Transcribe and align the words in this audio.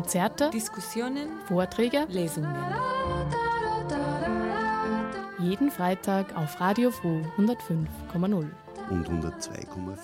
Konzerte, 0.00 0.48
Diskussionen, 0.48 1.28
Vorträge, 1.46 2.06
Lesungen. 2.08 2.56
Jeden 5.40 5.70
Freitag 5.70 6.34
auf 6.34 6.58
Radio 6.58 6.90
Froh 6.90 7.20
105,0 7.36 8.50
und 8.88 9.08
102,4. 9.10 9.98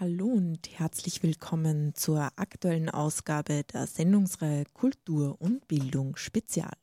Hallo 0.00 0.26
und 0.26 0.76
herzlich 0.76 1.22
willkommen 1.22 1.94
zur 1.94 2.30
aktuellen 2.34 2.90
Ausgabe 2.90 3.62
der 3.62 3.86
Sendungsreihe 3.86 4.64
Kultur 4.74 5.36
und 5.40 5.68
Bildung 5.68 6.16
Spezial. 6.16 6.81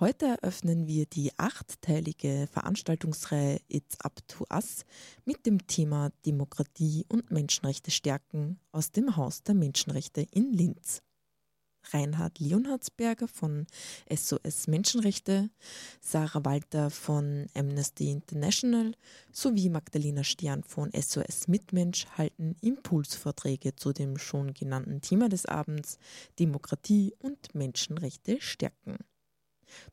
Heute 0.00 0.24
eröffnen 0.28 0.86
wir 0.86 1.04
die 1.04 1.30
achtteilige 1.36 2.48
Veranstaltungsreihe 2.50 3.60
It's 3.68 4.00
Up 4.00 4.26
to 4.28 4.46
Us 4.50 4.86
mit 5.26 5.44
dem 5.44 5.66
Thema 5.66 6.08
Demokratie 6.24 7.04
und 7.10 7.30
Menschenrechte 7.30 7.90
stärken 7.90 8.58
aus 8.72 8.92
dem 8.92 9.16
Haus 9.16 9.42
der 9.42 9.54
Menschenrechte 9.54 10.26
in 10.30 10.54
Linz. 10.54 11.02
Reinhard 11.92 12.38
Leonhardsberger 12.38 13.28
von 13.28 13.66
SOS 14.10 14.68
Menschenrechte, 14.68 15.50
Sarah 16.00 16.46
Walter 16.46 16.88
von 16.88 17.48
Amnesty 17.54 18.10
International 18.10 18.94
sowie 19.32 19.68
Magdalena 19.68 20.24
Stern 20.24 20.62
von 20.62 20.90
SOS 20.92 21.46
Mitmensch 21.46 22.06
halten 22.16 22.56
Impulsvorträge 22.62 23.76
zu 23.76 23.92
dem 23.92 24.16
schon 24.16 24.54
genannten 24.54 25.02
Thema 25.02 25.28
des 25.28 25.44
Abends 25.44 25.98
Demokratie 26.38 27.12
und 27.18 27.54
Menschenrechte 27.54 28.40
stärken. 28.40 28.96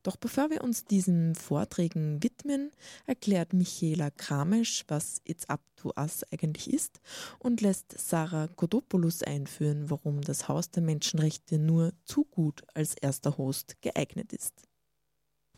Doch 0.02 0.16
bevor 0.16 0.50
wir 0.50 0.62
uns 0.62 0.84
diesen 0.84 1.34
Vorträgen 1.34 2.22
widmen, 2.22 2.70
erklärt 3.06 3.52
Michaela 3.52 4.10
Kramesch, 4.10 4.84
was 4.88 5.20
It's 5.24 5.48
Up 5.48 5.60
to 5.76 5.92
Us 5.96 6.24
eigentlich 6.32 6.72
ist 6.72 7.00
und 7.38 7.60
lässt 7.60 7.98
Sarah 7.98 8.48
Kodopoulos 8.48 9.22
einführen, 9.22 9.90
warum 9.90 10.20
das 10.22 10.48
Haus 10.48 10.70
der 10.70 10.82
Menschenrechte 10.82 11.58
nur 11.58 11.92
zu 12.04 12.24
gut 12.24 12.62
als 12.74 12.94
erster 12.94 13.38
Host 13.38 13.80
geeignet 13.80 14.32
ist. 14.32 14.54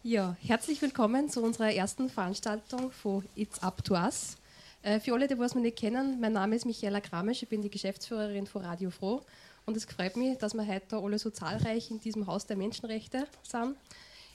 Ja, 0.02 0.36
herzlich 0.40 0.80
willkommen 0.80 1.28
zu 1.28 1.42
unserer 1.42 1.74
ersten 1.74 2.08
Veranstaltung 2.08 2.90
von 2.90 3.22
It's 3.34 3.62
Up 3.62 3.84
to 3.84 3.94
Us. 3.94 4.36
Äh, 4.82 4.98
für 4.98 5.12
alle, 5.12 5.28
die 5.28 5.38
was 5.38 5.54
mich 5.54 5.62
nicht 5.62 5.78
kennen, 5.78 6.20
mein 6.20 6.32
Name 6.32 6.56
ist 6.56 6.64
Michaela 6.64 7.00
Kramesch, 7.02 7.42
ich 7.42 7.48
bin 7.50 7.60
die 7.60 7.70
Geschäftsführerin 7.70 8.46
von 8.46 8.64
Radio 8.64 8.90
Froh 8.90 9.20
und 9.66 9.76
es 9.76 9.84
freut 9.84 10.16
mich, 10.16 10.38
dass 10.38 10.54
wir 10.54 10.66
heute 10.66 10.96
alle 10.96 11.18
so 11.18 11.28
zahlreich 11.30 11.90
in 11.90 12.00
diesem 12.00 12.26
Haus 12.26 12.46
der 12.46 12.56
Menschenrechte 12.56 13.26
sind. 13.42 13.76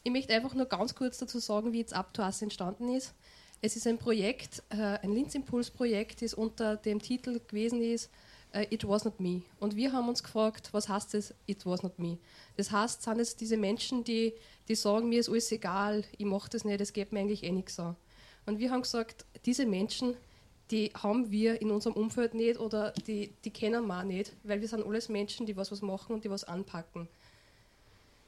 Ich 0.08 0.12
möchte 0.12 0.36
einfach 0.36 0.54
nur 0.54 0.68
ganz 0.68 0.94
kurz 0.94 1.18
dazu 1.18 1.40
sagen, 1.40 1.74
wie 1.74 1.80
jetzt 1.80 1.96
Us 2.20 2.42
entstanden 2.44 2.94
ist. 2.94 3.16
Es 3.64 3.76
ist 3.76 3.88
ein 3.88 3.98
Projekt, 3.98 4.62
äh, 4.70 5.00
ein 5.02 5.12
Linz-Impuls-Projekt, 5.12 6.22
das 6.22 6.36
unter 6.36 6.78
dem 6.78 7.02
Titel 7.02 7.40
gewesen 7.40 7.82
ist, 7.82 8.12
äh, 8.52 8.68
It 8.70 8.88
Was 8.88 9.04
Not 9.04 9.20
Me. 9.20 9.42
Und 9.60 9.76
wir 9.76 9.94
haben 9.94 10.08
uns 10.08 10.22
gefragt, 10.22 10.70
was 10.74 10.90
heißt 10.90 11.16
das, 11.16 11.34
It 11.48 11.66
Was 11.66 11.82
Not 11.82 11.98
Me? 11.98 12.20
Das 12.56 12.70
heißt, 12.70 13.02
sind 13.02 13.20
es 13.20 13.36
diese 13.36 13.58
Menschen, 13.58 14.04
die, 14.04 14.34
die 14.68 14.76
sagen, 14.76 15.10
mir 15.10 15.22
ist 15.22 15.30
alles 15.30 15.52
egal, 15.52 16.04
ich 16.20 16.26
mache 16.26 16.52
das 16.52 16.66
nicht, 16.66 16.82
es 16.82 16.94
geht 16.94 17.12
mir 17.12 17.22
eigentlich 17.22 17.44
eh 17.44 17.52
nichts 17.52 17.80
an. 17.80 17.96
Und 18.46 18.60
wir 18.60 18.70
haben 18.70 18.84
gesagt, 18.84 19.26
diese 19.44 19.66
Menschen, 19.66 20.16
die 20.70 20.92
haben 20.94 21.32
wir 21.32 21.64
in 21.64 21.72
unserem 21.72 21.96
Umfeld 21.96 22.36
nicht 22.36 22.60
oder 22.60 22.92
die, 22.92 23.34
die 23.44 23.50
kennen 23.50 23.88
wir 23.88 24.02
auch 24.02 24.04
nicht, 24.04 24.34
weil 24.44 24.62
wir 24.62 24.68
sind 24.68 24.86
alles 24.86 25.10
Menschen, 25.10 25.48
die 25.48 25.58
was, 25.58 25.72
was 25.72 25.82
machen 25.82 26.14
und 26.14 26.24
die 26.24 26.30
was 26.30 26.44
anpacken. 26.44 27.08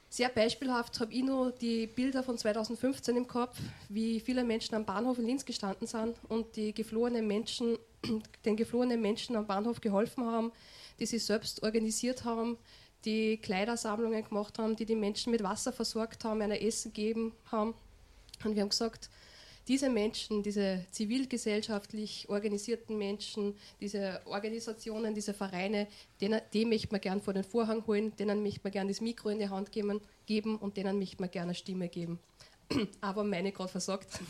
Sehr 0.10 0.30
beispielhaft 0.30 1.00
habe 1.02 1.14
ich 1.14 1.24
nur 1.24 1.52
die 1.52 1.86
Bilder 1.86 2.24
von 2.24 2.38
2015 2.38 3.18
im 3.18 3.28
Kopf, 3.28 3.58
wie 3.90 4.22
viele 4.22 4.46
Menschen 4.46 4.76
am 4.76 4.86
Bahnhof 4.86 5.20
in 5.20 5.26
Linz 5.26 5.44
gestanden 5.44 5.86
sind 5.86 6.18
und 6.30 6.56
die 6.56 6.74
geflohenen 6.74 7.28
Menschen, 7.28 7.78
den 8.46 8.56
geflohenen 8.56 9.02
Menschen 9.02 9.36
am 9.36 9.46
Bahnhof 9.46 9.82
geholfen 9.82 10.26
haben, 10.26 10.54
die 11.00 11.06
sich 11.06 11.26
selbst 11.26 11.62
organisiert 11.62 12.24
haben, 12.24 12.58
die 13.04 13.38
Kleidersammlungen 13.38 14.24
gemacht 14.24 14.58
haben, 14.60 14.78
die 14.78 14.86
die 14.86 14.96
Menschen 14.96 15.32
mit 15.32 15.44
Wasser 15.44 15.74
versorgt 15.74 16.24
haben, 16.24 16.42
einer 16.42 16.62
Essen 16.62 16.94
gegeben 16.94 17.34
haben. 17.52 17.74
Und 18.46 18.56
wir 18.56 18.62
haben 18.62 18.70
gesagt, 18.70 19.10
diese 19.68 19.90
Menschen, 19.90 20.44
diese 20.44 20.86
zivilgesellschaftlich 20.92 22.28
organisierten 22.30 22.98
Menschen, 22.98 23.56
diese 23.82 24.22
Organisationen, 24.26 25.14
diese 25.14 25.34
Vereine, 25.34 25.88
denen, 26.22 26.42
die 26.54 26.66
möchte 26.66 26.90
man 26.92 27.02
gern 27.02 27.22
vor 27.22 27.34
den 27.34 27.44
Vorhang 27.44 27.86
holen, 27.86 28.16
denen 28.16 28.44
möchte 28.44 28.62
man 28.64 28.72
gern 28.72 28.88
das 28.88 29.02
Mikro 29.02 29.30
in 29.30 29.40
die 29.40 29.50
Hand 29.50 29.72
geben, 29.72 30.02
geben 30.26 30.58
und 30.58 30.78
denen 30.78 31.00
möchte 31.00 31.22
man 31.22 31.32
gerne 31.32 31.50
eine 31.50 31.56
Stimme 31.56 31.90
geben. 31.90 32.20
Aber 33.02 33.24
meine 33.24 33.52
gerade 33.52 33.72
versorgt. 33.72 34.20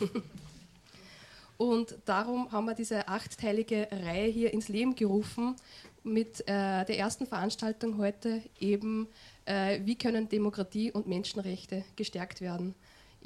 Und 1.58 1.98
darum 2.04 2.52
haben 2.52 2.66
wir 2.66 2.74
diese 2.74 3.08
achtteilige 3.08 3.88
Reihe 3.90 4.28
hier 4.30 4.54
ins 4.54 4.68
Leben 4.68 4.94
gerufen 4.94 5.56
mit 6.04 6.40
äh, 6.42 6.84
der 6.84 6.98
ersten 6.98 7.26
Veranstaltung 7.26 7.98
heute 7.98 8.42
eben, 8.60 9.08
äh, 9.44 9.80
wie 9.84 9.96
können 9.96 10.28
Demokratie 10.28 10.92
und 10.92 11.08
Menschenrechte 11.08 11.84
gestärkt 11.96 12.40
werden. 12.40 12.76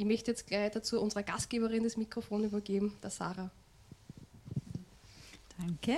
Ich 0.02 0.08
möchte 0.08 0.32
jetzt 0.32 0.48
gleich 0.48 0.72
dazu 0.72 1.00
unserer 1.00 1.22
Gastgeberin 1.22 1.84
das 1.84 1.96
Mikrofon 1.96 2.42
übergeben, 2.42 2.92
der 3.04 3.10
Sarah. 3.10 3.52
Danke. 5.60 5.96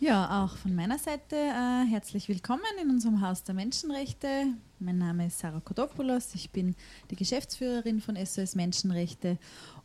Ja, 0.00 0.44
auch 0.44 0.58
von 0.58 0.74
meiner 0.74 0.98
Seite 0.98 1.34
äh, 1.34 1.86
herzlich 1.90 2.28
willkommen 2.28 2.60
in 2.82 2.90
unserem 2.90 3.22
Haus 3.22 3.44
der 3.44 3.54
Menschenrechte. 3.54 4.48
Mein 4.80 4.98
Name 4.98 5.28
ist 5.28 5.38
Sarah 5.38 5.60
Kodopoulos, 5.60 6.34
ich 6.34 6.50
bin 6.50 6.76
die 7.10 7.16
Geschäftsführerin 7.16 8.02
von 8.02 8.16
SOS 8.22 8.54
Menschenrechte 8.54 9.38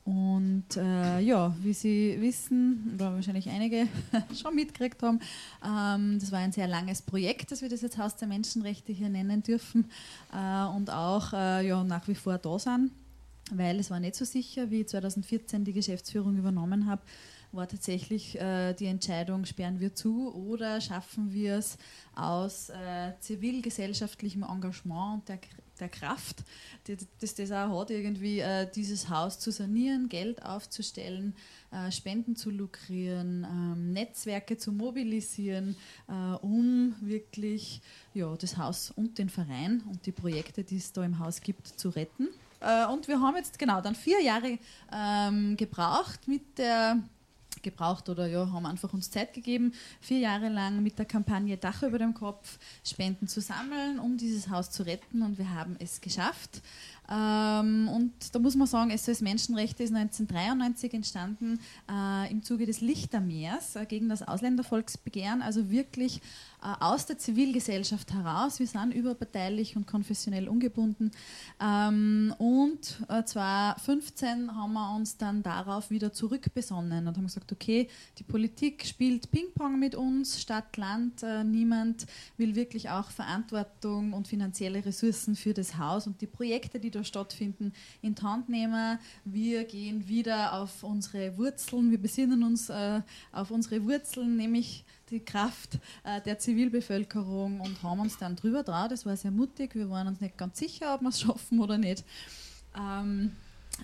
und 0.04 0.76
äh, 0.76 1.22
ja, 1.22 1.56
wie 1.62 1.74
Sie 1.74 2.18
wissen, 2.20 2.92
oder 2.96 3.14
wahrscheinlich 3.14 3.48
einige 3.48 3.88
schon 4.36 4.56
mitgekriegt 4.56 5.02
haben, 5.02 5.22
ähm, 5.66 6.20
das 6.20 6.34
war 6.34 6.40
ein 6.40 6.52
sehr 6.52 6.68
langes 6.68 7.02
Projekt, 7.02 7.54
dass 7.54 7.62
wir 7.62 7.70
das 7.70 7.80
jetzt 7.80 7.98
Haus 7.98 8.18
der 8.18 8.28
Menschenrechte 8.28 8.92
hier 8.92 9.08
nennen 9.08 9.42
dürfen 9.42 9.90
äh, 10.34 10.66
und 10.66 10.90
auch 10.90 11.32
äh, 11.32 11.66
ja, 11.66 11.82
nach 11.86 12.10
wie 12.10 12.16
vor 12.16 12.38
da 12.38 12.60
sind 12.60 12.92
weil 13.52 13.80
es 13.80 13.92
war 13.92 14.00
nicht 14.00 14.16
so 14.16 14.26
sicher, 14.26 14.72
wie 14.72 14.82
ich 14.82 14.88
2014 14.88 15.66
die 15.66 15.74
Geschäftsführung 15.74 16.38
übernommen 16.38 16.88
habe, 16.88 17.02
war 17.54 17.68
tatsächlich 17.68 18.40
äh, 18.40 18.74
die 18.74 18.88
Entscheidung, 18.88 19.46
sperren 19.46 19.80
wir 19.80 19.94
zu 19.94 20.34
oder 20.34 20.82
schaffen 20.82 21.32
wir 21.32 21.58
es 21.58 21.78
aus 22.16 22.70
äh, 22.70 23.14
zivilgesellschaftlichem 23.20 24.44
Engagement 24.44 25.14
und 25.14 25.30
der, 25.30 25.40
der 25.80 25.90
Kraft, 25.90 26.44
die, 26.88 26.98
das 27.20 27.36
das 27.36 27.52
auch 27.52 27.80
hat, 27.80 27.92
irgendwie 27.92 28.40
äh, 28.40 28.68
dieses 28.74 29.10
Haus 29.10 29.40
zu 29.40 29.52
sanieren, 29.52 30.10
Geld 30.10 30.44
aufzustellen, 30.44 31.36
äh, 31.72 31.92
Spenden 31.92 32.36
zu 32.36 32.50
lukrieren, 32.50 33.46
ähm, 33.48 33.94
Netzwerke 33.94 34.58
zu 34.58 34.72
mobilisieren, 34.72 35.76
äh, 36.08 36.14
um 36.42 36.96
wirklich 37.02 37.82
ja, 38.16 38.36
das 38.36 38.58
Haus 38.58 38.90
und 38.90 39.20
den 39.20 39.30
Verein 39.30 39.84
und 39.90 40.06
die 40.08 40.12
Projekte, 40.12 40.64
die 40.64 40.78
es 40.78 40.92
da 40.92 41.06
im 41.06 41.20
Haus 41.20 41.42
gibt, 41.42 41.68
zu 41.68 41.90
retten. 41.90 42.30
Äh, 42.64 42.86
und 42.88 43.08
wir 43.08 43.20
haben 43.20 43.36
jetzt 43.36 43.60
genau 43.60 43.82
dann 43.82 43.96
vier 43.96 44.22
Jahre 44.22 44.58
ähm, 44.92 45.58
gebraucht 45.58 46.28
mit 46.28 46.58
der 46.58 46.98
gebraucht 47.62 48.10
oder 48.10 48.28
ja, 48.28 48.52
haben 48.52 48.66
einfach 48.66 48.94
uns 48.94 49.10
Zeit 49.10 49.34
gegeben, 49.34 49.74
vier 50.02 50.20
Jahre 50.20 50.50
lang 50.50 50.84
mit 50.84 51.00
der 51.00 51.06
Kampagne 51.06 51.58
Dach 51.58 51.82
über 51.82 51.98
dem 51.98 52.14
Kopf 52.14 52.60
Spenden 52.84 53.28
zu 53.28 53.42
sammeln, 53.42 54.00
um 54.00 54.18
dieses 54.18 54.50
Haus 54.50 54.70
zu 54.70 54.84
retten 54.84 55.22
und 55.22 55.38
wir 55.38 55.50
haben 55.50 55.78
es 55.80 56.02
geschafft. 56.02 56.62
Ähm, 57.14 57.88
und 57.90 58.12
da 58.34 58.40
muss 58.40 58.56
man 58.56 58.66
sagen, 58.66 58.98
SOS 58.98 59.22
Menschenrechte 59.22 59.84
ist 59.84 59.94
1993 59.94 60.94
entstanden 60.96 61.60
äh, 61.90 62.32
im 62.32 62.42
Zuge 62.42 62.66
des 62.66 62.82
Lichtermeers 62.82 63.76
äh, 63.76 63.86
gegen 63.86 64.10
das 64.10 64.24
Ausländervolksbegehren, 64.24 65.44
also 65.44 65.70
wirklich 65.70 66.22
äh, 66.64 66.74
aus 66.80 67.06
der 67.06 67.20
Zivilgesellschaft 67.20 68.14
heraus. 68.14 68.60
Wir 68.60 68.66
sind 68.66 68.94
überparteilich 68.94 69.76
und 69.76 69.86
konfessionell 69.86 70.48
ungebunden. 70.48 71.12
Ähm, 71.62 72.34
und 72.40 72.98
äh, 73.10 73.24
2015 73.24 74.56
haben 74.56 74.74
wir 74.74 74.96
uns 74.96 75.18
dann 75.18 75.44
darauf 75.44 75.92
wieder 75.92 76.14
zurückbesonnen 76.14 77.08
und 77.08 77.18
haben 77.18 77.26
gesagt, 77.26 77.52
okay, 77.52 77.90
die 78.18 78.24
Politik 78.24 78.88
spielt 78.88 79.30
Ping-Pong 79.30 79.78
mit 79.78 79.94
uns, 79.94 80.42
Stadt, 80.42 80.78
Land, 80.78 81.22
äh, 81.22 81.44
niemand 81.44 82.08
will 82.38 82.56
wirklich 82.56 82.90
auch 82.90 83.12
Verantwortung 83.12 84.14
und 84.14 84.28
finanzielle 84.28 84.84
Ressourcen 84.84 85.36
für 85.36 85.54
das 85.54 85.78
Haus 85.78 86.08
und 86.08 86.22
die 86.22 86.28
Projekte, 86.28 86.80
die 86.80 86.90
da 86.90 87.03
stattfinden, 87.04 87.74
in 88.02 88.16
die 88.16 88.22
Hand 88.22 88.50
nehmen. 88.50 89.00
Wir 89.26 89.64
gehen 89.66 90.08
wieder 90.08 90.54
auf 90.54 90.84
unsere 90.84 91.38
Wurzeln, 91.38 91.92
wir 91.92 92.02
besinnen 92.02 92.44
uns 92.44 92.70
äh, 92.70 93.02
auf 93.32 93.52
unsere 93.52 93.84
Wurzeln, 93.84 94.36
nämlich 94.36 94.86
die 95.10 95.20
Kraft 95.20 95.80
äh, 96.04 96.22
der 96.22 96.40
Zivilbevölkerung 96.40 97.60
und 97.60 97.84
haben 97.84 98.00
uns 98.00 98.18
dann 98.18 98.36
drüber 98.36 98.64
drauf. 98.64 98.88
Das 98.90 99.06
war 99.06 99.16
sehr 99.16 99.32
mutig. 99.32 99.76
Wir 99.76 99.90
waren 99.90 100.08
uns 100.08 100.22
nicht 100.22 100.38
ganz 100.38 100.58
sicher, 100.58 100.96
ob 100.96 101.02
wir 101.02 101.10
es 101.10 101.22
schaffen 101.22 101.60
oder 101.60 101.78
nicht. 101.78 102.04
Ähm, 102.76 103.32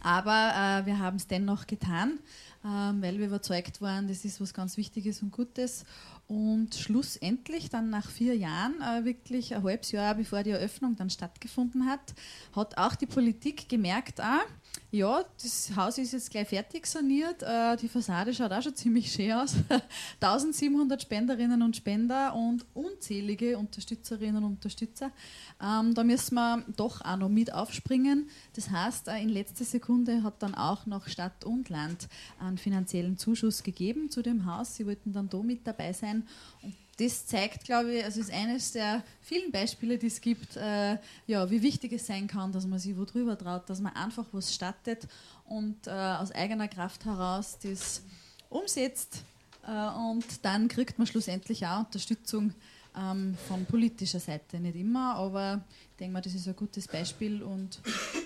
aber 0.01 0.51
äh, 0.55 0.85
wir 0.85 0.99
haben 0.99 1.17
es 1.17 1.27
dennoch 1.27 1.67
getan, 1.67 2.19
äh, 2.63 2.67
weil 2.67 3.17
wir 3.17 3.27
überzeugt 3.27 3.81
waren, 3.81 4.07
das 4.07 4.23
ist 4.25 4.39
was 4.39 4.53
ganz 4.53 4.77
Wichtiges 4.77 5.21
und 5.21 5.31
Gutes. 5.31 5.85
Und 6.29 6.75
schlussendlich, 6.75 7.71
dann 7.71 7.89
nach 7.89 8.07
vier 8.07 8.37
Jahren, 8.37 8.79
äh, 8.81 9.03
wirklich 9.03 9.55
ein 9.55 9.63
halbes 9.63 9.91
Jahr 9.91 10.13
bevor 10.13 10.43
die 10.43 10.51
Eröffnung 10.51 10.95
dann 10.95 11.09
stattgefunden 11.09 11.87
hat, 11.87 12.13
hat 12.55 12.77
auch 12.77 12.93
die 12.93 13.07
Politik 13.07 13.67
gemerkt, 13.67 14.19
ah, 14.19 14.41
Ja, 14.91 15.23
das 15.39 15.71
Haus 15.75 15.99
ist 15.99 16.13
jetzt 16.13 16.31
gleich 16.31 16.47
fertig 16.47 16.87
saniert. 16.87 17.43
Äh, 17.43 17.77
die 17.77 17.87
Fassade 17.87 18.33
schaut 18.33 18.51
auch 18.51 18.61
schon 18.63 18.75
ziemlich 18.75 19.11
schön 19.11 19.31
aus. 19.33 19.53
1700 20.19 20.99
Spenderinnen 21.01 21.61
und 21.61 21.75
Spender 21.75 22.33
und 22.33 22.65
unzählige 22.73 23.57
Unterstützerinnen 23.59 24.43
und 24.43 24.53
Unterstützer. 24.53 25.11
Ähm, 25.61 25.93
da 25.93 26.03
müssen 26.03 26.33
wir 26.35 26.65
doch 26.75 27.01
auch 27.01 27.17
noch 27.17 27.29
mit 27.29 27.53
aufspringen. 27.53 28.29
Das 28.55 28.71
heißt, 28.71 29.09
äh, 29.09 29.21
in 29.21 29.29
letzter 29.29 29.63
Sekunde 29.63 30.23
hat 30.23 30.41
dann 30.41 30.55
auch 30.55 30.87
noch 30.87 31.07
Stadt 31.07 31.45
und 31.45 31.69
Land 31.69 32.07
einen 32.39 32.57
finanziellen 32.57 33.15
Zuschuss 33.17 33.61
gegeben 33.61 34.09
zu 34.09 34.23
dem 34.23 34.47
Haus. 34.47 34.75
Sie 34.75 34.87
wollten 34.87 35.13
dann 35.13 35.29
da 35.29 35.37
mit 35.43 35.67
dabei 35.67 35.93
sein. 35.93 36.27
Und 36.63 36.73
das 36.99 37.25
zeigt, 37.25 37.63
glaube 37.63 37.93
ich, 37.93 38.03
also 38.03 38.19
ist 38.19 38.31
eines 38.31 38.73
der 38.73 39.03
vielen 39.21 39.51
Beispiele, 39.51 39.97
die 39.97 40.07
es 40.07 40.19
gibt, 40.19 40.57
äh, 40.57 40.97
ja, 41.27 41.49
wie 41.49 41.61
wichtig 41.61 41.93
es 41.93 42.05
sein 42.05 42.27
kann, 42.27 42.51
dass 42.51 42.67
man 42.67 42.77
sich 42.77 42.97
wo 42.97 43.05
drüber 43.05 43.37
traut, 43.37 43.69
dass 43.69 43.79
man 43.79 43.95
einfach 43.95 44.25
was 44.31 44.53
stattet 44.53 45.07
und 45.45 45.87
äh, 45.87 45.91
aus 45.91 46.31
eigener 46.31 46.67
Kraft 46.67 47.05
heraus 47.05 47.57
das 47.63 48.03
umsetzt 48.49 49.23
äh, 49.65 49.71
und 49.71 50.25
dann 50.43 50.67
kriegt 50.67 50.97
man 50.97 51.07
schlussendlich 51.07 51.65
auch 51.65 51.85
Unterstützung 51.85 52.53
ähm, 52.97 53.35
von 53.47 53.65
politischer 53.65 54.19
Seite. 54.19 54.59
Nicht 54.59 54.75
immer, 54.75 55.15
aber 55.15 55.63
ich 55.91 55.97
denke 55.97 56.13
mal, 56.13 56.21
das 56.21 56.33
ist 56.33 56.47
ein 56.47 56.55
gutes 56.55 56.87
Beispiel 56.87 57.41
und 57.41 57.79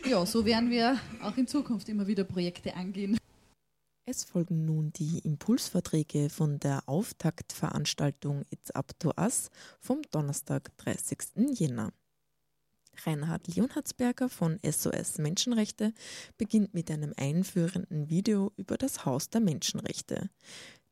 ja, 0.09 0.25
so 0.25 0.45
werden 0.45 0.71
wir 0.71 0.97
auch 1.21 1.37
in 1.37 1.47
Zukunft 1.47 1.89
immer 1.89 2.07
wieder 2.07 2.23
Projekte 2.23 2.73
angehen. 2.75 3.17
Es 4.05 4.25
folgen 4.25 4.65
nun 4.65 4.91
die 4.91 5.19
Impulsverträge 5.19 6.29
von 6.29 6.59
der 6.59 6.83
Auftaktveranstaltung 6.89 8.43
It's 8.49 8.69
Up 8.71 8.91
to 8.99 9.13
Us 9.17 9.49
vom 9.79 10.01
Donnerstag, 10.11 10.75
30. 10.79 11.19
Jänner. 11.57 11.93
Reinhard 13.05 13.47
Leonhardsberger 13.47 14.27
von 14.27 14.59
SOS 14.61 15.19
Menschenrechte 15.19 15.93
beginnt 16.37 16.73
mit 16.73 16.91
einem 16.91 17.13
einführenden 17.15 18.09
Video 18.09 18.51
über 18.57 18.77
das 18.77 19.05
Haus 19.05 19.29
der 19.29 19.39
Menschenrechte. 19.39 20.29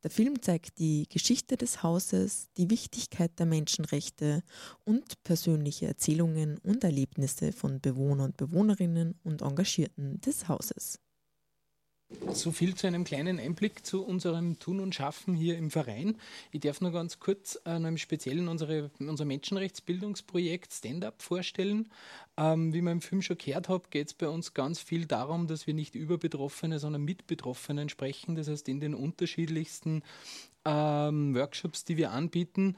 Der 0.02 0.10
Film 0.10 0.40
zeigt 0.40 0.78
die 0.78 1.06
Geschichte 1.06 1.58
des 1.58 1.82
Hauses, 1.82 2.48
die 2.56 2.70
Wichtigkeit 2.70 3.38
der 3.38 3.44
Menschenrechte 3.44 4.42
und 4.84 5.22
persönliche 5.22 5.86
Erzählungen 5.86 6.56
und 6.64 6.82
Erlebnisse 6.82 7.52
von 7.52 7.78
Bewohnern 7.78 8.30
und 8.30 8.38
Bewohnerinnen 8.38 9.20
und 9.22 9.42
Engagierten 9.42 10.18
des 10.22 10.48
Hauses. 10.48 11.01
So 12.32 12.50
viel 12.50 12.74
zu 12.74 12.86
einem 12.86 13.04
kleinen 13.04 13.38
Einblick 13.38 13.84
zu 13.84 14.04
unserem 14.04 14.58
Tun 14.58 14.80
und 14.80 14.94
Schaffen 14.94 15.34
hier 15.34 15.58
im 15.58 15.70
Verein. 15.70 16.16
Ich 16.50 16.60
darf 16.60 16.80
nur 16.80 16.92
ganz 16.92 17.18
kurz 17.18 17.58
äh, 17.66 17.78
noch 17.78 17.88
im 17.88 17.98
Speziellen 17.98 18.48
unsere, 18.48 18.90
unser 19.00 19.24
Menschenrechtsbildungsprojekt 19.24 20.72
Stand-up 20.72 21.20
vorstellen. 21.22 21.90
Ähm, 22.36 22.72
wie 22.72 22.80
man 22.80 22.94
im 22.94 23.00
Film 23.00 23.22
schon 23.22 23.38
gehört 23.38 23.68
hat, 23.68 23.90
geht 23.90 24.08
es 24.08 24.14
bei 24.14 24.28
uns 24.28 24.54
ganz 24.54 24.80
viel 24.80 25.06
darum, 25.06 25.46
dass 25.46 25.66
wir 25.66 25.74
nicht 25.74 25.94
über 25.94 26.16
Betroffene, 26.16 26.78
sondern 26.78 27.02
mit 27.02 27.26
Betroffenen 27.26 27.88
sprechen. 27.88 28.34
Das 28.34 28.48
heißt, 28.48 28.68
in 28.68 28.80
den 28.80 28.94
unterschiedlichsten 28.94 30.02
ähm, 30.64 31.34
Workshops, 31.34 31.84
die 31.84 31.96
wir 31.96 32.12
anbieten, 32.12 32.76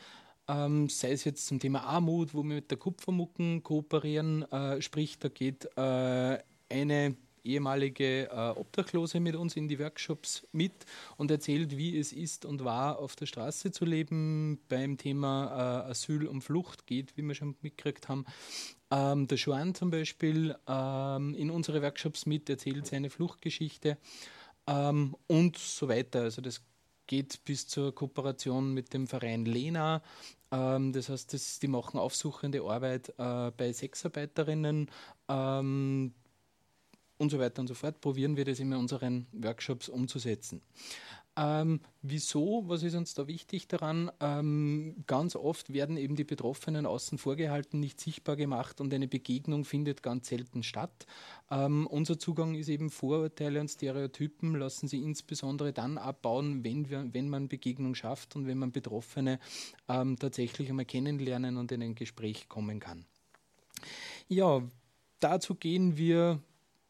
ähm, 0.49 0.89
sei 0.89 1.13
es 1.13 1.25
jetzt 1.25 1.47
zum 1.47 1.61
Thema 1.61 1.85
Armut, 1.85 2.35
wo 2.35 2.43
wir 2.43 2.57
mit 2.57 2.71
der 2.71 2.79
Kupfermucken 2.79 3.63
kooperieren, 3.63 4.43
äh, 4.51 4.83
sprich, 4.83 5.19
da 5.19 5.29
geht 5.29 5.65
äh, 5.77 6.39
eine 6.69 7.17
ehemalige 7.45 8.31
äh, 8.31 8.59
Obdachlose 8.59 9.21
mit 9.21 9.37
uns 9.37 9.57
in 9.57 9.69
die 9.69 9.79
Workshops 9.79 10.47
mit 10.53 10.73
und 11.17 11.31
erzählt, 11.31 11.77
wie 11.77 11.99
es 11.99 12.13
ist 12.13 12.45
und 12.45 12.65
war, 12.65 12.99
auf 12.99 13.17
der 13.17 13.27
Straße 13.27 13.71
zu 13.71 13.85
leben. 13.85 14.59
Beim 14.69 14.97
Thema 14.97 15.85
äh, 15.87 15.91
Asyl 15.91 16.27
und 16.27 16.43
Flucht 16.43 16.87
geht, 16.87 17.17
wie 17.17 17.23
wir 17.23 17.35
schon 17.35 17.57
mitgekriegt 17.61 18.09
haben. 18.09 18.25
Ähm, 18.91 19.27
der 19.27 19.37
Schwan 19.37 19.75
zum 19.75 19.91
Beispiel 19.91 20.57
ähm, 20.67 21.35
in 21.35 21.51
unsere 21.51 21.83
Workshops 21.83 22.27
mit, 22.27 22.49
erzählt 22.49 22.87
seine 22.87 23.11
Fluchtgeschichte 23.11 23.99
ähm, 24.67 25.17
und 25.27 25.59
so 25.59 25.89
weiter. 25.89 26.23
Also 26.23 26.43
das 26.43 26.63
geht 27.07 27.45
bis 27.45 27.67
zur 27.67 27.95
Kooperation 27.95 28.73
mit 28.73 28.95
dem 28.95 29.07
Verein 29.07 29.45
Lena. 29.45 30.03
Ähm, 30.51 30.93
das 30.93 31.09
heißt, 31.09 31.33
das, 31.33 31.59
die 31.59 31.69
machen 31.69 31.99
aufsuchende 31.99 32.63
Arbeit 32.63 33.11
äh, 33.19 33.51
bei 33.57 33.73
Sexarbeiterinnen. 33.73 34.91
Und 37.25 37.31
so 37.31 37.39
weiter 37.39 37.61
und 37.61 37.69
so 37.69 37.75
fort, 37.75 38.03
probieren 38.03 38.37
wir 38.37 38.45
das 38.45 38.61
in 38.61 38.75
unseren 38.75 39.27
Workshops 39.33 39.89
umzusetzen. 39.89 40.61
Ähm, 41.39 41.81
wieso? 42.03 42.65
Was 42.67 42.83
ist 42.83 42.95
uns 42.95 43.15
da 43.15 43.27
wichtig 43.27 43.67
daran? 43.67 44.11
Ähm, 44.21 45.03
ganz 45.07 45.35
oft 45.35 45.73
werden 45.73 45.97
eben 45.97 46.17
die 46.17 46.25
Betroffenen 46.25 46.85
außen 46.85 47.17
vorgehalten, 47.17 47.81
nicht 47.81 47.99
sichtbar 47.99 48.37
gemacht 48.37 48.79
und 48.83 48.93
eine 48.93 49.09
Begegnung 49.09 49.65
findet 49.65 50.03
ganz 50.03 50.29
selten 50.29 50.63
statt. 50.63 51.07
Ähm, 51.51 51.87
unser 51.87 52.19
Zugang 52.19 52.57
ist 52.57 52.69
eben 52.69 52.91
Vorurteile 52.91 53.59
und 53.59 53.69
Stereotypen 53.69 54.55
lassen 54.55 54.87
sie 54.87 55.03
insbesondere 55.03 55.73
dann 55.73 55.97
abbauen, 55.97 56.63
wenn, 56.63 56.91
wir, 56.91 57.09
wenn 57.15 57.31
man 57.31 57.49
Begegnung 57.49 57.95
schafft 57.95 58.37
und 58.37 58.47
wenn 58.47 58.59
man 58.59 58.71
Betroffene 58.71 59.41
ähm, 59.89 60.19
tatsächlich 60.19 60.69
einmal 60.69 60.85
kennenlernen 60.85 61.57
und 61.57 61.73
in 61.73 61.83
ein 61.83 61.95
Gespräch 61.95 62.51
kommen 62.51 62.81
kann. 62.81 63.07
Ja, 64.29 64.61
dazu 65.21 65.55
gehen 65.55 65.97
wir 65.97 66.43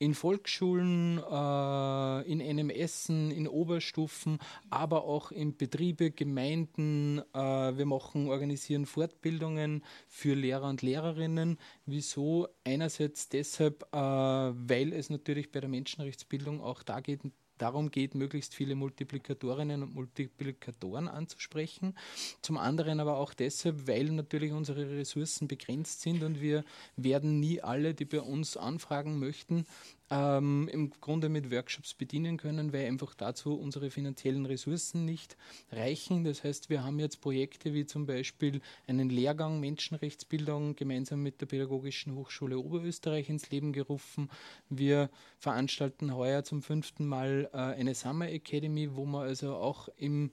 in 0.05 0.15
Volksschulen, 0.15 1.19
äh, 1.19 2.31
in 2.31 2.41
NMS, 2.41 3.09
in 3.09 3.49
Oberstufen, 3.49 4.39
aber 4.69 5.05
auch 5.05 5.33
in 5.33 5.57
Betriebe, 5.57 6.11
Gemeinden. 6.11 7.23
Äh, 7.33 7.39
wir 7.79 7.87
machen, 7.87 8.29
organisieren 8.29 8.85
Fortbildungen 8.85 9.83
für 10.07 10.35
Lehrer 10.35 10.69
und 10.69 10.83
Lehrerinnen. 10.83 11.59
Wieso? 11.87 12.49
Einerseits 12.65 13.31
deshalb, 13.31 13.85
äh, 13.93 13.97
weil 13.97 14.93
es 14.93 15.09
natürlich 15.09 15.51
bei 15.51 15.61
der 15.61 15.71
Menschenrechtsbildung 15.71 16.61
auch 16.61 16.83
da 16.83 17.01
geht, 17.01 17.21
darum 17.65 17.91
geht, 17.91 18.15
möglichst 18.15 18.55
viele 18.55 18.75
Multiplikatorinnen 18.75 19.83
und 19.83 19.95
Multiplikatoren 19.95 21.09
anzusprechen. 21.09 21.97
Zum 22.43 22.59
anderen 22.59 23.01
aber 23.01 23.17
auch 23.17 23.33
deshalb, 23.33 23.89
weil 23.89 24.05
natürlich 24.11 24.53
unsere 24.53 24.99
Ressourcen 24.99 25.49
begrenzt 25.49 26.03
sind 26.03 26.23
und 26.23 26.43
wir 26.43 26.63
werden 26.97 27.41
nie 27.41 27.63
alle, 27.63 27.95
die 27.95 28.05
bei 28.05 28.21
uns 28.21 28.59
anfragen 28.59 29.19
möchten, 29.19 29.65
ähm, 30.11 30.69
im 30.71 30.91
Grunde 30.91 31.29
mit 31.29 31.51
Workshops 31.51 31.95
bedienen 31.95 32.37
können, 32.37 32.73
weil 32.73 32.87
einfach 32.87 33.15
dazu 33.15 33.55
unsere 33.55 33.91
finanziellen 33.91 34.47
Ressourcen 34.47 35.05
nicht 35.05 35.37
reichen. 35.71 36.25
Das 36.25 36.45
heißt, 36.45 36.69
wir 36.71 36.85
haben 36.85 36.99
jetzt 36.99 37.21
Projekte 37.21 37.73
wie 37.75 37.87
zum 37.87 38.07
Beispiel 38.07 38.61
einen 38.87 39.09
Lehrgang 39.09 39.61
Menschenrechtsbildung 39.61 40.77
gemeinsam 40.77 41.23
mit 41.23 41.41
der 41.41 41.47
Pädagogischen 41.47 42.15
Hochschule 42.15 42.59
Oberösterreich 42.59 43.29
ins 43.29 43.51
Leben 43.51 43.73
gerufen. 43.73 44.31
Wir 44.69 45.11
veranstalten 45.39 46.15
heuer 46.15 46.45
zum 46.45 46.63
fünften 46.63 47.07
Mal 47.07 47.49
äh, 47.53 47.57
eine 47.57 47.95
Summer 47.95 48.29
Academy, 48.29 48.95
wo 48.95 49.07
man 49.07 49.27
also 49.27 49.55
auch 49.55 49.89
im 49.97 50.31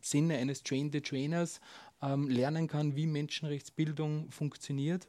Sinne 0.00 0.36
eines 0.36 0.62
Train 0.62 0.92
the 0.92 1.00
Trainers 1.00 1.60
ähm, 2.02 2.28
lernen 2.28 2.68
kann, 2.68 2.94
wie 2.94 3.06
Menschenrechtsbildung 3.06 4.30
funktioniert. 4.30 5.08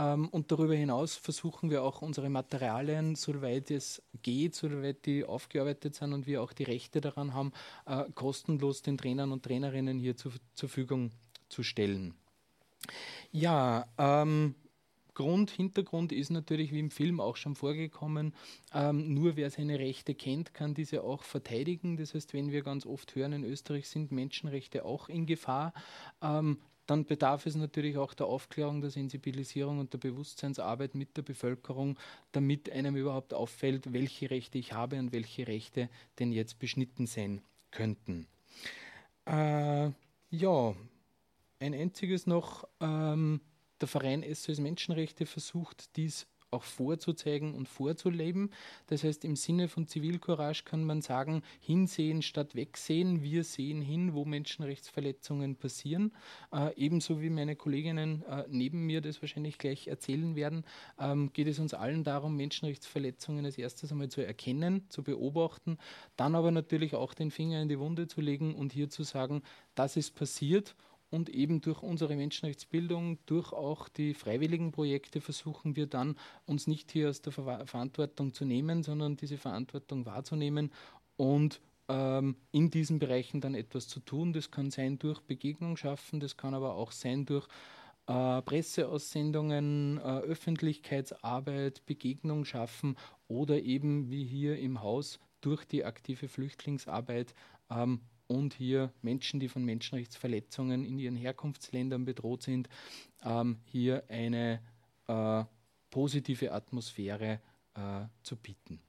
Ähm, 0.00 0.28
und 0.28 0.50
darüber 0.50 0.74
hinaus 0.74 1.16
versuchen 1.16 1.70
wir 1.70 1.82
auch 1.82 2.00
unsere 2.00 2.30
Materialien, 2.30 3.16
soweit 3.16 3.70
es 3.70 4.02
geht, 4.22 4.54
soweit 4.54 5.04
die 5.04 5.24
aufgearbeitet 5.24 5.94
sind 5.94 6.14
und 6.14 6.26
wir 6.26 6.42
auch 6.42 6.52
die 6.52 6.64
Rechte 6.64 7.00
daran 7.00 7.34
haben, 7.34 7.52
äh, 7.86 8.04
kostenlos 8.14 8.82
den 8.82 8.96
Trainern 8.96 9.30
und 9.30 9.42
Trainerinnen 9.42 9.98
hier 9.98 10.16
zu, 10.16 10.30
zur 10.54 10.68
Verfügung 10.68 11.10
zu 11.48 11.62
stellen. 11.62 12.14
Ja, 13.30 13.86
ähm, 13.98 14.54
Grund, 15.12 15.50
Hintergrund 15.50 16.12
ist 16.12 16.30
natürlich, 16.30 16.72
wie 16.72 16.78
im 16.78 16.90
Film 16.90 17.20
auch 17.20 17.36
schon 17.36 17.54
vorgekommen, 17.54 18.32
ähm, 18.72 19.12
nur 19.12 19.36
wer 19.36 19.50
seine 19.50 19.78
Rechte 19.78 20.14
kennt, 20.14 20.54
kann 20.54 20.72
diese 20.72 21.02
auch 21.02 21.24
verteidigen. 21.24 21.98
Das 21.98 22.14
heißt, 22.14 22.32
wenn 22.32 22.52
wir 22.52 22.62
ganz 22.62 22.86
oft 22.86 23.14
hören, 23.16 23.34
in 23.34 23.44
Österreich 23.44 23.88
sind 23.88 24.12
Menschenrechte 24.12 24.84
auch 24.84 25.10
in 25.10 25.26
Gefahr, 25.26 25.74
ähm, 26.22 26.58
dann 26.90 27.04
bedarf 27.04 27.46
es 27.46 27.54
natürlich 27.54 27.96
auch 27.98 28.14
der 28.14 28.26
Aufklärung, 28.26 28.80
der 28.80 28.90
Sensibilisierung 28.90 29.78
und 29.78 29.92
der 29.92 29.98
Bewusstseinsarbeit 29.98 30.96
mit 30.96 31.16
der 31.16 31.22
Bevölkerung, 31.22 31.96
damit 32.32 32.68
einem 32.72 32.96
überhaupt 32.96 33.32
auffällt, 33.32 33.92
welche 33.92 34.28
Rechte 34.28 34.58
ich 34.58 34.72
habe 34.72 34.98
und 34.98 35.12
welche 35.12 35.46
Rechte 35.46 35.88
denn 36.18 36.32
jetzt 36.32 36.58
beschnitten 36.58 37.06
sein 37.06 37.42
könnten. 37.70 38.26
Äh, 39.24 39.90
ja, 40.30 40.74
ein 41.60 41.74
einziges 41.74 42.26
noch. 42.26 42.66
Ähm, 42.80 43.40
der 43.80 43.86
Verein 43.86 44.24
SOS 44.34 44.58
Menschenrechte 44.58 45.26
versucht 45.26 45.96
dies 45.96 46.26
auch 46.50 46.64
vorzuzeigen 46.64 47.54
und 47.54 47.68
vorzuleben. 47.68 48.50
Das 48.88 49.04
heißt, 49.04 49.24
im 49.24 49.36
Sinne 49.36 49.68
von 49.68 49.86
Zivilcourage 49.86 50.64
kann 50.64 50.84
man 50.84 51.00
sagen, 51.00 51.42
hinsehen 51.60 52.22
statt 52.22 52.54
wegsehen. 52.54 53.22
Wir 53.22 53.44
sehen 53.44 53.80
hin, 53.80 54.14
wo 54.14 54.24
Menschenrechtsverletzungen 54.24 55.56
passieren. 55.56 56.12
Äh, 56.52 56.74
ebenso 56.74 57.20
wie 57.20 57.30
meine 57.30 57.54
Kolleginnen 57.54 58.24
äh, 58.24 58.44
neben 58.48 58.84
mir 58.86 59.00
das 59.00 59.22
wahrscheinlich 59.22 59.58
gleich 59.58 59.86
erzählen 59.86 60.34
werden, 60.34 60.64
ähm, 60.98 61.32
geht 61.32 61.46
es 61.46 61.60
uns 61.60 61.72
allen 61.72 62.02
darum, 62.02 62.36
Menschenrechtsverletzungen 62.36 63.44
als 63.44 63.56
erstes 63.56 63.92
einmal 63.92 64.08
zu 64.08 64.24
erkennen, 64.24 64.86
zu 64.88 65.04
beobachten, 65.04 65.78
dann 66.16 66.34
aber 66.34 66.50
natürlich 66.50 66.94
auch 66.96 67.14
den 67.14 67.30
Finger 67.30 67.62
in 67.62 67.68
die 67.68 67.78
Wunde 67.78 68.08
zu 68.08 68.20
legen 68.20 68.56
und 68.56 68.72
hier 68.72 68.90
zu 68.90 69.04
sagen, 69.04 69.42
das 69.76 69.96
ist 69.96 70.16
passiert 70.16 70.74
und 71.10 71.28
eben 71.28 71.60
durch 71.60 71.82
unsere 71.82 72.16
Menschenrechtsbildung, 72.16 73.18
durch 73.26 73.52
auch 73.52 73.88
die 73.88 74.14
freiwilligen 74.14 74.72
Projekte 74.72 75.20
versuchen 75.20 75.76
wir 75.76 75.86
dann, 75.86 76.16
uns 76.46 76.66
nicht 76.66 76.90
hier 76.92 77.10
aus 77.10 77.20
der 77.20 77.32
Ver 77.32 77.66
Verantwortung 77.66 78.32
zu 78.32 78.44
nehmen, 78.44 78.82
sondern 78.82 79.16
diese 79.16 79.36
Verantwortung 79.36 80.06
wahrzunehmen 80.06 80.72
und 81.16 81.60
ähm, 81.88 82.36
in 82.52 82.70
diesen 82.70 82.98
Bereichen 82.98 83.40
dann 83.40 83.54
etwas 83.54 83.88
zu 83.88 84.00
tun. 84.00 84.32
Das 84.32 84.50
kann 84.50 84.70
sein 84.70 84.98
durch 84.98 85.20
Begegnung 85.20 85.76
schaffen, 85.76 86.20
das 86.20 86.36
kann 86.36 86.54
aber 86.54 86.74
auch 86.74 86.92
sein 86.92 87.26
durch 87.26 87.48
äh, 88.06 88.42
Presseaussendungen, 88.42 89.98
äh, 89.98 90.00
Öffentlichkeitsarbeit, 90.02 91.84
Begegnung 91.86 92.44
schaffen 92.44 92.96
oder 93.28 93.60
eben 93.60 94.10
wie 94.10 94.24
hier 94.24 94.58
im 94.58 94.80
Haus 94.80 95.18
durch 95.40 95.64
die 95.64 95.84
aktive 95.84 96.28
Flüchtlingsarbeit 96.28 97.34
ähm, 97.70 98.00
und 98.30 98.54
hier 98.54 98.92
Menschen, 99.02 99.40
die 99.40 99.48
von 99.48 99.64
Menschenrechtsverletzungen 99.64 100.84
in 100.84 101.00
ihren 101.00 101.16
Herkunftsländern 101.16 102.04
bedroht 102.04 102.42
sind, 102.42 102.68
ähm, 103.24 103.58
hier 103.64 104.04
eine 104.08 104.60
äh, 105.08 105.44
positive 105.90 106.52
Atmosphäre 106.52 107.40
äh, 107.74 108.06
zu 108.22 108.36
bieten. 108.36 108.80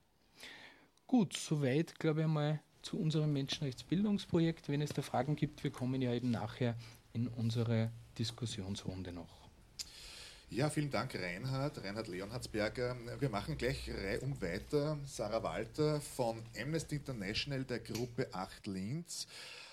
Gut, 1.07 1.36
soweit 1.36 1.98
glaube 2.00 2.21
ich 2.21 2.27
mal 2.27 2.62
zu 2.83 3.00
unserem 3.00 3.33
Menschenrechtsbildungsprojekt. 3.33 4.69
Wenn 4.69 4.81
es 4.81 4.93
da 4.93 5.01
Fragen 5.01 5.36
gibt, 5.36 5.63
wir 5.63 5.71
kommen 5.71 6.01
ja 6.03 6.13
eben 6.13 6.29
nachher 6.29 6.75
in 7.13 7.27
unsere 7.27 7.91
Diskussionsrunde 8.19 9.12
noch. 9.12 9.40
Ja, 10.53 10.70
vielen 10.70 10.91
Dank, 10.91 11.15
Reinhard, 11.15 11.81
Reinhard 11.81 12.10
Leonhardsberger. 12.10 12.98
Wir 13.20 13.29
machen 13.29 13.58
gleich 13.58 13.89
reihum 13.89 14.41
weiter. 14.41 15.00
Sarah 15.05 15.41
Walter 15.41 16.01
von 16.01 16.43
Amnesty 16.62 16.98
International 16.98 17.63
der 17.63 17.79
Gruppe 17.79 18.27
8 18.34 18.67
Linz. 18.67 19.27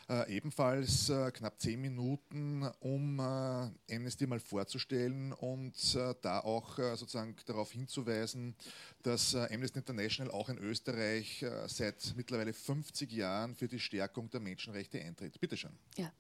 Äh, 0.09 0.37
ebenfalls 0.37 1.11
äh, 1.11 1.33
knapp 1.33 1.61
zehn 1.61 1.81
Minuten, 1.81 2.63
um 2.79 3.19
äh, 3.19 3.93
Amnesty 3.93 4.29
mal 4.29 4.39
vorzustellen 4.39 5.33
und 5.33 5.75
äh, 5.97 6.15
da 6.23 6.39
auch 6.39 6.79
äh, 6.79 6.97
sozusagen 6.97 7.35
darauf 7.45 7.73
hinzuweisen, 7.73 8.55
dass 9.03 9.35
äh, 9.35 9.53
Amnesty 9.53 9.81
International 9.81 10.33
auch 10.33 10.49
in 10.49 10.59
Österreich 10.59 11.45
seit 11.67 12.15
mittlerweile 12.17 12.53
50 12.53 13.11
Jahren 13.11 13.57
für 13.57 13.67
die 13.67 13.81
Stärkung 13.81 14.31
der 14.31 14.39
Menschenrechte 14.39 15.01
eintritt. 15.01 15.41
Bitte 15.41 15.57
schön. 15.57 15.77
Ja, 15.97 16.13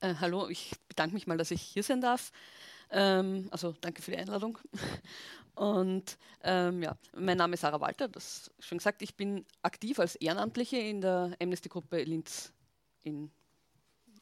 hallo, 0.00 0.48
ich 0.48 0.70
bedanke 0.88 1.14
mich 1.14 1.26
mal, 1.26 1.36
dass 1.36 1.50
ich 1.50 1.62
hier 1.62 1.82
sein 1.82 2.00
darf. 2.00 2.30
Ähm, 2.94 3.48
also 3.50 3.74
danke 3.80 4.00
für 4.00 4.12
die 4.12 4.16
Einladung. 4.16 4.58
Und 5.56 6.16
ähm, 6.42 6.82
ja, 6.82 6.96
mein 7.16 7.36
Name 7.36 7.54
ist 7.54 7.60
Sarah 7.60 7.80
Walter, 7.80 8.08
das 8.08 8.50
schon 8.58 8.78
gesagt. 8.78 9.02
Ich 9.02 9.14
bin 9.16 9.44
aktiv 9.62 9.98
als 9.98 10.16
Ehrenamtliche 10.16 10.78
in 10.78 11.00
der 11.00 11.36
Amnesty-Gruppe 11.40 12.02
Linz 12.02 12.52
in, 13.02 13.30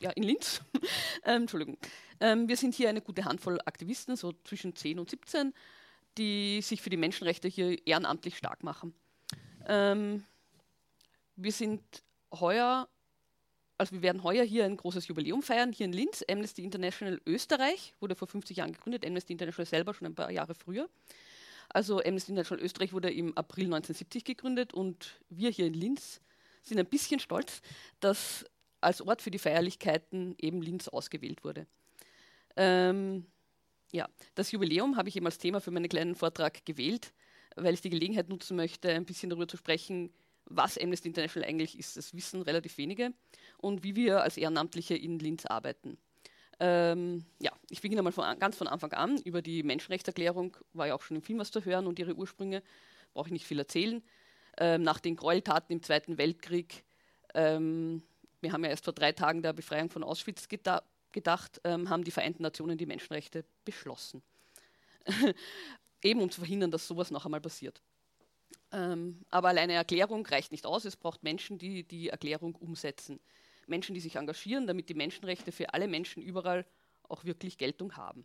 ja, 0.01 0.11
in 0.11 0.23
Linz. 0.23 0.63
ähm, 1.25 1.43
Entschuldigung. 1.43 1.79
Ähm, 2.21 2.49
wir 2.49 2.57
sind 2.57 2.75
hier 2.75 2.89
eine 2.89 3.01
gute 3.01 3.25
Handvoll 3.25 3.61
Aktivisten, 3.65 4.17
so 4.17 4.33
zwischen 4.45 4.75
10 4.75 4.99
und 4.99 5.09
17, 5.09 5.55
die 6.19 6.61
sich 6.63 6.83
für 6.83 6.91
die 6.91 6.97
Menschenrechte 6.97 7.49
hier 7.49 7.87
ehrenamtlich 7.87 8.37
stark 8.37 8.63
machen. 8.63 8.95
Ähm, 9.67 10.25
wir 11.37 11.53
sind 11.53 11.83
heuer 12.33 12.89
also 13.79 13.93
wir 13.93 14.03
werden 14.03 14.23
heuer 14.23 14.45
hier 14.45 14.65
ein 14.65 14.77
großes 14.77 15.09
Jubiläum 15.09 15.43
feiern, 15.43 15.73
hier 15.73 15.87
in 15.87 15.93
Linz. 15.93 16.25
Amnesty 16.31 16.63
International 16.63 17.21
Österreich 17.27 17.95
wurde 18.01 18.15
vor 18.15 18.29
50 18.29 18.57
Jahren 18.57 18.73
gegründet, 18.73 19.05
Amnesty 19.07 19.33
International 19.33 19.67
selber 19.67 19.95
schon 19.95 20.07
ein 20.07 20.15
paar 20.15 20.31
Jahre 20.31 20.55
früher. 20.55 20.89
Also 21.69 22.03
Amnesty 22.03 22.33
International 22.33 22.65
Österreich 22.65 22.93
wurde 22.93 23.11
im 23.11 23.37
April 23.37 23.65
1970 23.65 24.25
gegründet 24.25 24.75
und 24.75 25.21
wir 25.31 25.51
hier 25.51 25.67
in 25.67 25.75
Linz 25.75 26.21
sind 26.63 26.79
ein 26.79 26.87
bisschen 26.87 27.19
stolz, 27.19 27.61
dass 28.01 28.45
als 28.81 29.01
Ort 29.01 29.23
für 29.23 29.31
die 29.31 29.39
Feierlichkeiten 29.39 30.35
eben 30.39 30.61
Linz 30.61 30.89
ausgewählt 30.89 31.45
wurde. 31.45 31.67
Ähm, 32.57 33.27
ja, 33.93 34.09
das 34.35 34.53
Jubiläum 34.53 34.97
habe 34.97 35.09
ich 35.09 35.17
eben 35.17 35.27
als 35.27 35.39
Thema 35.39 35.61
für 35.61 35.71
meinen 35.71 35.89
kleinen 35.89 36.15
Vortrag 36.15 36.65
gewählt, 36.65 37.13
weil 37.57 37.75
ich 37.75 37.81
die 37.81 37.91
Gelegenheit 37.91 38.29
nutzen 38.29 38.57
möchte, 38.57 38.91
ein 38.91 39.05
bisschen 39.05 39.31
darüber 39.31 39.49
zu 39.49 39.57
sprechen, 39.57 40.13
was 40.47 40.79
Amnesty 40.79 41.09
International 41.09 41.49
eigentlich 41.49 41.79
ist. 41.79 41.97
Das 41.97 42.15
wissen 42.15 42.43
relativ 42.43 42.77
wenige 42.79 43.13
und 43.63 43.83
wie 43.83 43.97
wir 43.97 44.23
als 44.23 44.37
Ehrenamtliche 44.37 44.95
in 44.95 45.19
Linz 45.19 45.47
arbeiten. 45.47 45.97
Ähm, 46.61 47.25
ja, 47.41 47.53
ich 47.71 47.81
beginne 47.81 48.03
mal 48.03 48.13
von, 48.13 48.39
ganz 48.39 48.57
von 48.57 48.69
Anfang 48.69 48.93
an. 48.93 49.19
Über 49.19 49.41
die 49.41 49.63
Menschenrechtserklärung 49.63 50.57
war 50.75 50.89
ja 50.89 50.95
auch 50.95 51.03
schon 51.03 51.17
im 51.17 51.23
Film 51.23 51.39
was 51.39 51.51
zu 51.51 51.65
hören 51.65 51.87
und 51.87 51.99
ihre 51.99 52.15
Ursprünge. 52.15 52.63
Brauche 53.15 53.29
ich 53.29 53.33
nicht 53.33 53.47
viel 53.47 53.59
erzählen. 53.59 54.03
Ähm, 54.59 54.83
nach 54.83 55.01
den 55.01 55.17
Gräueltaten 55.17 55.73
im 55.73 55.83
Zweiten 55.83 56.19
Weltkrieg, 56.19 56.85
ähm, 57.35 58.03
wir 58.41 58.53
haben 58.53 58.65
ja 58.65 58.71
erst 58.71 58.85
vor 58.85 58.93
drei 58.93 59.13
Tagen 59.13 59.43
der 59.43 59.53
Befreiung 59.53 59.89
von 59.89 60.03
Auschwitz 60.03 60.49
geda 60.49 60.83
gedacht, 61.13 61.61
ähm, 61.65 61.91
haben 61.91 62.05
die 62.05 62.11
Vereinten 62.11 62.43
Nationen 62.43 62.79
die 62.79 62.87
Menschenrechte 62.87 63.45
beschlossen. 63.67 64.23
Eben 66.03 66.21
um 66.21 66.31
zu 66.31 66.41
verhindern, 66.41 66.71
dass 66.71 66.89
sowas 66.89 67.11
noch 67.11 67.27
einmal 67.27 67.41
passiert. 67.43 67.83
Ähm, 68.73 69.25
aber 69.31 69.49
alleine 69.49 69.75
Erklärung 69.75 70.25
reicht 70.27 70.53
nicht 70.53 70.65
aus. 70.65 70.87
Es 70.87 70.97
braucht 70.97 71.23
Menschen, 71.23 71.59
die 71.59 71.85
die 71.85 72.09
Erklärung 72.09 72.55
umsetzen. 72.55 73.21
Menschen, 73.73 73.95
die 73.95 74.01
sich 74.01 74.17
engagieren, 74.17 74.67
damit 74.67 74.89
die 74.89 74.95
Menschenrechte 74.95 75.51
für 75.51 75.73
alle 75.75 75.89
Menschen 75.89 76.23
überall 76.23 76.67
auch 77.09 77.25
wirklich 77.25 77.59
Geltung 77.59 77.97
haben. 77.97 78.25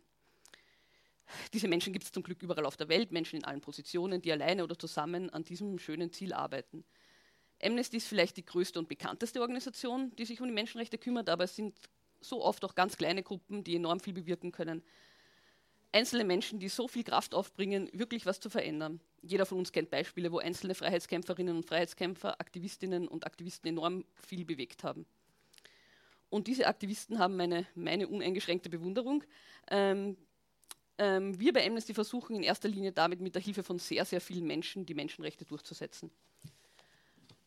Diese 1.52 1.68
Menschen 1.68 1.92
gibt 1.92 2.04
es 2.04 2.12
zum 2.12 2.22
Glück 2.22 2.42
überall 2.42 2.64
auf 2.66 2.76
der 2.76 2.88
Welt, 2.88 3.12
Menschen 3.12 3.36
in 3.36 3.44
allen 3.44 3.60
Positionen, 3.60 4.22
die 4.22 4.30
alleine 4.30 4.62
oder 4.64 4.78
zusammen 4.78 5.30
an 5.30 5.44
diesem 5.44 5.78
schönen 5.78 6.12
Ziel 6.12 6.32
arbeiten. 6.32 6.84
Amnesty 7.62 7.96
ist 7.96 8.08
vielleicht 8.08 8.36
die 8.36 8.44
größte 8.44 8.78
und 8.78 8.88
bekannteste 8.88 9.40
Organisation, 9.40 10.14
die 10.16 10.24
sich 10.24 10.40
um 10.40 10.46
die 10.46 10.54
Menschenrechte 10.54 10.96
kümmert, 10.96 11.28
aber 11.28 11.44
es 11.44 11.56
sind 11.56 11.76
so 12.20 12.44
oft 12.44 12.64
auch 12.64 12.74
ganz 12.74 12.96
kleine 12.96 13.22
Gruppen, 13.22 13.64
die 13.64 13.76
enorm 13.76 14.00
viel 14.00 14.14
bewirken 14.14 14.52
können 14.52 14.82
einzelne 15.92 16.24
Menschen, 16.24 16.58
die 16.58 16.68
so 16.68 16.88
viel 16.88 17.04
Kraft 17.04 17.34
aufbringen, 17.34 17.88
wirklich 17.92 18.26
was 18.26 18.40
zu 18.40 18.50
verändern. 18.50 19.00
Jeder 19.22 19.46
von 19.46 19.58
uns 19.58 19.72
kennt 19.72 19.90
Beispiele, 19.90 20.30
wo 20.32 20.38
einzelne 20.38 20.74
Freiheitskämpferinnen 20.74 21.56
und 21.56 21.66
Freiheitskämpfer, 21.66 22.40
Aktivistinnen 22.40 23.08
und 23.08 23.26
Aktivisten 23.26 23.68
enorm 23.68 24.04
viel 24.14 24.44
bewegt 24.44 24.84
haben. 24.84 25.06
Und 26.30 26.46
diese 26.46 26.66
Aktivisten 26.66 27.18
haben 27.18 27.36
meine, 27.36 27.66
meine 27.74 28.08
uneingeschränkte 28.08 28.68
Bewunderung. 28.68 29.24
Ähm, 29.70 30.16
ähm, 30.98 31.38
wir 31.38 31.52
bei 31.52 31.66
Amnesty 31.66 31.94
versuchen 31.94 32.36
in 32.36 32.42
erster 32.42 32.68
Linie 32.68 32.92
damit 32.92 33.20
mit 33.20 33.34
der 33.34 33.42
Hilfe 33.42 33.62
von 33.62 33.78
sehr, 33.78 34.04
sehr 34.04 34.20
vielen 34.20 34.46
Menschen 34.46 34.84
die 34.84 34.94
Menschenrechte 34.94 35.44
durchzusetzen. 35.44 36.10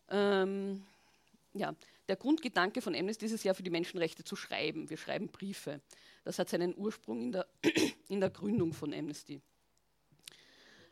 Ähm, 0.10 0.84
ja, 1.54 1.76
der 2.08 2.16
Grundgedanke 2.16 2.82
von 2.82 2.96
Amnesty 2.96 3.26
ist 3.26 3.34
es 3.34 3.44
ja, 3.44 3.54
für 3.54 3.64
die 3.64 3.70
Menschenrechte 3.70 4.24
zu 4.24 4.36
schreiben. 4.36 4.90
Wir 4.90 4.98
schreiben 4.98 5.28
Briefe. 5.28 5.82
Das 6.24 6.40
hat 6.40 6.50
seinen 6.50 6.76
Ursprung 6.76 7.22
in 7.22 7.32
der, 7.34 7.48
in 8.10 8.20
der 8.20 8.30
Gründung 8.30 8.74
von 8.74 8.94
Amnesty. 8.94 9.42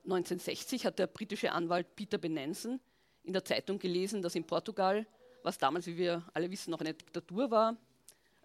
1960 0.03 0.86
hat 0.86 1.00
der 1.00 1.08
britische 1.08 1.51
Anwalt 1.51 1.96
Peter 1.96 2.17
Benenson 2.17 2.79
in 3.24 3.34
der 3.34 3.46
Zeitung 3.46 3.79
gelesen, 3.79 4.22
dass 4.22 4.36
in 4.36 4.46
Portugal, 4.46 5.05
was 5.43 5.58
damals, 5.58 5.88
wie 5.88 5.98
wir 5.98 6.24
alle 6.34 6.50
wissen, 6.51 6.72
noch 6.72 6.79
eine 6.79 6.93
Diktatur 6.93 7.51
war, 7.51 7.77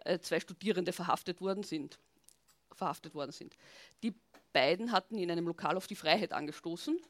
äh, 0.05 0.19
zwei 0.19 0.41
Studierende 0.41 0.93
verhaftet 0.93 1.41
worden 1.41 1.63
sind. 1.63 1.99
Verhaftet 2.73 3.15
worden 3.15 3.33
sind. 3.33 3.57
Die 4.03 4.15
beiden 4.53 4.93
hatten 4.93 5.19
in 5.19 5.31
einem 5.31 5.47
Lokal 5.47 5.77
auf 5.77 5.87
die 5.87 5.97
Freiheit 5.97 6.33
angestoßen. 6.33 7.01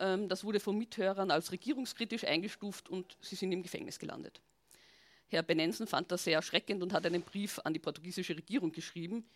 Ähm, 0.00 0.28
das 0.28 0.44
wurde 0.44 0.60
von 0.60 0.76
Mithörern 0.76 1.30
als 1.30 1.52
regierungskritisch 1.52 2.24
eingestuft 2.24 2.88
und 2.88 3.16
sie 3.20 3.36
sind 3.36 3.52
im 3.52 3.62
Gefängnis 3.62 3.98
gelandet. 3.98 4.40
Herr 5.28 5.42
Benenson 5.42 5.86
fand 5.86 6.12
das 6.12 6.24
sehr 6.24 6.36
erschreckend 6.36 6.82
und 6.82 6.92
hat 6.92 7.06
einen 7.06 7.22
Brief 7.22 7.58
an 7.64 7.72
die 7.72 7.80
portugiesische 7.80 8.36
Regierung 8.36 8.72
geschrieben, 8.72 9.26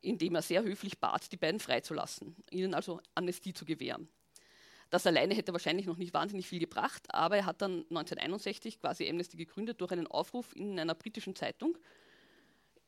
in 0.00 0.16
dem 0.16 0.34
er 0.34 0.42
sehr 0.42 0.62
höflich 0.62 0.98
bat, 0.98 1.30
die 1.32 1.36
beiden 1.36 1.60
freizulassen, 1.60 2.36
ihnen 2.50 2.74
also 2.74 3.00
Amnestie 3.14 3.52
zu 3.52 3.64
gewähren. 3.64 4.08
Das 4.90 5.06
alleine 5.06 5.34
hätte 5.34 5.52
wahrscheinlich 5.52 5.86
noch 5.86 5.98
nicht 5.98 6.14
wahnsinnig 6.14 6.48
viel 6.48 6.60
gebracht, 6.60 7.02
aber 7.08 7.36
er 7.36 7.46
hat 7.46 7.60
dann 7.60 7.80
1961 7.90 8.80
quasi 8.80 9.08
Amnesty 9.08 9.36
gegründet 9.36 9.80
durch 9.80 9.92
einen 9.92 10.06
Aufruf 10.06 10.56
in 10.56 10.78
einer 10.80 10.94
britischen 10.94 11.36
Zeitung, 11.36 11.76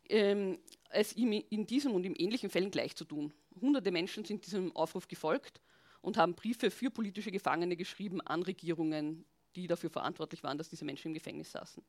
ähm, 0.09 0.59
es 0.91 1.15
ihm 1.15 1.33
in 1.33 1.67
diesem 1.67 1.93
und 1.93 2.05
in 2.05 2.17
ähnlichen 2.17 2.51
Fällen 2.51 2.71
gleich 2.71 2.97
zu 2.97 3.05
tun. 3.05 3.33
Hunderte 3.61 3.91
Menschen 3.91 4.25
sind 4.25 4.47
diesem 4.47 4.75
Aufruf 4.75 5.09
gefolgt 5.09 5.61
und 6.01 6.17
haben 6.17 6.35
Briefe 6.35 6.71
für 6.71 6.91
politische 6.91 7.31
Gefangene 7.31 7.77
geschrieben 7.77 8.21
an 8.23 8.43
Regierungen, 8.43 9.27
die 9.55 9.67
dafür 9.67 9.91
verantwortlich 9.91 10.43
waren, 10.43 10.57
dass 10.57 10.71
diese 10.71 10.85
Menschen 10.85 11.09
im 11.09 11.15
Gefängnis 11.15 11.53
saßen. 11.53 11.83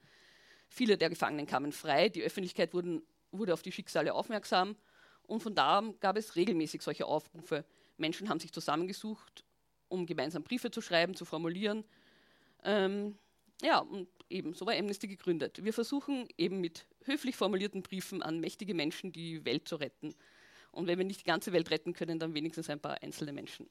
Viele 0.67 0.97
der 0.97 1.09
Gefangenen 1.09 1.47
kamen 1.47 1.71
frei, 1.71 2.09
die 2.09 2.21
Öffentlichkeit 2.21 2.73
wurden, 2.73 3.01
wurde 3.31 3.53
auf 3.53 3.61
die 3.61 3.71
Schicksale 3.71 4.13
aufmerksam 4.13 4.75
und 5.23 5.41
von 5.41 5.55
da 5.55 5.83
gab 5.99 6.17
es 6.17 6.35
regelmäßig 6.35 6.81
solche 6.81 7.05
Aufrufe. 7.05 7.65
Menschen 7.97 8.29
haben 8.29 8.39
sich 8.39 8.51
zusammengesucht, 8.51 9.45
um 9.91 10.05
gemeinsam 10.05 10.43
Briefe 10.43 10.71
zu 10.71 10.81
schreiben, 10.81 11.15
zu 11.15 11.25
formulieren. 11.25 11.83
Ähm, 12.63 13.17
ja, 13.61 13.79
und 13.79 14.07
eben, 14.29 14.53
so 14.53 14.65
war 14.65 14.73
Amnesty 14.73 15.07
gegründet. 15.07 15.63
Wir 15.63 15.73
versuchen 15.73 16.27
eben 16.37 16.61
mit 16.61 16.87
höflich 17.05 17.35
formulierten 17.35 17.83
Briefen 17.83 18.23
an 18.23 18.39
mächtige 18.39 18.73
Menschen 18.73 19.11
die 19.11 19.43
Welt 19.45 19.67
zu 19.67 19.75
retten. 19.75 20.15
Und 20.71 20.87
wenn 20.87 20.97
wir 20.97 21.05
nicht 21.05 21.21
die 21.21 21.25
ganze 21.25 21.51
Welt 21.51 21.69
retten 21.69 21.93
können, 21.93 22.17
dann 22.17 22.33
wenigstens 22.33 22.69
ein 22.69 22.79
paar 22.79 23.03
einzelne 23.03 23.33
Menschen. 23.33 23.69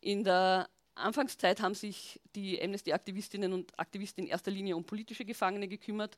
In 0.00 0.22
der 0.22 0.68
Anfangszeit 0.94 1.60
haben 1.60 1.74
sich 1.74 2.20
die 2.34 2.62
Amnesty-Aktivistinnen 2.62 3.52
und 3.52 3.78
Aktivisten 3.78 4.24
in 4.24 4.30
erster 4.30 4.50
Linie 4.50 4.76
um 4.76 4.84
politische 4.84 5.24
Gefangene 5.24 5.68
gekümmert. 5.68 6.16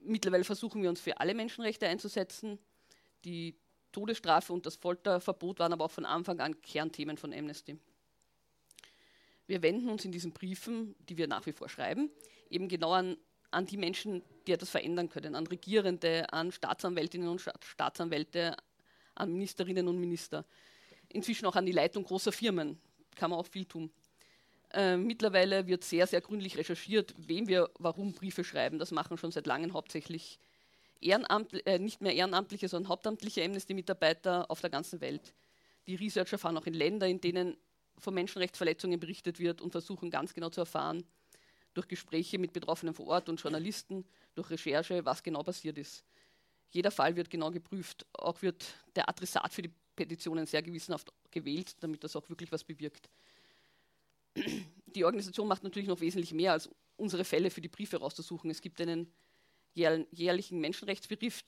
mittlerweile 0.00 0.44
versuchen 0.44 0.82
wir 0.82 0.88
uns 0.88 1.00
für 1.00 1.18
alle 1.20 1.34
Menschenrechte 1.34 1.86
einzusetzen. 1.86 2.58
Die 3.24 3.54
Todesstrafe 3.92 4.52
und 4.52 4.66
das 4.66 4.76
Folterverbot 4.76 5.58
waren 5.58 5.72
aber 5.72 5.84
auch 5.84 5.90
von 5.90 6.04
Anfang 6.04 6.40
an 6.40 6.60
Kernthemen 6.60 7.16
von 7.16 7.32
Amnesty. 7.32 7.78
Wir 9.46 9.62
wenden 9.62 9.88
uns 9.88 10.04
in 10.04 10.12
diesen 10.12 10.32
Briefen, 10.32 10.94
die 11.08 11.16
wir 11.16 11.26
nach 11.26 11.44
wie 11.46 11.52
vor 11.52 11.68
schreiben, 11.68 12.10
eben 12.50 12.68
genau 12.68 12.92
an, 12.92 13.16
an 13.50 13.66
die 13.66 13.76
Menschen, 13.76 14.22
die 14.46 14.52
etwas 14.52 14.70
verändern 14.70 15.08
können, 15.08 15.34
an 15.34 15.46
Regierende, 15.46 16.32
an 16.32 16.52
Staatsanwältinnen 16.52 17.28
und 17.28 17.40
Staatsanwälte, 17.40 18.56
an 19.16 19.32
Ministerinnen 19.32 19.88
und 19.88 19.98
Minister. 19.98 20.44
Inzwischen 21.08 21.46
auch 21.46 21.56
an 21.56 21.66
die 21.66 21.72
Leitung 21.72 22.04
großer 22.04 22.30
Firmen, 22.30 22.80
kann 23.16 23.30
man 23.30 23.40
auch 23.40 23.46
viel 23.46 23.64
tun. 23.64 23.90
Äh, 24.72 24.96
mittlerweile 24.96 25.66
wird 25.66 25.82
sehr, 25.82 26.06
sehr 26.06 26.20
gründlich 26.20 26.56
recherchiert, 26.56 27.14
wem 27.18 27.48
wir 27.48 27.70
warum 27.78 28.12
Briefe 28.12 28.44
schreiben. 28.44 28.78
Das 28.78 28.92
machen 28.92 29.18
schon 29.18 29.32
seit 29.32 29.46
langem 29.46 29.72
hauptsächlich 29.72 30.38
Ehrenamt, 31.00 31.66
äh, 31.66 31.78
nicht 31.78 32.00
mehr 32.00 32.14
ehrenamtliche, 32.14 32.68
sondern 32.68 32.90
hauptamtliche 32.90 33.44
Amnesty-Mitarbeiter 33.44 34.50
auf 34.50 34.60
der 34.60 34.70
ganzen 34.70 35.00
Welt. 35.00 35.34
Die 35.86 35.94
Researcher 35.94 36.38
fahren 36.38 36.56
auch 36.58 36.66
in 36.66 36.74
Länder, 36.74 37.06
in 37.06 37.20
denen 37.20 37.56
von 37.98 38.14
Menschenrechtsverletzungen 38.14 39.00
berichtet 39.00 39.38
wird 39.38 39.60
und 39.60 39.72
versuchen 39.72 40.10
ganz 40.10 40.34
genau 40.34 40.50
zu 40.50 40.60
erfahren, 40.60 41.04
durch 41.74 41.88
Gespräche 41.88 42.38
mit 42.38 42.52
Betroffenen 42.52 42.94
vor 42.94 43.06
Ort 43.06 43.28
und 43.28 43.40
Journalisten, 43.40 44.04
durch 44.34 44.50
Recherche, 44.50 45.04
was 45.04 45.22
genau 45.22 45.42
passiert 45.42 45.78
ist. 45.78 46.04
Jeder 46.70 46.90
Fall 46.90 47.16
wird 47.16 47.30
genau 47.30 47.50
geprüft. 47.50 48.06
Auch 48.12 48.42
wird 48.42 48.64
der 48.94 49.08
Adressat 49.08 49.52
für 49.52 49.62
die 49.62 49.72
Petitionen 49.96 50.46
sehr 50.46 50.62
gewissenhaft 50.62 51.12
gewählt, 51.30 51.76
damit 51.80 52.02
das 52.04 52.16
auch 52.16 52.28
wirklich 52.28 52.50
was 52.52 52.64
bewirkt. 52.64 53.10
Die 54.86 55.04
Organisation 55.04 55.48
macht 55.48 55.64
natürlich 55.64 55.88
noch 55.88 56.00
wesentlich 56.00 56.32
mehr, 56.32 56.52
als 56.52 56.68
unsere 56.96 57.24
Fälle 57.24 57.50
für 57.50 57.60
die 57.60 57.68
Briefe 57.68 57.98
rauszusuchen. 57.98 58.50
Es 58.50 58.60
gibt 58.60 58.80
einen 58.80 59.12
jährlichen 59.74 60.60
Menschenrechtsbericht, 60.60 61.46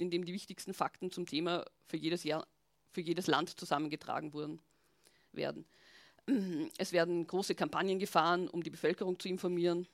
in 0.00 0.10
dem 0.10 0.24
die 0.24 0.32
wichtigsten 0.32 0.74
Fakten 0.74 1.10
zum 1.10 1.26
Thema 1.26 1.64
für 1.86 1.96
jedes, 1.96 2.24
Jahr, 2.24 2.46
für 2.90 3.00
jedes 3.00 3.26
Land 3.26 3.58
zusammengetragen 3.58 4.32
wurden, 4.32 4.60
werden. 5.32 5.66
Es 6.78 6.92
werden 6.92 7.26
große 7.26 7.54
Kampagnen 7.54 7.98
gefahren, 7.98 8.48
um 8.48 8.62
die 8.62 8.70
Bevölkerung 8.70 9.18
zu 9.18 9.28
informieren 9.28 9.86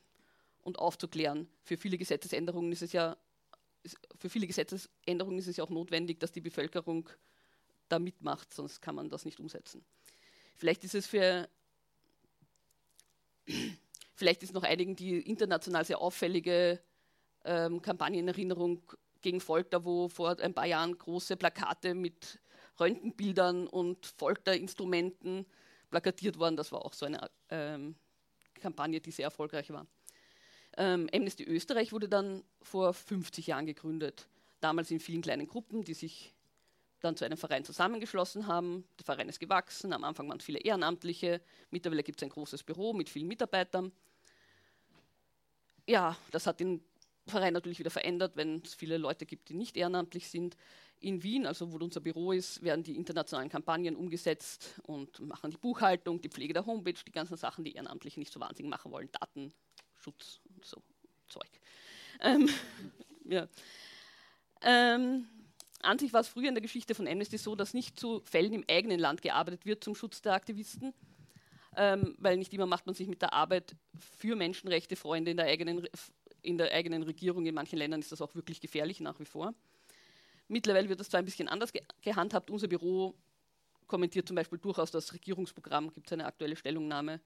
und 0.62 0.78
aufzuklären. 0.78 1.48
Für 1.62 1.76
viele 1.76 1.98
Gesetzesänderungen 1.98 2.70
ist 2.72 2.82
es 2.82 2.92
ja 2.92 3.16
für 4.18 4.28
viele 4.28 4.46
Gesetzesänderungen 4.46 5.38
ist 5.38 5.46
es 5.46 5.56
ja 5.56 5.64
auch 5.64 5.70
notwendig, 5.70 6.20
dass 6.20 6.32
die 6.32 6.40
Bevölkerung 6.40 7.08
da 7.88 7.98
mitmacht, 7.98 8.52
sonst 8.52 8.80
kann 8.80 8.94
man 8.94 9.08
das 9.08 9.24
nicht 9.24 9.40
umsetzen. 9.40 9.84
Vielleicht 10.56 10.84
ist 10.84 10.94
es 10.94 11.06
für 11.06 11.48
vielleicht 14.14 14.42
ist 14.42 14.52
noch 14.52 14.62
einigen 14.62 14.96
die 14.96 15.20
international 15.20 15.84
sehr 15.84 15.98
auffällige 15.98 16.80
ähm, 17.50 17.82
Kampagnenerinnerung 17.82 18.80
gegen 19.20 19.40
Folter, 19.40 19.84
wo 19.84 20.08
vor 20.08 20.38
ein 20.38 20.54
paar 20.54 20.66
Jahren 20.66 20.96
große 20.96 21.36
Plakate 21.36 21.94
mit 21.94 22.38
Röntgenbildern 22.78 23.66
und 23.66 24.06
Folterinstrumenten 24.06 25.44
plakatiert 25.90 26.38
waren. 26.38 26.56
Das 26.56 26.70
war 26.70 26.84
auch 26.84 26.94
so 26.94 27.06
eine 27.06 27.28
ähm, 27.50 27.96
Kampagne, 28.54 29.00
die 29.00 29.10
sehr 29.10 29.24
erfolgreich 29.24 29.70
war. 29.70 29.86
Ähm, 30.76 31.08
Amnesty 31.12 31.42
Österreich 31.42 31.92
wurde 31.92 32.08
dann 32.08 32.44
vor 32.62 32.94
50 32.94 33.48
Jahren 33.48 33.66
gegründet. 33.66 34.28
Damals 34.60 34.90
in 34.92 35.00
vielen 35.00 35.20
kleinen 35.20 35.48
Gruppen, 35.48 35.82
die 35.82 35.94
sich 35.94 36.32
dann 37.00 37.16
zu 37.16 37.24
einem 37.24 37.36
Verein 37.36 37.64
zusammengeschlossen 37.64 38.46
haben. 38.46 38.84
Der 38.98 39.04
Verein 39.04 39.28
ist 39.28 39.40
gewachsen. 39.40 39.92
Am 39.92 40.04
Anfang 40.04 40.28
waren 40.28 40.38
es 40.38 40.44
viele 40.44 40.60
Ehrenamtliche. 40.60 41.40
Mittlerweile 41.70 42.04
gibt 42.04 42.20
es 42.20 42.26
ein 42.26 42.30
großes 42.30 42.62
Büro 42.62 42.92
mit 42.92 43.10
vielen 43.10 43.26
Mitarbeitern. 43.26 43.90
Ja, 45.86 46.16
das 46.30 46.46
hat 46.46 46.60
den 46.60 46.84
Verein 47.26 47.52
natürlich 47.52 47.78
wieder 47.78 47.90
verändert, 47.90 48.36
wenn 48.36 48.62
es 48.64 48.74
viele 48.74 48.98
Leute 48.98 49.26
gibt, 49.26 49.48
die 49.48 49.54
nicht 49.54 49.76
ehrenamtlich 49.76 50.28
sind. 50.28 50.56
In 50.98 51.22
Wien, 51.22 51.46
also 51.46 51.72
wo 51.72 51.76
unser 51.76 52.00
Büro 52.00 52.32
ist, 52.32 52.62
werden 52.62 52.82
die 52.82 52.96
internationalen 52.96 53.48
Kampagnen 53.48 53.96
umgesetzt 53.96 54.80
und 54.82 55.20
machen 55.20 55.50
die 55.50 55.56
Buchhaltung, 55.56 56.20
die 56.20 56.28
Pflege 56.28 56.52
der 56.52 56.66
Homepage, 56.66 56.92
die 57.06 57.12
ganzen 57.12 57.36
Sachen, 57.36 57.64
die 57.64 57.74
Ehrenamtliche 57.74 58.20
nicht 58.20 58.32
so 58.32 58.40
wahnsinnig 58.40 58.70
machen 58.70 58.92
wollen, 58.92 59.08
Datenschutz 59.12 60.40
und 60.54 60.64
so 60.64 60.82
Zeug. 61.28 61.48
Ähm, 62.20 62.48
ja. 63.24 63.48
ähm, 64.62 65.26
an 65.82 65.98
sich 65.98 66.12
war 66.12 66.20
es 66.20 66.28
früher 66.28 66.48
in 66.48 66.54
der 66.54 66.62
Geschichte 66.62 66.94
von 66.94 67.08
Amnesty 67.08 67.38
so, 67.38 67.54
dass 67.54 67.72
nicht 67.72 67.98
zu 67.98 68.20
Fällen 68.24 68.52
im 68.52 68.64
eigenen 68.68 69.00
Land 69.00 69.22
gearbeitet 69.22 69.64
wird 69.64 69.82
zum 69.82 69.94
Schutz 69.94 70.20
der 70.20 70.34
Aktivisten, 70.34 70.92
ähm, 71.76 72.14
weil 72.18 72.36
nicht 72.36 72.52
immer 72.52 72.66
macht 72.66 72.84
man 72.84 72.94
sich 72.94 73.08
mit 73.08 73.22
der 73.22 73.32
Arbeit 73.32 73.74
für 73.98 74.36
Menschenrechte 74.36 74.96
Freunde 74.96 75.30
in 75.30 75.38
der 75.38 75.46
eigenen 75.46 75.88
in 76.42 76.58
der 76.58 76.72
eigenen 76.72 77.02
Regierung. 77.02 77.46
In 77.46 77.54
manchen 77.54 77.78
Ländern 77.78 78.00
ist 78.00 78.12
das 78.12 78.22
auch 78.22 78.34
wirklich 78.34 78.60
gefährlich 78.60 79.00
nach 79.00 79.18
wie 79.20 79.24
vor. 79.24 79.54
Mittlerweile 80.48 80.88
wird 80.88 81.00
das 81.00 81.08
zwar 81.08 81.18
ein 81.18 81.24
bisschen 81.24 81.48
anders 81.48 81.72
ge 81.72 81.82
gehandhabt. 82.02 82.50
Unser 82.50 82.68
Büro 82.68 83.14
kommentiert 83.86 84.26
zum 84.26 84.36
Beispiel 84.36 84.58
durchaus 84.58 84.90
das 84.90 85.12
Regierungsprogramm, 85.12 85.92
gibt 85.92 86.06
es 86.06 86.12
eine 86.12 86.26
aktuelle 86.26 86.56
Stellungnahme. 86.56 87.20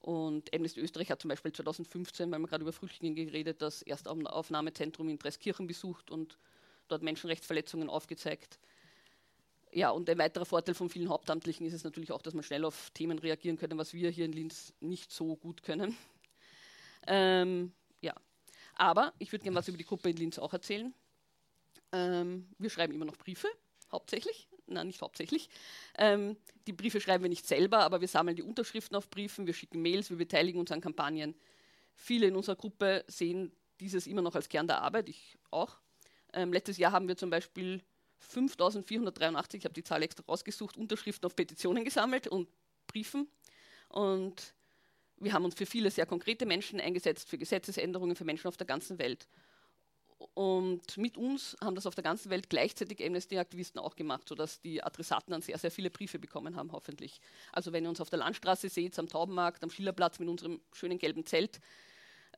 Und 0.00 0.54
Amnesty 0.54 0.80
Österreich 0.80 1.10
hat 1.10 1.20
zum 1.20 1.28
Beispiel 1.28 1.52
2015, 1.52 2.30
weil 2.30 2.38
wir 2.38 2.46
gerade 2.46 2.62
über 2.62 2.72
Flüchtlinge 2.72 3.26
geredet, 3.26 3.62
das 3.62 3.82
Erstaufnahmezentrum 3.82 5.08
in 5.08 5.18
Dreiskirchen 5.18 5.66
besucht 5.66 6.10
und 6.10 6.38
dort 6.88 7.02
Menschenrechtsverletzungen 7.02 7.90
aufgezeigt. 7.90 8.58
Ja, 9.72 9.90
und 9.90 10.08
ein 10.08 10.18
weiterer 10.18 10.46
Vorteil 10.46 10.74
von 10.74 10.88
vielen 10.88 11.08
Hauptamtlichen 11.08 11.66
ist 11.66 11.74
es 11.74 11.84
natürlich 11.84 12.12
auch, 12.12 12.22
dass 12.22 12.32
man 12.32 12.42
schnell 12.42 12.64
auf 12.64 12.90
Themen 12.90 13.18
reagieren 13.18 13.58
können, 13.58 13.76
was 13.76 13.92
wir 13.92 14.10
hier 14.10 14.24
in 14.24 14.32
Linz 14.32 14.72
nicht 14.80 15.12
so 15.12 15.36
gut 15.36 15.62
können. 15.62 15.96
Ähm, 17.06 17.72
aber 18.78 19.12
ich 19.18 19.32
würde 19.32 19.42
gerne 19.42 19.56
was 19.56 19.68
über 19.68 19.76
die 19.76 19.84
Gruppe 19.84 20.10
in 20.10 20.16
Linz 20.16 20.38
auch 20.38 20.52
erzählen. 20.52 20.94
Ähm, 21.92 22.48
wir 22.58 22.70
schreiben 22.70 22.94
immer 22.94 23.04
noch 23.04 23.16
Briefe, 23.16 23.48
hauptsächlich. 23.92 24.48
Nein, 24.66 24.86
nicht 24.86 25.00
hauptsächlich. 25.00 25.48
Ähm, 25.96 26.36
die 26.66 26.72
Briefe 26.72 27.00
schreiben 27.00 27.24
wir 27.24 27.30
nicht 27.30 27.46
selber, 27.46 27.78
aber 27.80 28.00
wir 28.00 28.08
sammeln 28.08 28.36
die 28.36 28.42
Unterschriften 28.42 28.96
auf 28.96 29.08
Briefen, 29.08 29.46
wir 29.46 29.54
schicken 29.54 29.80
Mails, 29.82 30.10
wir 30.10 30.18
beteiligen 30.18 30.60
uns 30.60 30.70
an 30.70 30.80
Kampagnen. 30.80 31.34
Viele 31.94 32.26
in 32.26 32.36
unserer 32.36 32.56
Gruppe 32.56 33.04
sehen 33.08 33.52
dieses 33.80 34.06
immer 34.06 34.22
noch 34.22 34.34
als 34.34 34.48
Kern 34.48 34.66
der 34.66 34.82
Arbeit, 34.82 35.08
ich 35.08 35.38
auch. 35.50 35.80
Ähm, 36.32 36.52
letztes 36.52 36.76
Jahr 36.76 36.92
haben 36.92 37.08
wir 37.08 37.16
zum 37.16 37.30
Beispiel 37.30 37.82
5483, 38.18 39.58
ich 39.58 39.64
habe 39.64 39.74
die 39.74 39.84
Zahl 39.84 40.02
extra 40.02 40.22
rausgesucht, 40.24 40.76
Unterschriften 40.76 41.26
auf 41.26 41.34
Petitionen 41.34 41.84
gesammelt 41.84 42.28
und 42.28 42.48
Briefen. 42.86 43.28
Und 43.88 44.54
wir 45.20 45.32
haben 45.32 45.44
uns 45.44 45.54
für 45.54 45.66
viele 45.66 45.90
sehr 45.90 46.06
konkrete 46.06 46.46
Menschen 46.46 46.80
eingesetzt, 46.80 47.28
für 47.28 47.38
Gesetzesänderungen 47.38 48.16
für 48.16 48.24
Menschen 48.24 48.48
auf 48.48 48.56
der 48.56 48.66
ganzen 48.66 48.98
Welt. 48.98 49.26
Und 50.34 50.96
mit 50.96 51.16
uns 51.16 51.56
haben 51.62 51.76
das 51.76 51.86
auf 51.86 51.94
der 51.94 52.02
ganzen 52.04 52.30
Welt 52.30 52.50
gleichzeitig 52.50 53.04
Amnesty-Aktivisten 53.04 53.80
auch 53.80 53.94
gemacht, 53.94 54.28
sodass 54.28 54.60
die 54.60 54.82
Adressaten 54.82 55.30
dann 55.30 55.42
sehr, 55.42 55.58
sehr 55.58 55.70
viele 55.70 55.90
Briefe 55.90 56.18
bekommen 56.18 56.56
haben, 56.56 56.72
hoffentlich. 56.72 57.20
Also 57.52 57.72
wenn 57.72 57.84
ihr 57.84 57.90
uns 57.90 58.00
auf 58.00 58.10
der 58.10 58.18
Landstraße 58.18 58.68
seht, 58.68 58.98
am 58.98 59.08
Taubenmarkt, 59.08 59.62
am 59.62 59.70
Schillerplatz 59.70 60.18
mit 60.18 60.28
unserem 60.28 60.60
schönen 60.72 60.98
gelben 60.98 61.24
Zelt 61.24 61.60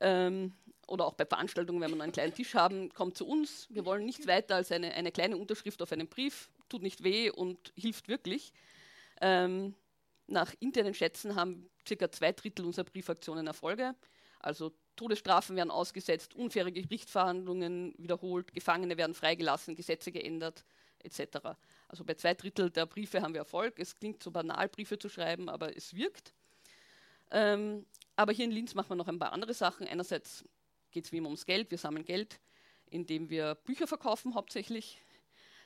ähm, 0.01 0.53
oder 0.87 1.07
auch 1.07 1.15
bei 1.15 1.25
Veranstaltungen, 1.25 1.81
wenn 1.81 1.95
wir 1.95 2.03
einen 2.03 2.13
kleinen 2.13 2.35
Tisch 2.35 2.55
haben, 2.55 2.93
kommt 2.93 3.17
zu 3.17 3.27
uns. 3.27 3.67
Wir 3.71 3.87
wollen 3.87 4.05
nichts 4.05 4.27
weiter 4.27 4.57
als 4.57 4.71
eine, 4.73 4.93
eine 4.93 5.11
kleine 5.11 5.39
Unterschrift 5.39 5.81
auf 5.81 5.93
einem 5.93 6.09
Brief, 6.09 6.51
tut 6.69 6.83
nicht 6.83 7.03
weh 7.03 7.31
und 7.31 7.73
hilft 7.77 8.09
wirklich. 8.09 8.53
Ähm, 9.23 9.75
nach 10.31 10.55
internen 10.61 10.95
Schätzen 10.95 11.35
haben 11.35 11.69
circa 11.87 12.11
zwei 12.11 12.33
Drittel 12.33 12.65
unserer 12.65 12.85
Briefaktionen 12.85 13.47
Erfolge. 13.47 13.95
Also 14.39 14.73
Todesstrafen 14.97 15.57
werden 15.57 15.71
ausgesetzt, 15.71 16.35
unfaire 16.35 16.73
Gerichtsverhandlungen 16.73 17.95
wiederholt, 17.99 18.53
Gefangene 18.53 18.97
werden 18.97 19.15
freigelassen, 19.15 19.77
Gesetze 19.77 20.13
geändert, 20.13 20.65
etc. 21.03 21.39
Also 21.89 22.05
bei 22.05 22.15
zwei 22.15 22.35
Drittel 22.35 22.71
der 22.71 22.87
Briefe 22.87 23.23
haben 23.23 23.35
wir 23.35 23.41
Erfolg. 23.41 23.79
Es 23.79 23.95
klingt 23.95 24.23
so 24.23 24.31
banal, 24.31 24.69
Briefe 24.69 24.99
zu 24.99 25.09
schreiben, 25.09 25.49
aber 25.49 25.77
es 25.77 25.95
wirkt. 25.95 26.35
Ähm, 27.31 27.87
aber 28.17 28.33
hier 28.33 28.45
in 28.45 28.51
Linz 28.51 28.75
machen 28.75 28.91
wir 28.91 28.97
noch 28.97 29.09
ein 29.09 29.19
paar 29.19 29.33
andere 29.33 29.55
Sachen. 29.55 29.87
Einerseits 29.87 30.45
geht 30.91 31.05
es 31.07 31.13
wie 31.13 31.19
immer 31.19 31.29
ums 31.29 31.47
Geld. 31.47 31.71
Wir 31.71 31.79
sammeln 31.79 32.05
Geld, 32.05 32.41
indem 32.87 33.31
wir 33.31 33.55
Bücher 33.55 33.87
verkaufen, 33.87 34.35
hauptsächlich 34.35 35.01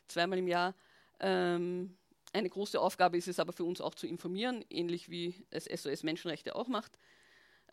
zweimal 0.06 0.38
im 0.38 0.48
Jahr. 0.48 0.74
Ähm, 1.20 1.96
eine 2.34 2.50
große 2.50 2.80
Aufgabe 2.80 3.16
ist 3.16 3.28
es 3.28 3.38
aber 3.38 3.52
für 3.52 3.64
uns 3.64 3.80
auch 3.80 3.94
zu 3.94 4.06
informieren, 4.06 4.64
ähnlich 4.68 5.08
wie 5.08 5.46
es 5.50 5.64
SOS 5.66 6.02
Menschenrechte 6.02 6.56
auch 6.56 6.66
macht. 6.66 6.98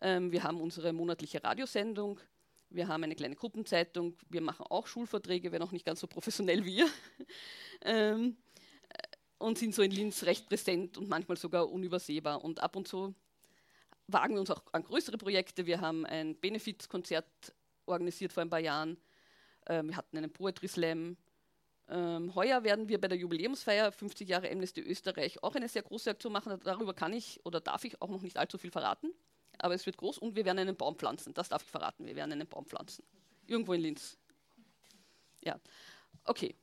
Ähm, 0.00 0.30
wir 0.30 0.44
haben 0.44 0.60
unsere 0.60 0.92
monatliche 0.92 1.42
Radiosendung, 1.42 2.20
wir 2.70 2.88
haben 2.88 3.02
eine 3.02 3.16
kleine 3.16 3.34
Gruppenzeitung, 3.34 4.16
wir 4.28 4.40
machen 4.40 4.64
auch 4.68 4.86
Schulverträge, 4.86 5.52
wenn 5.52 5.62
auch 5.62 5.72
nicht 5.72 5.84
ganz 5.84 6.00
so 6.00 6.06
professionell 6.06 6.64
wie 6.64 6.76
wir. 6.76 6.88
ähm, 7.82 8.36
äh, 8.88 9.02
und 9.38 9.58
sind 9.58 9.74
so 9.74 9.82
in 9.82 9.90
Linz 9.90 10.22
recht 10.22 10.48
präsent 10.48 10.96
und 10.96 11.08
manchmal 11.08 11.36
sogar 11.36 11.68
unübersehbar. 11.68 12.44
Und 12.44 12.60
ab 12.60 12.76
und 12.76 12.86
zu 12.86 13.14
wagen 14.06 14.34
wir 14.34 14.40
uns 14.40 14.50
auch 14.50 14.62
an 14.70 14.84
größere 14.84 15.18
Projekte. 15.18 15.66
Wir 15.66 15.80
haben 15.80 16.06
ein 16.06 16.36
Benefizkonzert 16.36 17.26
organisiert 17.86 18.32
vor 18.32 18.42
ein 18.42 18.50
paar 18.50 18.60
Jahren. 18.60 18.96
Ähm, 19.66 19.88
wir 19.88 19.96
hatten 19.96 20.16
einen 20.16 20.32
Poetry 20.32 20.68
Slam. 20.68 21.16
Ähm, 21.92 22.34
heuer 22.34 22.64
werden 22.64 22.88
wir 22.88 22.98
bei 22.98 23.08
der 23.08 23.18
Jubiläumsfeier 23.18 23.92
50 23.92 24.26
Jahre 24.26 24.50
Amnesty 24.50 24.80
Österreich 24.80 25.42
auch 25.42 25.54
eine 25.54 25.68
sehr 25.68 25.82
große 25.82 26.08
Aktion 26.08 26.32
machen. 26.32 26.58
Darüber 26.64 26.94
kann 26.94 27.12
ich 27.12 27.44
oder 27.44 27.60
darf 27.60 27.84
ich 27.84 28.00
auch 28.00 28.08
noch 28.08 28.22
nicht 28.22 28.38
allzu 28.38 28.56
viel 28.56 28.70
verraten. 28.70 29.12
Aber 29.58 29.74
es 29.74 29.84
wird 29.84 29.98
groß 29.98 30.16
und 30.16 30.34
wir 30.34 30.46
werden 30.46 30.58
einen 30.58 30.74
Baum 30.74 30.96
pflanzen. 30.96 31.34
Das 31.34 31.50
darf 31.50 31.62
ich 31.62 31.68
verraten. 31.68 32.06
Wir 32.06 32.16
werden 32.16 32.32
einen 32.32 32.48
Baum 32.48 32.64
pflanzen. 32.64 33.04
Irgendwo 33.46 33.74
in 33.74 33.82
Linz. 33.82 34.16
ja, 35.44 35.60
okay, 36.24 36.54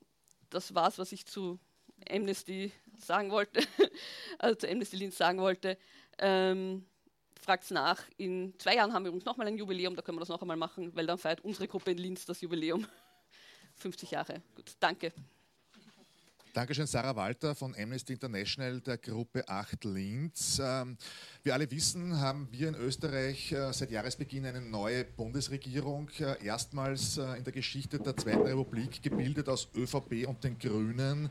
das 0.50 0.74
war's, 0.74 0.98
was 0.98 1.12
ich 1.12 1.28
zu 1.28 1.60
Amnesty 2.10 2.72
sagen 2.98 3.30
wollte, 3.30 3.62
also 4.40 4.56
zu 4.56 4.68
Amnesty 4.68 4.98
Linz 4.98 5.16
sagen 5.16 5.40
wollte. 5.40 5.78
Ähm, 6.18 6.88
Fragt 7.40 7.70
nach. 7.72 8.04
In 8.18 8.58
zwei 8.58 8.76
Jahren 8.76 8.94
haben 8.94 9.04
wir 9.04 9.10
übrigens 9.10 9.26
nochmal 9.26 9.48
ein 9.48 9.58
Jubiläum, 9.58 9.96
da 9.96 10.02
können 10.02 10.18
wir 10.18 10.22
das 10.22 10.30
noch 10.30 10.42
einmal 10.42 10.58
machen, 10.58 10.94
weil 10.96 11.06
dann 11.06 11.18
feiert 11.18 11.42
unsere 11.42 11.68
Gruppe 11.68 11.92
in 11.92 11.98
Linz 11.98 12.26
das 12.26 12.42
Jubiläum. 12.42 12.86
50 13.80 14.12
Jahre. 14.12 14.42
Gut, 14.56 14.76
danke. 14.80 15.12
Dankeschön, 16.52 16.88
Sarah 16.88 17.16
Walter 17.16 17.54
von 17.54 17.76
Amnesty 17.76 18.14
International 18.14 18.82
der 18.82 18.98
Gruppe 18.98 19.48
8 19.48 19.84
Linz. 19.86 20.60
Ähm, 20.62 20.98
wir 21.44 21.54
alle 21.54 21.70
wissen, 21.70 22.20
haben 22.20 22.48
wir 22.52 22.70
in 22.70 22.76
Österreich 22.76 23.52
äh, 23.52 23.72
seit 23.72 23.92
Jahresbeginn 23.92 24.48
eine 24.48 24.60
neue 24.60 25.06
Bundesregierung, 25.06 26.10
äh, 26.20 26.44
erstmals 26.44 27.18
äh, 27.18 27.38
in 27.38 27.44
der 27.44 27.54
Geschichte 27.54 28.00
der 28.00 28.18
Zweiten 28.18 28.42
Republik 28.42 29.04
gebildet 29.04 29.48
aus 29.48 29.70
ÖVP 29.76 30.28
und 30.28 30.44
den 30.44 30.58
Grünen. 30.58 31.30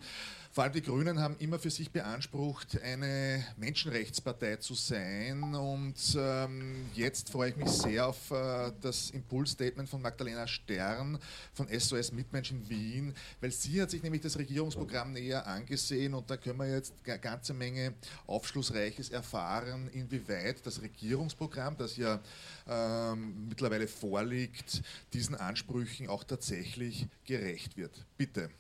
Vor 0.59 0.65
allem 0.65 0.73
die 0.73 0.83
Grünen 0.83 1.21
haben 1.21 1.37
immer 1.39 1.61
für 1.61 1.71
sich 1.71 1.93
beansprucht, 1.93 2.83
eine 2.83 3.47
Menschenrechtspartei 3.59 4.57
zu 4.57 4.75
sein. 4.75 5.55
Und 5.55 5.95
ähm, 6.19 6.87
jetzt 6.97 7.31
freue 7.31 7.51
ich 7.51 7.57
mich 7.57 7.69
sehr 7.69 8.09
auf 8.09 8.33
äh, 8.33 8.73
das 8.81 9.11
Impulsstatement 9.11 9.89
von 9.89 10.03
Magdalena 10.03 10.49
Stern 10.49 11.21
von 11.55 11.69
SOS 11.69 12.11
Mitmensch 12.11 12.51
in 12.51 12.69
Wien, 12.69 13.15
weil 13.41 13.53
sie 13.53 13.81
hat 13.81 13.93
sich 13.93 14.03
nämlich 14.03 14.23
das 14.23 14.37
Regierungsprogramm 14.37 15.13
näher 15.13 15.47
angesehen 15.47 16.13
und 16.13 16.29
da 16.29 16.37
können 16.37 16.59
wir 16.59 16.69
jetzt 16.69 16.93
eine 17.07 17.21
ganze 17.21 17.55
Menge 17.55 17.95
Aufschlussreiches 18.27 19.11
erfahren, 19.11 19.89
inwieweit 19.93 20.67
das 20.67 20.83
Regierungsprogramm, 20.83 21.77
das 21.77 21.97
ja 21.97 22.19
ähm, 22.67 23.47
mittlerweile 23.49 23.87
vorliegt, 23.87 24.83
diesen 25.13 25.37
Ansprüchen 25.37 26.09
auch 26.09 26.25
tatsächlich 26.25 27.07
gerecht 27.25 27.77
wird. 27.77 28.05
Bitte. 28.17 28.51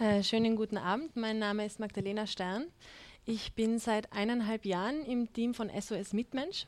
Äh, 0.00 0.24
schönen 0.24 0.56
guten 0.56 0.76
Abend, 0.76 1.14
mein 1.14 1.38
Name 1.38 1.64
ist 1.64 1.78
Magdalena 1.78 2.26
Stern. 2.26 2.66
Ich 3.26 3.52
bin 3.52 3.78
seit 3.78 4.12
eineinhalb 4.12 4.64
Jahren 4.64 5.04
im 5.04 5.32
Team 5.32 5.54
von 5.54 5.70
SOS 5.70 6.12
Mitmensch. 6.12 6.66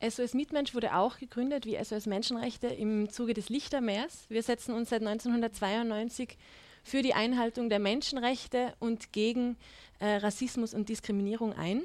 SOS 0.00 0.32
Mitmensch 0.32 0.72
wurde 0.72 0.94
auch 0.94 1.18
gegründet 1.18 1.66
wie 1.66 1.76
SOS 1.82 2.06
Menschenrechte 2.06 2.68
im 2.68 3.10
Zuge 3.10 3.34
des 3.34 3.48
Lichtermeers. 3.48 4.26
Wir 4.28 4.44
setzen 4.44 4.74
uns 4.76 4.90
seit 4.90 5.00
1992 5.00 6.38
für 6.84 7.02
die 7.02 7.14
Einhaltung 7.14 7.68
der 7.68 7.80
Menschenrechte 7.80 8.74
und 8.78 9.12
gegen 9.12 9.56
äh, 9.98 10.18
Rassismus 10.18 10.72
und 10.72 10.88
Diskriminierung 10.88 11.54
ein. 11.54 11.82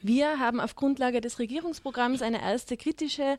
Wir 0.00 0.38
haben 0.38 0.58
auf 0.58 0.74
Grundlage 0.74 1.20
des 1.20 1.38
Regierungsprogramms 1.38 2.22
eine 2.22 2.40
erste 2.40 2.78
kritische 2.78 3.36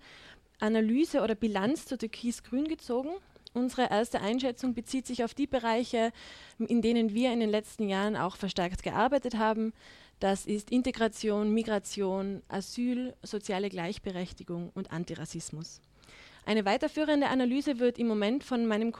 Analyse 0.59 1.21
oder 1.21 1.33
Bilanz 1.33 1.87
zu 1.87 1.97
Türkis-Grün 1.97 2.67
gezogen 2.67 3.09
Unsere 3.57 3.89
erste 3.89 4.21
Einschätzung 4.21 4.75
bezieht 4.75 5.07
sich 5.07 5.23
auf 5.23 5.33
die 5.33 5.47
Bereiche, 5.47 6.11
in 6.59 6.83
denen 6.83 7.15
wir 7.15 7.33
in 7.33 7.39
den 7.39 7.49
letzten 7.49 7.89
Jahren 7.89 8.15
auch 8.15 8.35
verstärkt 8.35 8.83
gearbeitet 8.83 9.35
haben. 9.35 9.73
Das 10.19 10.45
ist 10.45 10.69
Integration, 10.69 11.51
Migration, 11.55 12.43
Asyl, 12.49 13.15
soziale 13.23 13.69
Gleichberechtigung 13.69 14.69
und 14.75 14.91
Antirassismus. 14.91 15.81
Eine 16.45 16.65
weiterführende 16.65 17.29
Analyse 17.29 17.79
wird 17.79 17.97
im 17.97 18.07
Moment 18.07 18.43
von 18.43 18.67
meinem, 18.67 18.93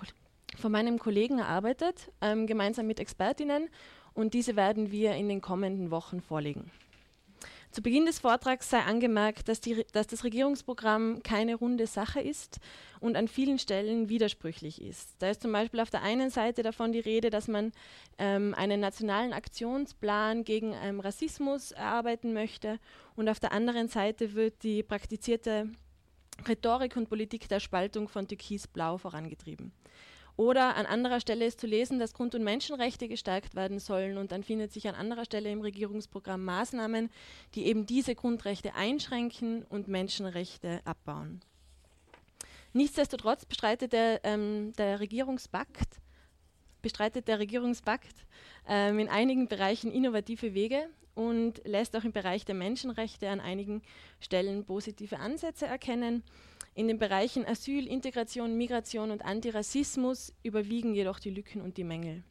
von 0.58 0.72
meinem 0.72 0.98
Kollegen 0.98 1.38
erarbeitet, 1.38 2.12
ähm, 2.22 2.48
gemeinsam 2.48 2.88
mit 2.88 3.00
Expertinnen, 3.00 3.70
und 4.16 4.34
diese 4.34 4.56
werden 4.56 4.92
wir 4.92 5.14
in 5.14 5.30
den 5.30 5.42
kommenden 5.42 5.92
Wochen 5.92 6.20
vorlegen. 6.20 6.72
Zu 7.78 7.84
Beginn 7.84 8.08
des 8.08 8.18
Vortrags 8.18 8.72
sei 8.72 8.80
angemerkt, 8.80 9.48
dass, 9.48 9.62
die, 9.62 9.86
dass, 9.92 10.08
das 10.08 10.24
Regierungsprogramm 10.24 11.22
keine 11.22 11.54
runde 11.54 11.86
Sache 11.86 12.20
ist 12.20 12.58
und 13.02 13.16
an 13.16 13.28
vielen 13.28 13.60
Stellen 13.60 14.10
widersprüchlich 14.10 14.82
ist. 14.82 15.12
Da 15.20 15.30
ist 15.30 15.44
zum 15.44 15.52
Beispiel 15.52 15.82
auf 15.82 15.92
der 15.92 16.02
einen 16.02 16.32
Seite 16.32 16.64
davon 16.64 16.92
die 16.92 17.00
Rede, 17.00 17.30
dass 17.30 17.48
man 17.48 17.72
ähm, 18.18 18.56
einen 18.56 18.80
nationalen 18.80 19.32
Aktionsplan 19.32 20.44
gegen 20.44 20.74
ähm, 20.74 21.00
Rassismus 21.02 21.72
erarbeiten 21.72 22.34
möchte 22.34 22.80
und 23.16 23.30
auf 23.30 23.40
der 23.40 23.52
anderen 23.52 23.90
Seite 23.90 24.34
wird 24.34 24.64
die 24.64 24.82
praktizierte 24.82 25.70
Rhetorik 26.48 26.98
und 26.98 27.10
Politik 27.10 27.48
der 27.48 27.60
Spaltung 27.60 28.08
von 28.08 28.28
Türkis-Blau 28.28 28.98
vorangetrieben. 28.98 29.72
Oder 30.38 30.76
an 30.76 30.86
anderer 30.86 31.20
Stelle 31.20 31.46
ist 31.46 31.60
zu 31.60 31.66
lesen, 31.66 31.98
dass 31.98 32.14
Grund- 32.14 32.36
und 32.36 32.44
Menschenrechte 32.44 33.08
gestärkt 33.08 33.56
werden 33.56 33.80
sollen 33.80 34.20
und 34.20 34.32
dann 34.32 34.44
findet 34.44 34.72
sich 34.72 34.88
an 34.88 34.94
anderer 34.94 35.26
Stelle 35.26 35.52
im 35.52 35.62
Regierungsprogramm 35.62 36.46
Maßnahmen, 36.46 37.10
die 37.56 37.66
eben 37.66 37.88
diese 37.88 38.14
Grundrechte 38.14 38.76
einschränken 38.76 39.64
und 39.64 39.88
Menschenrechte 39.88 40.82
abbauen. 40.86 41.42
Nichtsdestotrotz 42.74 43.46
bestreitet 43.46 43.94
der, 43.94 44.24
ähm, 44.24 44.74
der 44.78 45.00
Regierungspakt, 45.00 46.00
bestreitet 46.84 47.28
der 47.28 47.40
Regierungspakt 47.40 48.28
ähm, 48.68 49.00
in 49.00 49.10
einigen 49.10 49.48
Bereichen 49.48 49.92
innovative 49.92 50.54
Wege 50.54 50.88
und 51.16 51.62
lässt 51.66 51.96
auch 51.96 52.04
im 52.04 52.12
Bereich 52.12 52.46
der 52.46 52.54
Menschenrechte 52.54 53.28
an 53.30 53.40
einigen 53.40 53.82
Stellen 54.20 54.66
positive 54.66 55.18
Ansätze 55.18 55.66
erkennen. 55.66 56.22
In 56.78 56.88
den 56.88 57.00
Bereichen 57.00 57.44
Asyl, 57.44 57.88
Integration, 57.88 58.56
Migration 58.56 59.10
und 59.10 59.26
Antirassismus 59.26 60.32
überwiegen 60.44 60.94
jedoch 60.94 61.18
die 61.18 61.32
Lücken 61.32 61.60
und 61.60 61.76
die 61.76 61.84
Mängel. 61.84 62.22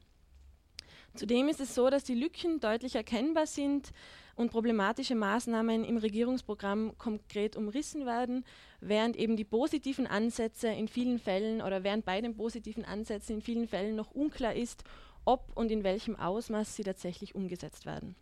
Zudem 1.17 1.49
ist 1.49 1.59
es 1.59 1.75
so, 1.75 1.91
dass 1.91 2.05
die 2.05 2.15
Lücken 2.15 2.61
deutlich 2.61 2.95
erkennbar 2.95 3.49
sind 3.49 3.91
und 4.37 4.53
problematische 4.53 5.17
Maßnahmen 5.17 5.83
im 5.83 5.97
Regierungsprogramm 5.97 6.97
konkret 6.97 7.57
umrissen 7.57 8.07
werden, 8.07 8.45
während 8.81 9.17
eben 9.17 9.37
die 9.37 9.43
positiven 9.43 10.07
Ansätze 10.07 10.69
in 10.69 10.87
vielen 10.87 11.19
Fällen 11.19 11.61
oder 11.61 11.83
während 11.83 12.05
bei 12.05 12.21
den 12.21 12.37
positiven 12.37 12.85
Ansätzen 12.85 13.39
in 13.39 13.43
vielen 13.43 13.67
Fällen 13.67 13.97
noch 13.97 14.13
unklar 14.13 14.55
ist, 14.55 14.85
ob 15.25 15.57
und 15.57 15.73
in 15.73 15.83
welchem 15.83 16.15
Ausmaß 16.15 16.77
sie 16.77 16.85
tatsächlich 16.85 17.35
umgesetzt 17.35 17.85
werden. 17.85 18.15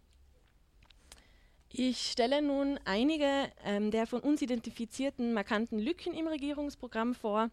Ich 1.76 2.12
stelle 2.12 2.40
nun 2.40 2.78
einige 2.84 3.26
ähm, 3.64 3.90
der 3.90 4.06
von 4.06 4.20
uns 4.20 4.40
identifizierten 4.40 5.34
markanten 5.34 5.80
Lücken 5.80 6.14
im 6.14 6.28
Regierungsprogramm 6.28 7.16
vor, 7.16 7.50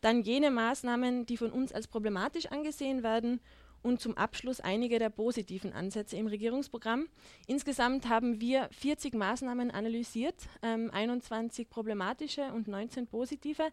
dann 0.00 0.22
jene 0.22 0.50
Maßnahmen, 0.50 1.26
die 1.26 1.36
von 1.36 1.50
uns 1.52 1.74
als 1.74 1.86
problematisch 1.86 2.46
angesehen 2.46 3.02
werden 3.02 3.40
und 3.82 4.00
zum 4.00 4.16
Abschluss 4.16 4.60
einige 4.60 4.98
der 4.98 5.10
positiven 5.10 5.72
Ansätze 5.72 6.16
im 6.16 6.26
Regierungsprogramm. 6.26 7.08
Insgesamt 7.46 8.08
haben 8.08 8.40
wir 8.40 8.68
40 8.72 9.14
Maßnahmen 9.14 9.70
analysiert, 9.70 10.34
ähm, 10.62 10.90
21 10.92 11.68
problematische 11.68 12.52
und 12.52 12.68
19 12.68 13.06
positive. 13.06 13.64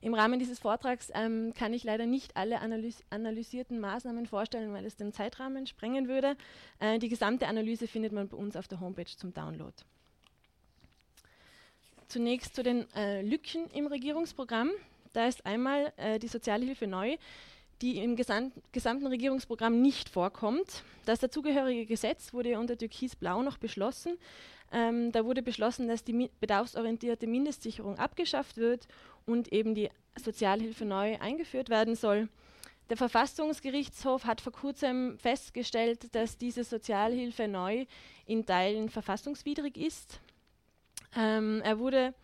Im 0.00 0.14
Rahmen 0.14 0.38
dieses 0.38 0.58
Vortrags 0.58 1.10
ähm, 1.14 1.52
kann 1.54 1.72
ich 1.72 1.84
leider 1.84 2.06
nicht 2.06 2.36
alle 2.36 2.60
analys 2.60 3.02
analysierten 3.10 3.80
Maßnahmen 3.80 4.26
vorstellen, 4.26 4.72
weil 4.72 4.84
es 4.84 4.96
den 4.96 5.12
Zeitrahmen 5.12 5.66
sprengen 5.66 6.08
würde. 6.08 6.36
Äh, 6.78 6.98
die 6.98 7.08
gesamte 7.08 7.46
Analyse 7.46 7.86
findet 7.86 8.12
man 8.12 8.28
bei 8.28 8.36
uns 8.36 8.56
auf 8.56 8.68
der 8.68 8.80
Homepage 8.80 9.04
zum 9.04 9.32
Download. 9.32 9.74
Zunächst 12.08 12.54
zu 12.54 12.62
den 12.62 12.86
äh, 12.94 13.22
Lücken 13.22 13.68
im 13.72 13.86
Regierungsprogramm. 13.86 14.70
Da 15.14 15.26
ist 15.26 15.46
einmal 15.46 15.92
äh, 15.96 16.18
die 16.18 16.28
Sozialhilfe 16.28 16.86
neu 16.86 17.16
die 17.84 17.98
im 17.98 18.16
gesamten 18.16 19.06
Regierungsprogramm 19.06 19.82
nicht 19.82 20.08
vorkommt. 20.08 20.82
Das 21.04 21.18
dazugehörige 21.18 21.84
Gesetz 21.84 22.32
wurde 22.32 22.58
unter 22.58 22.78
Türkis-Blau 22.78 23.42
noch 23.42 23.58
beschlossen. 23.58 24.16
Ähm, 24.72 25.12
da 25.12 25.26
wurde 25.26 25.42
beschlossen, 25.42 25.86
dass 25.86 26.02
die 26.02 26.30
bedarfsorientierte 26.40 27.26
Mindestsicherung 27.26 27.98
abgeschafft 27.98 28.56
wird 28.56 28.88
und 29.26 29.52
eben 29.52 29.74
die 29.74 29.90
Sozialhilfe 30.16 30.86
neu 30.86 31.18
eingeführt 31.20 31.68
werden 31.68 31.94
soll. 31.94 32.30
Der 32.88 32.96
Verfassungsgerichtshof 32.96 34.24
hat 34.24 34.40
vor 34.40 34.52
kurzem 34.52 35.18
festgestellt, 35.18 36.14
dass 36.14 36.38
diese 36.38 36.64
Sozialhilfe 36.64 37.48
neu 37.48 37.84
in 38.24 38.46
Teilen 38.46 38.88
verfassungswidrig 38.88 39.76
ist. 39.76 40.20
Ähm, 41.14 41.60
er 41.62 41.78
wurde 41.78 42.14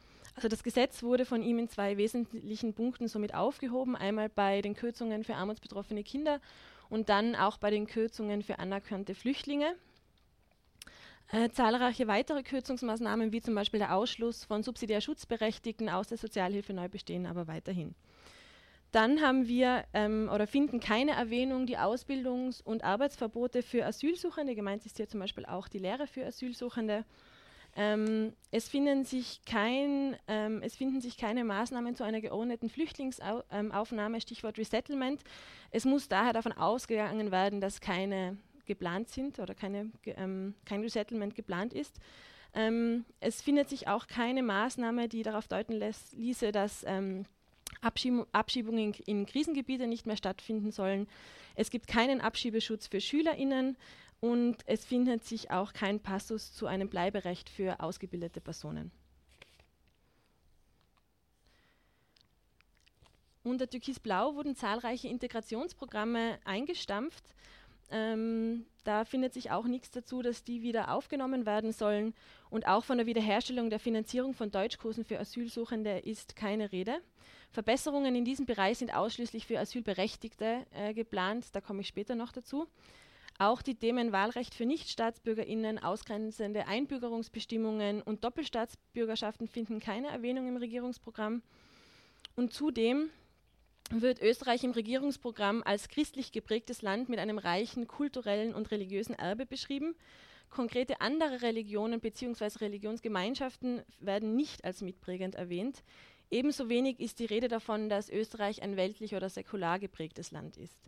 also 0.40 0.48
das 0.48 0.62
Gesetz 0.62 1.02
wurde 1.02 1.26
von 1.26 1.42
ihm 1.42 1.58
in 1.58 1.68
zwei 1.68 1.98
wesentlichen 1.98 2.72
Punkten 2.72 3.08
somit 3.08 3.34
aufgehoben. 3.34 3.94
Einmal 3.94 4.30
bei 4.30 4.62
den 4.62 4.74
Kürzungen 4.74 5.22
für 5.22 5.34
armutsbetroffene 5.34 6.02
Kinder 6.02 6.40
und 6.88 7.10
dann 7.10 7.36
auch 7.36 7.58
bei 7.58 7.68
den 7.68 7.86
Kürzungen 7.86 8.42
für 8.42 8.58
anerkannte 8.58 9.14
Flüchtlinge. 9.14 9.74
Äh, 11.30 11.50
zahlreiche 11.50 12.08
weitere 12.08 12.42
Kürzungsmaßnahmen, 12.42 13.32
wie 13.32 13.42
zum 13.42 13.54
Beispiel 13.54 13.80
der 13.80 13.94
Ausschluss 13.94 14.44
von 14.44 14.62
subsidiär 14.62 15.02
Schutzberechtigten 15.02 15.90
aus 15.90 16.08
der 16.08 16.16
Sozialhilfe 16.16 16.72
neu 16.72 16.88
bestehen 16.88 17.26
aber 17.26 17.46
weiterhin. 17.46 17.94
Dann 18.92 19.20
haben 19.20 19.46
wir 19.46 19.84
ähm, 19.92 20.30
oder 20.32 20.46
finden 20.46 20.80
keine 20.80 21.12
Erwähnung 21.12 21.66
die 21.66 21.76
Ausbildungs- 21.76 22.62
und 22.62 22.82
Arbeitsverbote 22.82 23.62
für 23.62 23.84
Asylsuchende. 23.84 24.54
Gemeint 24.54 24.86
ist 24.86 24.96
hier 24.96 25.06
zum 25.06 25.20
Beispiel 25.20 25.44
auch 25.44 25.68
die 25.68 25.80
Lehre 25.80 26.06
für 26.06 26.24
Asylsuchende. 26.24 27.04
Ähm, 27.82 28.34
es, 28.50 28.68
finden 28.68 29.06
sich 29.06 29.42
kein, 29.46 30.14
ähm, 30.28 30.60
es 30.62 30.76
finden 30.76 31.00
sich 31.00 31.16
keine 31.16 31.44
Maßnahmen 31.44 31.94
zu 31.94 32.04
einer 32.04 32.20
geordneten 32.20 32.68
Flüchtlingsaufnahme, 32.68 34.20
Stichwort 34.20 34.58
Resettlement. 34.58 35.22
Es 35.70 35.86
muss 35.86 36.06
daher 36.06 36.34
davon 36.34 36.52
ausgegangen 36.52 37.30
werden, 37.30 37.62
dass 37.62 37.80
keine 37.80 38.36
geplant 38.66 39.08
sind 39.08 39.38
oder 39.38 39.54
keine, 39.54 39.90
ähm, 40.04 40.54
kein 40.66 40.82
Resettlement 40.82 41.34
geplant 41.34 41.72
ist. 41.72 41.98
Ähm, 42.52 43.06
es 43.18 43.40
findet 43.40 43.70
sich 43.70 43.88
auch 43.88 44.08
keine 44.08 44.42
Maßnahme, 44.42 45.08
die 45.08 45.22
darauf 45.22 45.48
deuten 45.48 45.72
lässt, 45.72 46.12
ließe, 46.12 46.52
dass 46.52 46.84
ähm, 46.86 47.24
Abschieb 47.80 48.26
Abschiebungen 48.32 48.92
in, 48.92 49.20
in 49.20 49.26
Krisengebiete 49.26 49.86
nicht 49.86 50.04
mehr 50.06 50.18
stattfinden 50.18 50.70
sollen. 50.70 51.08
Es 51.54 51.70
gibt 51.70 51.86
keinen 51.86 52.20
Abschiebeschutz 52.20 52.88
für 52.88 53.00
SchülerInnen 53.00 53.78
und 54.20 54.58
es 54.66 54.84
findet 54.84 55.24
sich 55.24 55.50
auch 55.50 55.72
kein 55.72 56.00
Passus 56.00 56.52
zu 56.52 56.66
einem 56.66 56.88
Bleiberecht 56.88 57.48
für 57.48 57.80
ausgebildete 57.80 58.40
Personen. 58.40 58.90
Unter 63.42 63.68
Türkis-Blau 63.68 64.34
wurden 64.34 64.54
zahlreiche 64.54 65.08
Integrationsprogramme 65.08 66.38
eingestampft. 66.44 67.24
Ähm, 67.90 68.66
da 68.84 69.04
findet 69.04 69.32
sich 69.32 69.50
auch 69.50 69.64
nichts 69.64 69.90
dazu, 69.90 70.22
dass 70.22 70.44
die 70.44 70.62
wieder 70.62 70.92
aufgenommen 70.92 71.46
werden 71.46 71.72
sollen. 71.72 72.14
Und 72.50 72.68
auch 72.68 72.84
von 72.84 72.98
der 72.98 73.06
Wiederherstellung 73.06 73.70
der 73.70 73.80
Finanzierung 73.80 74.34
von 74.34 74.50
Deutschkursen 74.50 75.04
für 75.04 75.18
Asylsuchende 75.18 75.98
ist 75.98 76.36
keine 76.36 76.70
Rede. 76.70 77.00
Verbesserungen 77.50 78.14
in 78.14 78.24
diesem 78.24 78.46
Bereich 78.46 78.78
sind 78.78 78.94
ausschließlich 78.94 79.46
für 79.46 79.58
Asylberechtigte 79.58 80.66
äh, 80.72 80.94
geplant. 80.94 81.46
Da 81.52 81.60
komme 81.60 81.80
ich 81.80 81.88
später 81.88 82.14
noch 82.14 82.32
dazu. 82.32 82.68
Auch 83.40 83.62
die 83.62 83.74
Themen 83.74 84.12
Wahlrecht 84.12 84.54
für 84.54 84.66
Nichtstaatsbürgerinnen, 84.66 85.78
ausgrenzende 85.78 86.66
Einbürgerungsbestimmungen 86.66 88.02
und 88.02 88.22
Doppelstaatsbürgerschaften 88.22 89.48
finden 89.48 89.80
keine 89.80 90.08
Erwähnung 90.08 90.46
im 90.46 90.58
Regierungsprogramm. 90.58 91.40
Und 92.36 92.52
zudem 92.52 93.08
wird 93.90 94.20
Österreich 94.20 94.62
im 94.62 94.72
Regierungsprogramm 94.72 95.62
als 95.64 95.88
christlich 95.88 96.32
geprägtes 96.32 96.82
Land 96.82 97.08
mit 97.08 97.18
einem 97.18 97.38
reichen 97.38 97.88
kulturellen 97.88 98.54
und 98.54 98.70
religiösen 98.72 99.14
Erbe 99.14 99.46
beschrieben. 99.46 99.94
Konkrete 100.50 101.00
andere 101.00 101.40
Religionen 101.40 102.00
bzw. 102.00 102.58
Religionsgemeinschaften 102.58 103.80
werden 104.00 104.36
nicht 104.36 104.66
als 104.66 104.82
mitprägend 104.82 105.36
erwähnt. 105.36 105.82
Ebenso 106.30 106.68
wenig 106.68 107.00
ist 107.00 107.18
die 107.20 107.24
Rede 107.24 107.48
davon, 107.48 107.88
dass 107.88 108.10
Österreich 108.10 108.60
ein 108.60 108.76
weltlich 108.76 109.14
oder 109.14 109.30
säkular 109.30 109.78
geprägtes 109.78 110.30
Land 110.30 110.58
ist. 110.58 110.78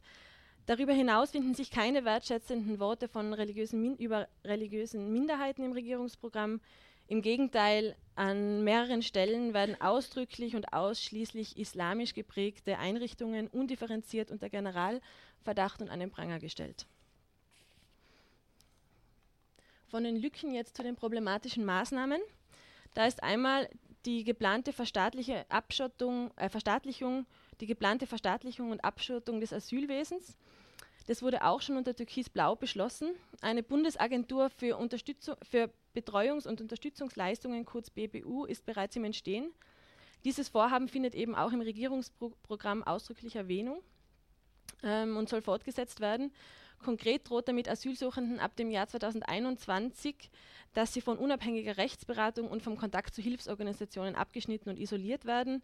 Darüber 0.66 0.92
hinaus 0.92 1.32
finden 1.32 1.54
sich 1.54 1.70
keine 1.70 2.04
wertschätzenden 2.04 2.78
Worte 2.78 3.08
von 3.08 3.32
religiösen 3.32 3.96
über 3.96 4.28
religiösen 4.44 5.12
Minderheiten 5.12 5.64
im 5.64 5.72
Regierungsprogramm. 5.72 6.60
Im 7.08 7.20
Gegenteil, 7.20 7.96
an 8.14 8.62
mehreren 8.62 9.02
Stellen 9.02 9.54
werden 9.54 9.80
ausdrücklich 9.80 10.54
und 10.54 10.72
ausschließlich 10.72 11.58
islamisch 11.58 12.14
geprägte 12.14 12.78
Einrichtungen 12.78 13.48
undifferenziert 13.48 14.30
unter 14.30 14.48
Generalverdacht 14.48 15.82
und 15.82 15.90
an 15.90 15.98
den 15.98 16.10
Pranger 16.10 16.38
gestellt. 16.38 16.86
Von 19.88 20.04
den 20.04 20.16
Lücken 20.16 20.54
jetzt 20.54 20.76
zu 20.76 20.82
den 20.82 20.96
problematischen 20.96 21.64
Maßnahmen. 21.64 22.20
Da 22.94 23.06
ist 23.06 23.22
einmal 23.22 23.68
die 24.06 24.24
geplante 24.24 24.72
verstaatliche 24.72 25.44
Abschottung, 25.50 26.30
äh, 26.36 26.48
Verstaatlichung, 26.48 27.26
die 27.62 27.66
geplante 27.66 28.08
Verstaatlichung 28.08 28.72
und 28.72 28.84
Abschottung 28.84 29.40
des 29.40 29.52
Asylwesens. 29.52 30.36
Das 31.06 31.22
wurde 31.22 31.44
auch 31.44 31.62
schon 31.62 31.76
unter 31.76 31.94
Türkis-Blau 31.94 32.56
beschlossen. 32.56 33.12
Eine 33.40 33.62
Bundesagentur 33.62 34.50
für, 34.50 34.76
Unterstützung, 34.76 35.36
für 35.48 35.70
Betreuungs- 35.94 36.48
und 36.48 36.60
Unterstützungsleistungen, 36.60 37.64
kurz 37.64 37.88
BBU, 37.88 38.46
ist 38.46 38.66
bereits 38.66 38.96
im 38.96 39.04
Entstehen. 39.04 39.52
Dieses 40.24 40.48
Vorhaben 40.48 40.88
findet 40.88 41.14
eben 41.14 41.36
auch 41.36 41.52
im 41.52 41.60
Regierungsprogramm 41.60 42.82
ausdrücklich 42.82 43.36
Erwähnung 43.36 43.80
ähm, 44.82 45.16
und 45.16 45.28
soll 45.28 45.40
fortgesetzt 45.40 46.00
werden. 46.00 46.32
Konkret 46.82 47.30
droht 47.30 47.46
damit 47.46 47.68
Asylsuchenden 47.68 48.40
ab 48.40 48.56
dem 48.56 48.72
Jahr 48.72 48.88
2021, 48.88 50.30
dass 50.74 50.92
sie 50.92 51.00
von 51.00 51.16
unabhängiger 51.16 51.76
Rechtsberatung 51.76 52.48
und 52.48 52.62
vom 52.62 52.76
Kontakt 52.76 53.14
zu 53.14 53.22
Hilfsorganisationen 53.22 54.16
abgeschnitten 54.16 54.68
und 54.68 54.80
isoliert 54.80 55.24
werden. 55.26 55.62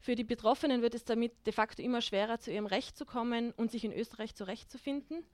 Für 0.00 0.14
die 0.14 0.24
Betroffenen 0.24 0.80
wird 0.80 0.94
es 0.94 1.04
damit 1.04 1.32
de 1.46 1.52
facto 1.52 1.82
immer 1.82 2.00
schwerer, 2.00 2.38
zu 2.38 2.50
ihrem 2.50 2.64
Recht 2.64 2.96
zu 2.96 3.04
kommen 3.04 3.52
und 3.52 3.70
sich 3.70 3.84
in 3.84 3.92
Österreich 3.92 4.34
zurechtzufinden. 4.34 5.24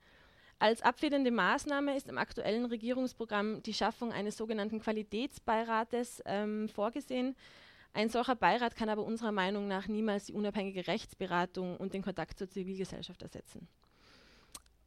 Als 0.59 0.81
abfedernde 0.81 1.31
Maßnahme 1.31 1.95
ist 1.95 2.09
im 2.09 2.17
aktuellen 2.17 2.65
Regierungsprogramm 2.65 3.63
die 3.63 3.73
Schaffung 3.73 4.11
eines 4.11 4.35
sogenannten 4.35 4.81
Qualitätsbeirates 4.81 6.21
ähm, 6.25 6.67
vorgesehen. 6.67 7.35
Ein 7.93 8.09
solcher 8.09 8.35
Beirat 8.35 8.75
kann 8.75 8.89
aber 8.89 9.03
unserer 9.03 9.31
Meinung 9.31 9.67
nach 9.67 9.87
niemals 9.87 10.25
die 10.25 10.33
unabhängige 10.33 10.87
Rechtsberatung 10.87 11.77
und 11.77 11.93
den 11.93 12.01
Kontakt 12.01 12.37
zur 12.37 12.49
Zivilgesellschaft 12.49 13.21
ersetzen. 13.21 13.69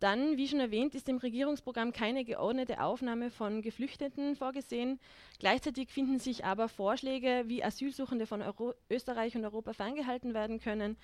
Dann, 0.00 0.38
wie 0.38 0.48
schon 0.48 0.60
erwähnt, 0.60 0.94
ist 0.94 1.10
im 1.10 1.18
Regierungsprogramm 1.18 1.92
keine 1.92 2.24
geordnete 2.24 2.80
Aufnahme 2.82 3.30
von 3.30 3.60
Geflüchteten 3.60 4.34
vorgesehen. 4.34 4.98
Gleichzeitig 5.38 5.90
finden 5.90 6.18
sich 6.18 6.44
aber 6.44 6.68
Vorschläge, 6.68 7.44
wie 7.46 7.62
Asylsuchende 7.62 8.26
von 8.26 8.40
Euro 8.40 8.74
Österreich 8.88 9.36
und 9.36 9.44
Europa 9.44 9.74
ferngehalten 9.74 10.32
werden 10.32 10.58
können. 10.58 10.96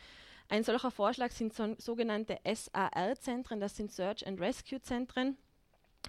Ein 0.48 0.64
solcher 0.64 0.90
Vorschlag 0.90 1.32
sind 1.32 1.52
so, 1.52 1.74
sogenannte 1.76 2.38
SAR-Zentren, 2.44 3.60
das 3.60 3.76
sind 3.76 3.92
Search 3.92 4.26
and 4.26 4.40
Rescue 4.40 4.80
Zentren 4.80 5.36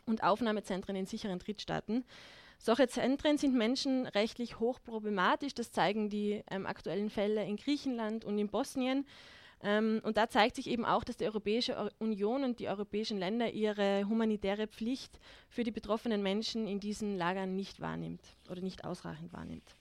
und 0.05 0.23
Aufnahmezentren 0.23 0.95
in 0.95 1.07
sicheren 1.07 1.39
Drittstaaten. 1.39 2.05
Solche 2.59 2.87
Zentren 2.87 3.37
sind 3.37 3.53
menschenrechtlich 3.53 4.59
hochproblematisch, 4.59 5.53
das 5.53 5.71
zeigen 5.71 6.09
die 6.09 6.43
ähm, 6.49 6.65
aktuellen 6.65 7.09
Fälle 7.09 7.43
in 7.45 7.57
Griechenland 7.57 8.25
und 8.25 8.37
in 8.37 8.47
Bosnien. 8.47 9.05
Ähm, 9.63 10.01
und 10.03 10.17
da 10.17 10.29
zeigt 10.29 10.55
sich 10.55 10.67
eben 10.67 10.85
auch, 10.85 11.03
dass 11.03 11.17
die 11.17 11.25
Europäische 11.25 11.91
Union 11.99 12.43
und 12.43 12.59
die 12.59 12.69
europäischen 12.69 13.17
Länder 13.17 13.51
ihre 13.51 14.07
humanitäre 14.07 14.67
Pflicht 14.67 15.19
für 15.49 15.63
die 15.63 15.71
betroffenen 15.71 16.21
Menschen 16.21 16.67
in 16.67 16.79
diesen 16.79 17.17
Lagern 17.17 17.55
nicht 17.55 17.79
wahrnimmt 17.79 18.21
oder 18.49 18.61
nicht 18.61 18.85
ausreichend 18.85 19.33
wahrnimmt. 19.33 19.75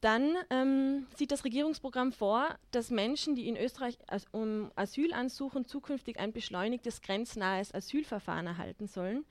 Dann 0.00 0.36
ähm, 0.50 1.06
sieht 1.16 1.32
das 1.32 1.44
Regierungsprogramm 1.44 2.12
vor, 2.12 2.56
dass 2.70 2.90
Menschen, 2.90 3.34
die 3.34 3.48
in 3.48 3.56
Österreich 3.56 3.98
as 4.06 4.26
um 4.30 4.70
Asyl 4.76 5.12
ansuchen, 5.12 5.64
zukünftig 5.64 6.20
ein 6.20 6.32
beschleunigtes 6.32 7.00
grenznahes 7.02 7.74
Asylverfahren 7.74 8.46
erhalten 8.46 8.86
sollen. 8.86 9.24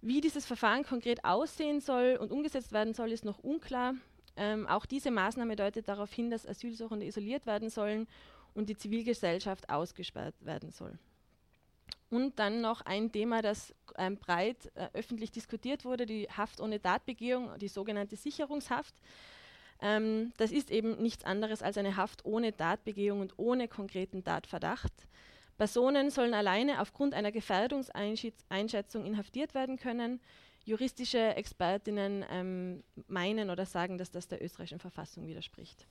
Wie 0.00 0.20
dieses 0.20 0.46
Verfahren 0.46 0.84
konkret 0.84 1.24
aussehen 1.24 1.80
soll 1.80 2.16
und 2.20 2.30
umgesetzt 2.30 2.72
werden 2.72 2.94
soll, 2.94 3.12
ist 3.12 3.24
noch 3.24 3.40
unklar. 3.40 3.94
Ähm, 4.36 4.66
auch 4.66 4.86
diese 4.86 5.10
Maßnahme 5.10 5.56
deutet 5.56 5.88
darauf 5.88 6.12
hin, 6.12 6.30
dass 6.30 6.46
Asylsuchende 6.46 7.06
isoliert 7.06 7.46
werden 7.46 7.70
sollen 7.70 8.06
und 8.54 8.68
die 8.68 8.76
Zivilgesellschaft 8.76 9.68
ausgesperrt 9.68 10.34
werden 10.40 10.72
soll. 10.72 10.98
Und 12.10 12.38
dann 12.38 12.60
noch 12.60 12.82
ein 12.82 13.10
Thema, 13.10 13.42
das 13.42 13.74
ähm, 13.96 14.16
breit 14.16 14.70
äh, 14.74 14.88
öffentlich 14.92 15.32
diskutiert 15.32 15.84
wurde, 15.84 16.06
die 16.06 16.28
Haft 16.28 16.60
ohne 16.60 16.80
Tatbegehung, 16.80 17.50
die 17.58 17.68
sogenannte 17.68 18.16
Sicherungshaft. 18.16 18.94
Ähm, 19.82 20.32
das 20.36 20.52
ist 20.52 20.70
eben 20.70 21.02
nichts 21.02 21.24
anderes 21.24 21.62
als 21.62 21.76
eine 21.78 21.96
Haft 21.96 22.24
ohne 22.24 22.56
Tatbegehung 22.56 23.20
und 23.20 23.34
ohne 23.38 23.68
konkreten 23.68 24.22
Tatverdacht. 24.22 24.92
Personen 25.58 26.10
sollen 26.10 26.34
alleine 26.34 26.80
aufgrund 26.80 27.14
einer 27.14 27.32
Gefährdungseinschätzung 27.32 29.04
inhaftiert 29.04 29.54
werden 29.54 29.78
können. 29.78 30.20
Juristische 30.66 31.34
Expertinnen 31.36 32.24
ähm, 32.28 32.82
meinen 33.06 33.50
oder 33.50 33.64
sagen, 33.64 33.98
dass 33.98 34.10
das 34.10 34.28
der 34.28 34.42
österreichischen 34.42 34.80
Verfassung 34.80 35.26
widerspricht. 35.26 35.86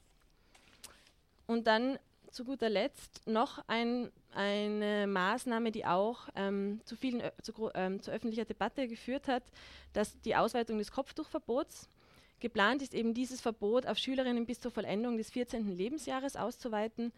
Und 1.47 1.65
dann 1.65 1.97
zu 2.29 2.43
guter 2.43 2.69
Letzt 2.69 3.25
noch 3.25 3.63
ein, 3.67 4.11
eine 4.33 5.07
Maßnahme, 5.07 5.71
die 5.71 5.85
auch 5.85 6.27
ähm, 6.35 6.81
zu, 6.83 6.97
vielen, 6.97 7.23
zu, 7.41 7.71
ähm, 7.73 8.01
zu 8.01 8.11
öffentlicher 8.11 8.43
Debatte 8.43 8.89
geführt 8.89 9.29
hat, 9.29 9.43
dass 9.93 10.19
die 10.21 10.35
Ausweitung 10.35 10.77
des 10.77 10.91
Kopftuchverbots. 10.91 11.87
Geplant 12.41 12.81
ist 12.81 12.93
eben 12.93 13.13
dieses 13.13 13.39
Verbot 13.39 13.85
auf 13.85 13.97
Schülerinnen 13.97 14.45
bis 14.45 14.59
zur 14.59 14.71
Vollendung 14.71 15.17
des 15.17 15.29
14. 15.29 15.77
Lebensjahres 15.77 16.35
auszuweiten. 16.35 17.13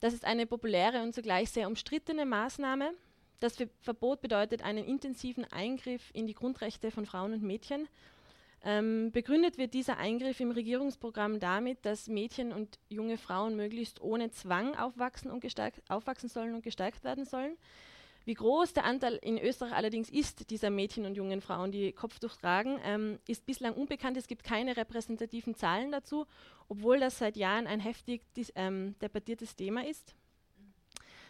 Das 0.00 0.14
ist 0.14 0.24
eine 0.24 0.46
populäre 0.46 1.02
und 1.02 1.14
zugleich 1.14 1.50
sehr 1.50 1.68
umstrittene 1.68 2.24
Maßnahme. 2.24 2.94
Das 3.40 3.56
Verbot 3.80 4.20
bedeutet 4.20 4.62
einen 4.62 4.84
intensiven 4.84 5.44
Eingriff 5.52 6.10
in 6.12 6.26
die 6.26 6.34
Grundrechte 6.34 6.90
von 6.90 7.06
Frauen 7.06 7.32
und 7.32 7.42
Mädchen. 7.42 7.88
Ähm, 8.66 9.12
begründet 9.12 9.58
wird 9.58 9.74
dieser 9.74 9.98
Eingriff 9.98 10.40
im 10.40 10.50
Regierungsprogramm 10.50 11.38
damit, 11.38 11.84
dass 11.84 12.08
Mädchen 12.08 12.52
und 12.52 12.78
junge 12.88 13.18
Frauen 13.18 13.56
möglichst 13.56 14.00
ohne 14.00 14.30
Zwang 14.30 14.74
aufwachsen, 14.76 15.30
und 15.30 15.40
gestärkt, 15.40 15.82
aufwachsen 15.90 16.30
sollen 16.30 16.54
und 16.54 16.62
gestärkt 16.62 17.04
werden 17.04 17.26
sollen. 17.26 17.58
Wie 18.24 18.32
groß 18.32 18.72
der 18.72 18.84
Anteil 18.84 19.16
in 19.20 19.36
Österreich 19.38 19.74
allerdings 19.74 20.08
ist, 20.08 20.48
dieser 20.48 20.70
Mädchen 20.70 21.04
und 21.04 21.14
jungen 21.14 21.42
Frauen, 21.42 21.72
die 21.72 21.92
Kopftuch 21.92 22.36
tragen, 22.36 22.80
ähm, 22.82 23.18
ist 23.28 23.44
bislang 23.44 23.74
unbekannt. 23.74 24.16
Es 24.16 24.28
gibt 24.28 24.44
keine 24.44 24.78
repräsentativen 24.78 25.54
Zahlen 25.54 25.92
dazu, 25.92 26.26
obwohl 26.68 26.98
das 27.00 27.18
seit 27.18 27.36
Jahren 27.36 27.66
ein 27.66 27.80
heftig 27.80 28.22
ähm, 28.54 28.94
debattiertes 29.02 29.56
Thema 29.56 29.86
ist. 29.86 30.14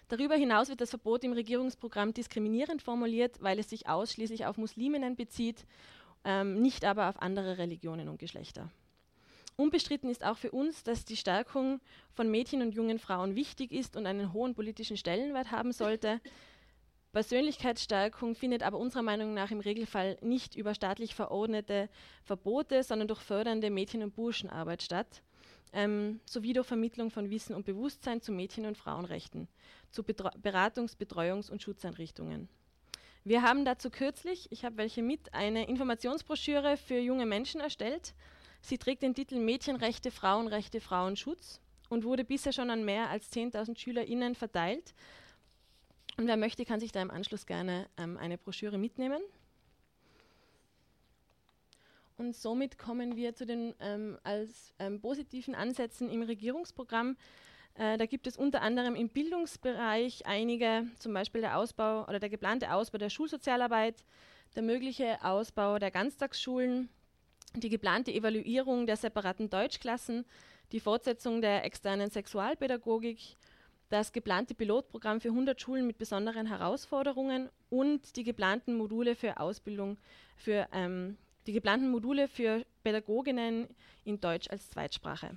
Darüber 0.08 0.34
hinaus 0.34 0.68
wird 0.68 0.80
das 0.80 0.90
Verbot 0.90 1.24
im 1.24 1.32
Regierungsprogramm 1.32 2.12
diskriminierend 2.12 2.82
formuliert, 2.82 3.40
weil 3.40 3.58
es 3.58 3.70
sich 3.70 3.88
ausschließlich 3.88 4.46
auf 4.46 4.58
Musliminnen 4.58 5.16
bezieht, 5.16 5.66
ähm, 6.24 6.60
nicht 6.60 6.84
aber 6.84 7.08
auf 7.08 7.20
andere 7.20 7.58
Religionen 7.58 8.08
und 8.08 8.18
Geschlechter. 8.18 8.70
Unbestritten 9.56 10.10
ist 10.10 10.24
auch 10.24 10.36
für 10.36 10.50
uns, 10.50 10.82
dass 10.82 11.04
die 11.04 11.16
Stärkung 11.16 11.80
von 12.12 12.30
Mädchen 12.30 12.60
und 12.60 12.74
jungen 12.74 12.98
Frauen 12.98 13.36
wichtig 13.36 13.70
ist 13.72 13.96
und 13.96 14.06
einen 14.06 14.32
hohen 14.32 14.54
politischen 14.54 14.96
Stellenwert 14.96 15.52
haben 15.52 15.72
sollte. 15.72 16.20
Persönlichkeitsstärkung 17.12 18.34
findet 18.34 18.64
aber 18.64 18.78
unserer 18.78 19.02
Meinung 19.02 19.32
nach 19.32 19.52
im 19.52 19.60
Regelfall 19.60 20.18
nicht 20.20 20.56
über 20.56 20.74
staatlich 20.74 21.14
verordnete 21.14 21.88
Verbote, 22.24 22.82
sondern 22.82 23.06
durch 23.06 23.20
fördernde 23.20 23.70
Mädchen- 23.70 24.02
und 24.02 24.16
Burschenarbeit 24.16 24.82
statt. 24.82 25.22
ähm, 25.74 26.20
sowie 26.24 26.52
durch 26.52 26.66
Vermittlung 26.66 27.10
von 27.10 27.30
Wissen 27.30 27.54
und 27.54 27.66
Bewusstsein 27.66 28.20
zu 28.20 28.32
Mädchen- 28.32 28.66
und 28.66 28.78
Frauenrechten, 28.78 29.48
zu 29.94 30.02
Betra 30.02 30.30
Beratungs-, 30.42 30.96
Betreuungs- 30.96 31.50
und 31.50 31.62
Schutzeinrichtungen. 31.62 32.48
Wir 33.24 33.40
haben 33.40 33.64
dazu 33.64 33.88
kürzlich, 33.88 34.48
ich 34.50 34.64
habe 34.66 34.76
welche 34.76 35.02
mit, 35.02 35.32
eine 35.32 35.66
Informationsbroschüre 35.66 36.76
für 36.76 36.98
junge 36.98 37.24
Menschen 37.24 37.60
erstellt. 37.60 38.14
Sie 38.60 38.76
trägt 38.76 39.02
den 39.02 39.14
Titel 39.14 39.38
Mädchenrechte, 39.38 40.10
Frauenrechte, 40.10 40.80
Frauenschutz 40.80 41.60
und 41.88 42.04
wurde 42.04 42.24
bisher 42.24 42.52
schon 42.52 42.70
an 42.70 42.84
mehr 42.84 43.08
als 43.08 43.32
10.000 43.32 43.78
SchülerInnen 43.78 44.34
verteilt. 44.34 44.94
Und 46.18 46.26
wer 46.26 46.36
möchte, 46.36 46.64
kann 46.64 46.80
sich 46.80 46.92
da 46.92 47.00
im 47.00 47.10
Anschluss 47.10 47.46
gerne 47.46 47.88
ähm, 47.96 48.18
eine 48.18 48.36
Broschüre 48.36 48.78
mitnehmen. 48.78 49.22
Und 52.16 52.36
somit 52.36 52.78
kommen 52.78 53.16
wir 53.16 53.34
zu 53.34 53.46
den 53.46 53.74
ähm, 53.80 54.18
als 54.22 54.72
ähm, 54.78 55.00
positiven 55.00 55.54
Ansätzen 55.54 56.10
im 56.10 56.22
Regierungsprogramm. 56.22 57.16
Äh, 57.76 57.98
da 57.98 58.06
gibt 58.06 58.26
es 58.26 58.36
unter 58.36 58.62
anderem 58.62 58.94
im 58.94 59.08
Bildungsbereich 59.08 60.26
einige, 60.26 60.86
zum 60.98 61.12
Beispiel 61.12 61.40
der 61.40 61.58
Ausbau 61.58 62.04
oder 62.04 62.20
der 62.20 62.30
geplante 62.30 62.72
Ausbau 62.72 62.98
der 62.98 63.10
Schulsozialarbeit, 63.10 64.04
der 64.54 64.62
mögliche 64.62 65.18
Ausbau 65.22 65.78
der 65.78 65.90
Ganztagsschulen, 65.90 66.88
die 67.56 67.68
geplante 67.68 68.12
Evaluierung 68.12 68.86
der 68.86 68.96
separaten 68.96 69.50
Deutschklassen, 69.50 70.24
die 70.72 70.80
Fortsetzung 70.80 71.40
der 71.40 71.64
externen 71.64 72.10
Sexualpädagogik, 72.10 73.36
das 73.90 74.12
geplante 74.12 74.54
Pilotprogramm 74.54 75.20
für 75.20 75.28
100 75.28 75.60
Schulen 75.60 75.86
mit 75.86 75.98
besonderen 75.98 76.46
Herausforderungen 76.46 77.48
und 77.70 78.16
die 78.16 78.24
geplanten 78.24 78.76
Module 78.76 79.14
für 79.14 79.38
Ausbildung 79.38 79.98
für 80.36 80.66
ähm, 80.72 81.16
die 81.46 81.52
geplanten 81.52 81.90
Module 81.90 82.28
für 82.28 82.64
Pädagoginnen 82.82 83.68
in 84.04 84.20
Deutsch 84.20 84.48
als 84.48 84.70
Zweitsprache. 84.70 85.36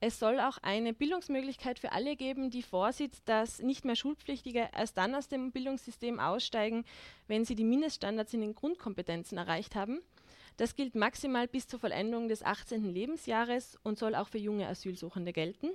Es 0.00 0.20
soll 0.20 0.38
auch 0.38 0.58
eine 0.62 0.92
Bildungsmöglichkeit 0.92 1.80
für 1.80 1.90
alle 1.90 2.14
geben, 2.14 2.50
die 2.50 2.62
vorsieht, 2.62 3.16
dass 3.24 3.60
nicht 3.60 3.84
mehr 3.84 3.96
Schulpflichtige 3.96 4.68
erst 4.76 4.96
dann 4.96 5.14
aus 5.14 5.26
dem 5.26 5.50
Bildungssystem 5.50 6.20
aussteigen, 6.20 6.84
wenn 7.26 7.44
sie 7.44 7.56
die 7.56 7.64
Mindeststandards 7.64 8.32
in 8.32 8.42
den 8.42 8.54
Grundkompetenzen 8.54 9.38
erreicht 9.38 9.74
haben. 9.74 10.00
Das 10.56 10.76
gilt 10.76 10.94
maximal 10.94 11.48
bis 11.48 11.66
zur 11.66 11.80
Vollendung 11.80 12.28
des 12.28 12.44
18. 12.44 12.84
Lebensjahres 12.84 13.76
und 13.82 13.98
soll 13.98 14.14
auch 14.14 14.28
für 14.28 14.38
junge 14.38 14.68
Asylsuchende 14.68 15.32
gelten. 15.32 15.70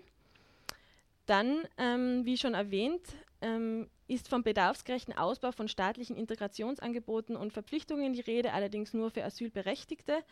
Dann, 1.25 1.63
ähm, 1.77 2.25
wie 2.25 2.37
schon 2.37 2.53
erwähnt, 2.53 3.01
ähm, 3.41 3.89
ist 4.07 4.27
vom 4.27 4.43
bedarfsgerechten 4.43 5.17
Ausbau 5.17 5.51
von 5.51 5.67
staatlichen 5.67 6.15
Integrationsangeboten 6.17 7.35
und 7.35 7.53
Verpflichtungen 7.53 8.13
die 8.13 8.21
Rede, 8.21 8.53
allerdings 8.53 8.93
nur 8.93 9.09
für 9.11 9.23
Asylberechtigte. 9.23 10.23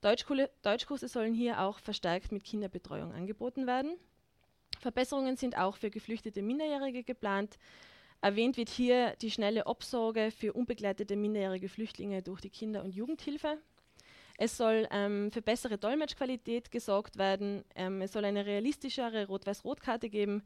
Deutschkurse 0.00 1.08
sollen 1.08 1.34
hier 1.34 1.60
auch 1.60 1.78
verstärkt 1.78 2.32
mit 2.32 2.44
Kinderbetreuung 2.44 3.12
angeboten 3.12 3.66
werden. 3.66 3.96
Verbesserungen 4.78 5.36
sind 5.36 5.56
auch 5.58 5.76
für 5.76 5.90
geflüchtete 5.90 6.42
Minderjährige 6.42 7.02
geplant. 7.02 7.58
Erwähnt 8.20 8.56
wird 8.56 8.68
hier 8.68 9.14
die 9.20 9.30
schnelle 9.30 9.66
Obsorge 9.66 10.30
für 10.30 10.52
unbegleitete 10.52 11.16
minderjährige 11.16 11.68
Flüchtlinge 11.68 12.22
durch 12.22 12.40
die 12.40 12.50
Kinder- 12.50 12.82
und 12.82 12.94
Jugendhilfe. 12.94 13.58
Es 14.36 14.56
soll 14.56 14.86
ähm, 14.92 15.32
für 15.32 15.42
bessere 15.42 15.78
Dolmetschqualität 15.78 16.70
gesorgt 16.70 17.18
werden. 17.18 17.64
Ähm, 17.74 18.02
es 18.02 18.12
soll 18.12 18.24
eine 18.24 18.46
realistischere 18.46 19.26
Rot-Weiß-Rot-Karte 19.26 20.08
geben. 20.10 20.44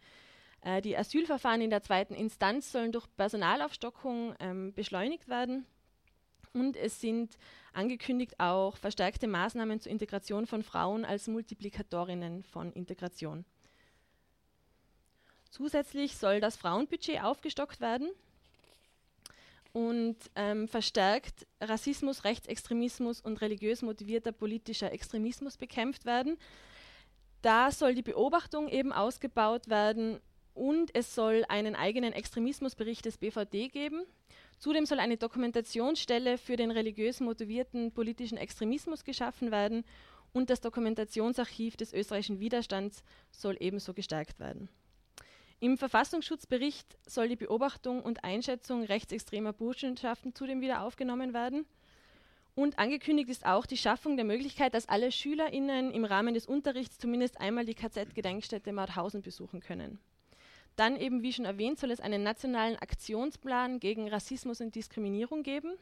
Äh, 0.63 0.81
die 0.81 0.97
Asylverfahren 0.97 1.61
in 1.61 1.71
der 1.71 1.83
zweiten 1.83 2.15
Instanz 2.15 2.73
sollen 2.73 2.93
durch 2.93 3.07
Personalaufstockung 3.17 4.35
ähm, 4.41 4.73
beschleunigt 4.73 5.29
werden. 5.29 5.67
Und 6.55 6.77
es 6.77 7.01
sind 7.01 7.37
angekündigt 7.75 8.39
auch 8.39 8.77
verstärkte 8.77 9.27
Maßnahmen 9.27 9.81
zur 9.81 9.93
Integration 9.93 10.47
von 10.47 10.63
Frauen 10.63 11.05
als 11.05 11.29
Multiplikatorinnen 11.29 12.43
von 12.45 12.73
Integration. 12.73 13.45
Zusätzlich 15.51 16.17
soll 16.17 16.41
das 16.41 16.57
Frauenbudget 16.57 17.23
aufgestockt 17.23 17.81
werden 17.81 18.09
und 19.73 20.17
ähm, 20.35 20.69
verstärkt 20.69 21.47
Rassismus, 21.61 22.25
Rechtsextremismus 22.25 23.21
und 23.21 23.41
religiös 23.41 23.83
motivierter 23.83 24.33
politischer 24.33 24.93
Extremismus 24.93 25.57
bekämpft 25.57 26.05
werden. 26.05 26.39
Da 27.43 27.71
soll 27.71 27.95
die 27.95 28.03
Beobachtung 28.03 28.69
eben 28.69 28.93
ausgebaut 28.93 29.69
werden 29.69 30.21
und 30.55 30.95
es 30.95 31.15
soll 31.15 31.45
einen 31.49 31.75
eigenen 31.75 32.13
Extremismusbericht 32.13 33.05
des 33.05 33.19
BVD 33.19 33.69
geben. 33.69 34.05
Zudem 34.63 34.87
soll 34.87 35.01
eine 35.01 35.17
Dokumentationsstelle 35.17 36.39
für 36.39 36.55
den 36.55 36.71
religiös 36.71 37.19
motivierten 37.19 37.91
politischen 37.91 38.39
Extremismus 38.39 39.03
geschaffen 39.03 39.51
werden 39.51 39.85
und 40.33 40.51
das 40.51 40.61
Dokumentationsarchiv 40.61 41.77
des 41.77 41.93
österreichischen 41.93 42.39
Widerstands 42.39 43.03
soll 43.33 43.57
ebenso 43.59 43.93
gestärkt 43.93 44.39
werden. 44.39 44.69
Im 45.59 45.77
Verfassungsschutzbericht 45.77 46.97
soll 47.05 47.27
die 47.27 47.35
Beobachtung 47.35 48.05
und 48.05 48.23
Einschätzung 48.23 48.85
rechtsextremer 48.85 49.53
Burschenschaften 49.53 50.33
zudem 50.33 50.61
wieder 50.61 50.83
aufgenommen 50.83 51.35
werden. 51.35 51.67
Und 52.55 52.79
angekündigt 52.79 53.31
ist 53.31 53.45
auch 53.45 53.67
die 53.67 53.77
Schaffung 53.77 54.15
der 54.15 54.25
Möglichkeit, 54.25 54.75
dass 54.75 54.89
alle 54.89 55.11
SchülerInnen 55.11 55.91
im 55.91 56.05
Rahmen 56.05 56.35
des 56.35 56.47
Unterrichts 56.47 56.99
zumindest 56.99 57.41
einmal 57.41 57.65
die 57.65 57.75
KZ-Gedenkstätte 57.75 58.73
Mauthausen 58.73 59.23
besuchen 59.23 59.59
können. 59.59 59.99
Dann 60.77 60.97
eben, 60.97 61.23
wie 61.23 61.33
schon 61.33 61.45
erwähnt, 61.45 61.79
soll 61.79 61.91
es 61.91 62.01
einen 62.01 62.23
nationalen 62.23 62.77
Aktionsplan 62.77 63.79
gegen 63.79 64.09
Rassismus 64.09 64.61
und 64.61 64.75
Diskriminierung 64.75 65.43
geben 65.43 65.75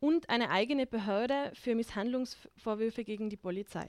und 0.00 0.28
eine 0.28 0.50
eigene 0.50 0.86
Behörde 0.86 1.52
für 1.54 1.74
Misshandlungsvorwürfe 1.74 3.04
gegen 3.04 3.30
die 3.30 3.36
Polizei. 3.36 3.88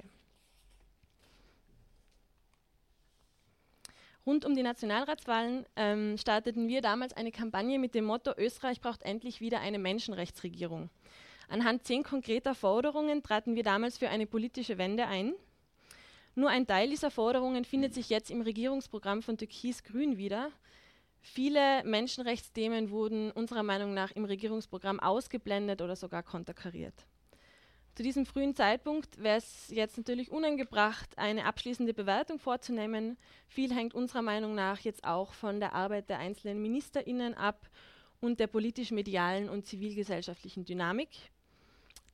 Rund 4.25 4.45
um 4.45 4.53
die 4.53 4.63
Nationalratswahlen 4.63 5.65
ähm, 5.75 6.17
starteten 6.17 6.67
wir 6.67 6.81
damals 6.81 7.13
eine 7.13 7.31
Kampagne 7.31 7.79
mit 7.79 7.95
dem 7.95 8.05
Motto 8.05 8.31
Österreich 8.37 8.79
braucht 8.81 9.01
endlich 9.01 9.41
wieder 9.41 9.59
eine 9.59 9.79
Menschenrechtsregierung. 9.79 10.89
Anhand 11.47 11.85
zehn 11.85 12.03
konkreter 12.03 12.53
Forderungen 12.53 13.23
traten 13.23 13.55
wir 13.55 13.63
damals 13.63 13.97
für 13.97 14.09
eine 14.09 14.27
politische 14.27 14.77
Wende 14.77 15.07
ein 15.07 15.33
nur 16.39 16.49
ein 16.49 16.65
Teil 16.65 16.89
dieser 16.89 17.11
Forderungen 17.11 17.65
findet 17.65 17.93
sich 17.93 18.09
jetzt 18.09 18.31
im 18.31 18.41
Regierungsprogramm 18.41 19.21
von 19.21 19.37
Türkis-Grün 19.37 20.17
wieder. 20.17 20.51
Viele 21.21 21.83
Menschenrechtsthemen 21.83 22.91
wurden 22.91 23.31
unserer 23.31 23.63
Meinung 23.63 23.93
nach 23.93 24.11
im 24.11 24.25
Regierungsprogramm 24.25 24.99
ausgeblendet 24.99 25.81
oder 25.81 25.95
sogar 25.95 26.23
konterkariert. 26.23 27.05
Zu 27.95 28.03
diesem 28.03 28.25
frühen 28.25 28.55
Zeitpunkt 28.55 29.21
wäre 29.21 29.39
es 29.39 29.67
jetzt 29.69 29.97
natürlich 29.97 30.31
unangebracht, 30.31 31.17
eine 31.17 31.43
abschließende 31.43 31.93
Bewertung 31.93 32.39
vorzunehmen. 32.39 33.17
Viel 33.49 33.75
hängt 33.75 33.93
unserer 33.93 34.21
Meinung 34.21 34.55
nach 34.55 34.79
jetzt 34.79 35.03
auch 35.03 35.33
von 35.33 35.59
der 35.59 35.73
Arbeit 35.73 36.09
der 36.09 36.19
einzelnen 36.19 36.61
Ministerinnen 36.61 37.33
ab 37.33 37.69
und 38.21 38.39
der 38.39 38.47
politisch-medialen 38.47 39.49
und 39.49 39.65
zivilgesellschaftlichen 39.65 40.63
Dynamik. 40.63 41.09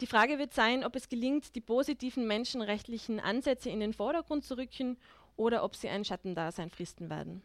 Die 0.01 0.07
Frage 0.07 0.37
wird 0.39 0.53
sein, 0.53 0.83
ob 0.83 0.95
es 0.95 1.07
gelingt, 1.07 1.55
die 1.55 1.61
positiven 1.61 2.27
menschenrechtlichen 2.27 3.19
Ansätze 3.19 3.69
in 3.69 3.79
den 3.79 3.93
Vordergrund 3.93 4.43
zu 4.43 4.57
rücken 4.57 4.97
oder 5.37 5.63
ob 5.63 5.75
sie 5.75 5.87
ein 5.87 6.03
Schattendasein 6.03 6.69
fristen 6.69 7.09
werden. 7.09 7.41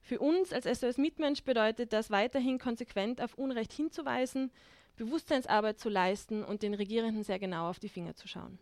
Für 0.00 0.18
uns 0.18 0.52
als 0.52 0.64
SOS 0.64 0.98
Mitmensch 0.98 1.44
bedeutet 1.44 1.92
das 1.92 2.10
weiterhin 2.10 2.58
konsequent 2.58 3.20
auf 3.20 3.34
Unrecht 3.34 3.72
hinzuweisen, 3.72 4.50
Bewusstseinsarbeit 4.96 5.78
zu 5.78 5.88
leisten 5.88 6.42
und 6.42 6.62
den 6.62 6.74
Regierenden 6.74 7.22
sehr 7.22 7.38
genau 7.38 7.70
auf 7.70 7.78
die 7.78 7.88
Finger 7.88 8.14
zu 8.14 8.26
schauen. 8.26 8.58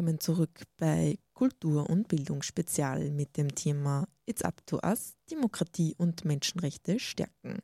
Willkommen 0.00 0.18
zurück 0.18 0.62
bei 0.78 1.18
Kultur 1.34 1.90
und 1.90 2.08
Bildung 2.08 2.40
Spezial 2.40 3.10
mit 3.10 3.36
dem 3.36 3.54
Thema 3.54 4.08
It's 4.24 4.40
Up 4.40 4.66
to 4.66 4.80
Us, 4.82 5.18
Demokratie 5.30 5.94
und 5.98 6.24
Menschenrechte 6.24 6.98
stärken. 6.98 7.58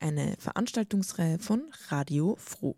Eine 0.00 0.34
Veranstaltungsreihe 0.38 1.38
von 1.38 1.70
Radio 1.88 2.36
Froh. 2.38 2.74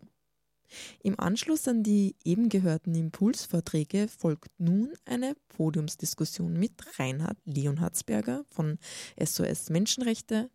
Im 1.03 1.17
Anschluss 1.17 1.69
an 1.69 1.83
die 1.83 2.17
eben 2.25 2.49
gehörten 2.49 2.95
Impulsvorträge 2.95 4.09
folgt 4.09 4.51
nun 4.57 4.91
eine 5.05 5.35
Podiumsdiskussion 5.47 6.59
mit 6.59 6.73
Reinhard 6.99 7.37
Leonhardsberger 7.45 8.43
von 8.49 8.77
SOS 9.17 9.69
Menschenrechte, 9.69 10.49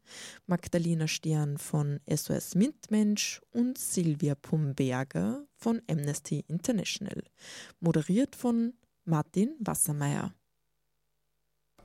Magdalena 0.47 1.09
Stern 1.09 1.57
von 1.57 2.01
SOS 2.07 2.55
Mitmensch 2.55 3.41
und 3.51 3.79
Silvia 3.79 4.35
Pumberger 4.35 5.47
von 5.63 5.81
Amnesty 5.89 6.45
International, 6.49 7.23
moderiert 7.81 8.35
von 8.35 8.75
Martin 9.05 9.55
Wassermeier. 9.61 10.35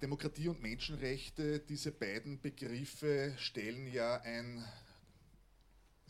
Demokratie 0.02 0.48
und 0.48 0.62
Menschenrechte, 0.62 1.60
diese 1.60 1.92
beiden 1.92 2.42
Begriffe 2.42 3.34
stellen 3.38 3.88
ja 3.88 4.22
ein 4.22 4.64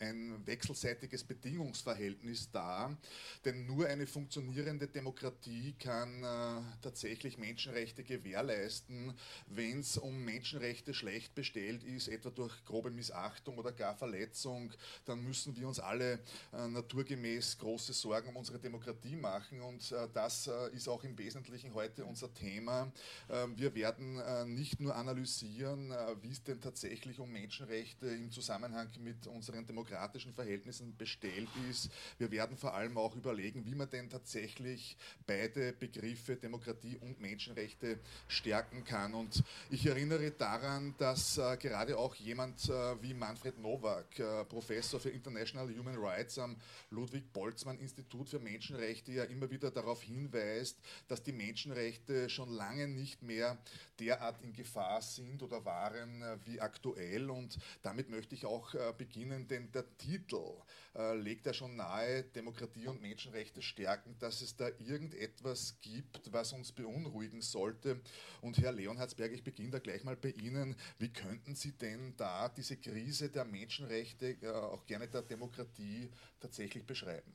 ein 0.00 0.46
wechselseitiges 0.46 1.24
Bedingungsverhältnis 1.24 2.50
dar, 2.50 2.96
denn 3.44 3.66
nur 3.66 3.86
eine 3.86 4.06
funktionierende 4.06 4.86
Demokratie 4.86 5.74
kann 5.78 6.22
äh, 6.22 6.62
tatsächlich 6.82 7.38
Menschenrechte 7.38 8.04
gewährleisten, 8.04 9.12
wenn 9.46 9.80
es 9.80 9.96
um 9.96 10.24
Menschenrechte 10.24 10.94
schlecht 10.94 11.34
bestellt 11.34 11.82
ist, 11.82 12.08
etwa 12.08 12.30
durch 12.30 12.64
grobe 12.64 12.90
Missachtung 12.90 13.58
oder 13.58 13.72
gar 13.72 13.96
Verletzung, 13.96 14.72
dann 15.04 15.22
müssen 15.22 15.56
wir 15.56 15.66
uns 15.66 15.80
alle 15.80 16.20
äh, 16.52 16.68
naturgemäß 16.68 17.58
große 17.58 17.92
Sorgen 17.92 18.28
um 18.28 18.36
unsere 18.36 18.58
Demokratie 18.58 19.16
machen 19.16 19.60
und 19.62 19.90
äh, 19.92 20.08
das 20.14 20.46
äh, 20.46 20.74
ist 20.74 20.88
auch 20.88 21.02
im 21.02 21.18
Wesentlichen 21.18 21.74
heute 21.74 22.04
unser 22.04 22.32
Thema. 22.32 22.92
Äh, 23.28 23.46
wir 23.56 23.74
werden 23.74 24.18
äh, 24.18 24.44
nicht 24.44 24.80
nur 24.80 24.94
analysieren, 24.94 25.92
wie 26.22 26.30
es 26.30 26.42
denn 26.42 26.60
tatsächlich 26.60 27.18
um 27.18 27.30
Menschenrechte 27.30 28.06
im 28.06 28.30
Zusammenhang 28.30 28.88
mit 29.00 29.26
unseren 29.26 29.66
Demokratien 29.66 29.87
demokratischen 29.88 30.32
Verhältnissen 30.34 30.96
bestellt 30.96 31.48
ist. 31.70 31.90
Wir 32.18 32.30
werden 32.30 32.56
vor 32.56 32.74
allem 32.74 32.98
auch 32.98 33.16
überlegen, 33.16 33.64
wie 33.64 33.74
man 33.74 33.88
denn 33.88 34.10
tatsächlich 34.10 34.96
beide 35.26 35.72
Begriffe 35.72 36.36
Demokratie 36.36 36.96
und 37.00 37.20
Menschenrechte 37.20 37.98
stärken 38.28 38.84
kann. 38.84 39.14
Und 39.14 39.42
ich 39.70 39.86
erinnere 39.86 40.30
daran, 40.30 40.94
dass 40.98 41.38
äh, 41.38 41.56
gerade 41.56 41.96
auch 41.96 42.14
jemand 42.16 42.68
äh, 42.68 43.02
wie 43.02 43.14
Manfred 43.14 43.58
Nowak, 43.58 44.18
äh, 44.18 44.44
Professor 44.44 45.00
für 45.00 45.10
International 45.10 45.68
Human 45.68 45.96
Rights 45.96 46.38
am 46.38 46.56
Ludwig-Boltzmann-Institut 46.90 48.28
für 48.28 48.38
Menschenrechte, 48.38 49.12
ja 49.12 49.24
immer 49.24 49.50
wieder 49.50 49.70
darauf 49.70 50.02
hinweist, 50.02 50.78
dass 51.08 51.22
die 51.22 51.32
Menschenrechte 51.32 52.28
schon 52.28 52.50
lange 52.50 52.88
nicht 52.88 53.22
mehr 53.22 53.58
derart 53.98 54.42
in 54.42 54.52
Gefahr 54.52 55.02
sind 55.02 55.42
oder 55.42 55.64
waren 55.64 56.22
äh, 56.22 56.36
wie 56.44 56.60
aktuell. 56.60 57.30
Und 57.30 57.58
damit 57.82 58.10
möchte 58.10 58.34
ich 58.34 58.44
auch 58.44 58.74
äh, 58.74 58.92
beginnen, 58.96 59.48
denn 59.48 59.70
der 59.78 59.96
Titel 59.96 60.56
äh, 60.96 61.14
legt 61.14 61.46
ja 61.46 61.52
schon 61.52 61.76
nahe, 61.76 62.24
Demokratie 62.24 62.88
und 62.88 63.00
Menschenrechte 63.00 63.62
stärken, 63.62 64.16
dass 64.18 64.40
es 64.40 64.56
da 64.56 64.68
irgendetwas 64.78 65.78
gibt, 65.80 66.32
was 66.32 66.52
uns 66.52 66.72
beunruhigen 66.72 67.40
sollte. 67.40 68.00
Und 68.40 68.58
Herr 68.58 68.72
Leonhardsberg, 68.72 69.32
ich 69.32 69.44
beginne 69.44 69.70
da 69.70 69.78
gleich 69.78 70.04
mal 70.04 70.16
bei 70.16 70.30
Ihnen. 70.30 70.76
Wie 70.98 71.12
könnten 71.12 71.54
Sie 71.54 71.72
denn 71.72 72.14
da 72.16 72.48
diese 72.48 72.76
Krise 72.76 73.28
der 73.30 73.44
Menschenrechte, 73.44 74.36
äh, 74.42 74.48
auch 74.48 74.84
gerne 74.86 75.08
der 75.08 75.22
Demokratie, 75.22 76.10
tatsächlich 76.40 76.84
beschreiben? 76.84 77.32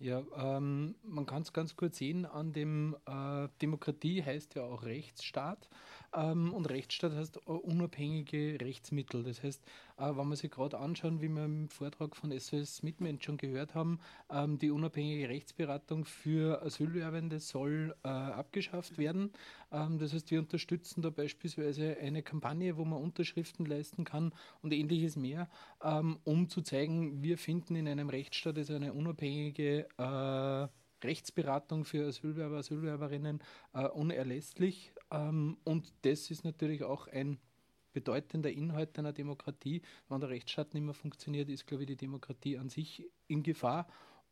Ja, 0.00 0.24
ähm, 0.36 0.96
man 1.04 1.24
kann 1.24 1.42
es 1.42 1.52
ganz 1.52 1.76
kurz 1.76 1.98
sehen 1.98 2.26
an 2.26 2.52
dem 2.52 2.96
äh, 3.06 3.48
Demokratie 3.62 4.22
heißt 4.24 4.56
ja 4.56 4.64
auch 4.64 4.82
Rechtsstaat 4.82 5.68
und 6.14 6.70
Rechtsstaat 6.70 7.12
heißt 7.12 7.36
äh, 7.36 7.50
unabhängige 7.50 8.58
Rechtsmittel. 8.60 9.24
Das 9.24 9.42
heißt, 9.42 9.62
äh, 9.98 10.16
wenn 10.16 10.28
wir 10.28 10.36
sich 10.36 10.50
gerade 10.50 10.78
anschauen, 10.78 11.20
wie 11.20 11.28
wir 11.28 11.44
im 11.44 11.68
Vortrag 11.68 12.14
von 12.16 12.38
SOS 12.38 12.82
Mitmensch 12.82 13.24
schon 13.24 13.36
gehört 13.36 13.74
haben, 13.74 13.98
ähm, 14.30 14.58
die 14.58 14.70
unabhängige 14.70 15.28
Rechtsberatung 15.28 16.04
für 16.04 16.62
Asylwerbende 16.62 17.40
soll 17.40 17.94
äh, 18.04 18.08
abgeschafft 18.08 18.96
werden. 18.98 19.32
Ähm, 19.72 19.98
das 19.98 20.12
heißt, 20.12 20.30
wir 20.30 20.38
unterstützen 20.38 21.02
da 21.02 21.10
beispielsweise 21.10 21.96
eine 21.98 22.22
Kampagne, 22.22 22.76
wo 22.76 22.84
man 22.84 23.02
Unterschriften 23.02 23.66
leisten 23.66 24.04
kann 24.04 24.32
und 24.62 24.72
ähnliches 24.72 25.16
mehr, 25.16 25.48
ähm, 25.82 26.18
um 26.24 26.48
zu 26.48 26.62
zeigen, 26.62 27.22
wir 27.22 27.38
finden 27.38 27.76
in 27.76 27.88
einem 27.88 28.08
Rechtsstaat 28.08 28.58
ist 28.58 28.70
eine 28.70 28.92
unabhängige 28.92 29.88
Rechtsberatung 31.04 31.84
für 31.84 32.06
Asylwerber, 32.06 32.56
Asylwerberinnen 32.56 33.40
äh, 33.74 33.86
unerlässlich. 33.86 34.92
Ähm, 35.14 35.56
und 35.64 35.92
das 36.02 36.30
ist 36.30 36.44
natürlich 36.44 36.82
auch 36.82 37.08
ein 37.08 37.38
bedeutender 37.92 38.50
Inhalt 38.50 38.98
einer 38.98 39.12
Demokratie. 39.12 39.82
Wenn 40.08 40.20
der 40.20 40.30
Rechtsstaat 40.30 40.74
nicht 40.74 40.82
mehr 40.82 40.94
funktioniert, 40.94 41.48
ist, 41.48 41.66
glaube 41.66 41.84
ich, 41.84 41.86
die 41.86 41.96
Demokratie 41.96 42.58
an 42.58 42.68
sich 42.68 43.04
in 43.28 43.42
Gefahr. 43.42 43.86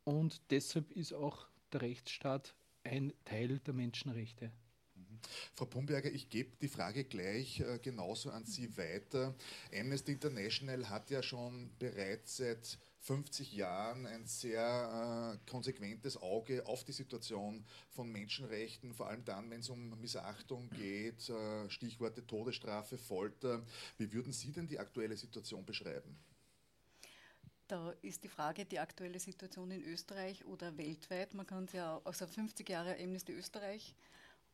Und 0.04 0.42
deshalb 0.50 0.90
ist 0.90 1.12
auch 1.12 1.46
der 1.72 1.82
Rechtsstaat 1.82 2.54
ein 2.82 3.12
Teil 3.24 3.60
der 3.60 3.72
Menschenrechte. 3.72 4.50
Mhm. 4.96 5.20
Frau 5.54 5.66
Pumberger, 5.66 6.10
ich 6.10 6.28
gebe 6.28 6.56
die 6.60 6.68
Frage 6.68 7.04
gleich 7.04 7.60
äh, 7.60 7.78
genauso 7.80 8.30
an 8.30 8.44
Sie 8.44 8.76
weiter. 8.76 9.34
Amnesty 9.72 10.12
International 10.12 10.88
hat 10.88 11.10
ja 11.10 11.22
schon 11.22 11.70
bereits 11.78 12.38
seit 12.38 12.78
50 13.02 13.52
Jahren 13.52 14.06
ein 14.06 14.26
sehr 14.26 15.34
äh, 15.34 15.50
konsequentes 15.50 16.16
Auge 16.16 16.64
auf 16.66 16.84
die 16.84 16.92
Situation 16.92 17.64
von 17.90 18.10
Menschenrechten, 18.10 18.94
vor 18.94 19.08
allem 19.08 19.24
dann, 19.24 19.50
wenn 19.50 19.60
es 19.60 19.68
um 19.68 20.00
Missachtung 20.00 20.70
geht, 20.70 21.28
äh, 21.28 21.68
Stichworte 21.68 22.24
Todesstrafe, 22.24 22.98
Folter. 22.98 23.64
Wie 23.98 24.12
würden 24.12 24.32
Sie 24.32 24.52
denn 24.52 24.68
die 24.68 24.78
aktuelle 24.78 25.16
Situation 25.16 25.66
beschreiben? 25.66 26.16
Da 27.66 27.90
ist 28.02 28.22
die 28.22 28.28
Frage, 28.28 28.64
die 28.64 28.78
aktuelle 28.78 29.18
Situation 29.18 29.72
in 29.72 29.82
Österreich 29.82 30.44
oder 30.44 30.76
weltweit. 30.76 31.34
Man 31.34 31.46
kann 31.46 31.64
es 31.64 31.72
ja, 31.72 32.00
also 32.04 32.26
50 32.26 32.68
Jahre 32.68 32.96
Amnesty 33.00 33.32
Österreich 33.32 33.96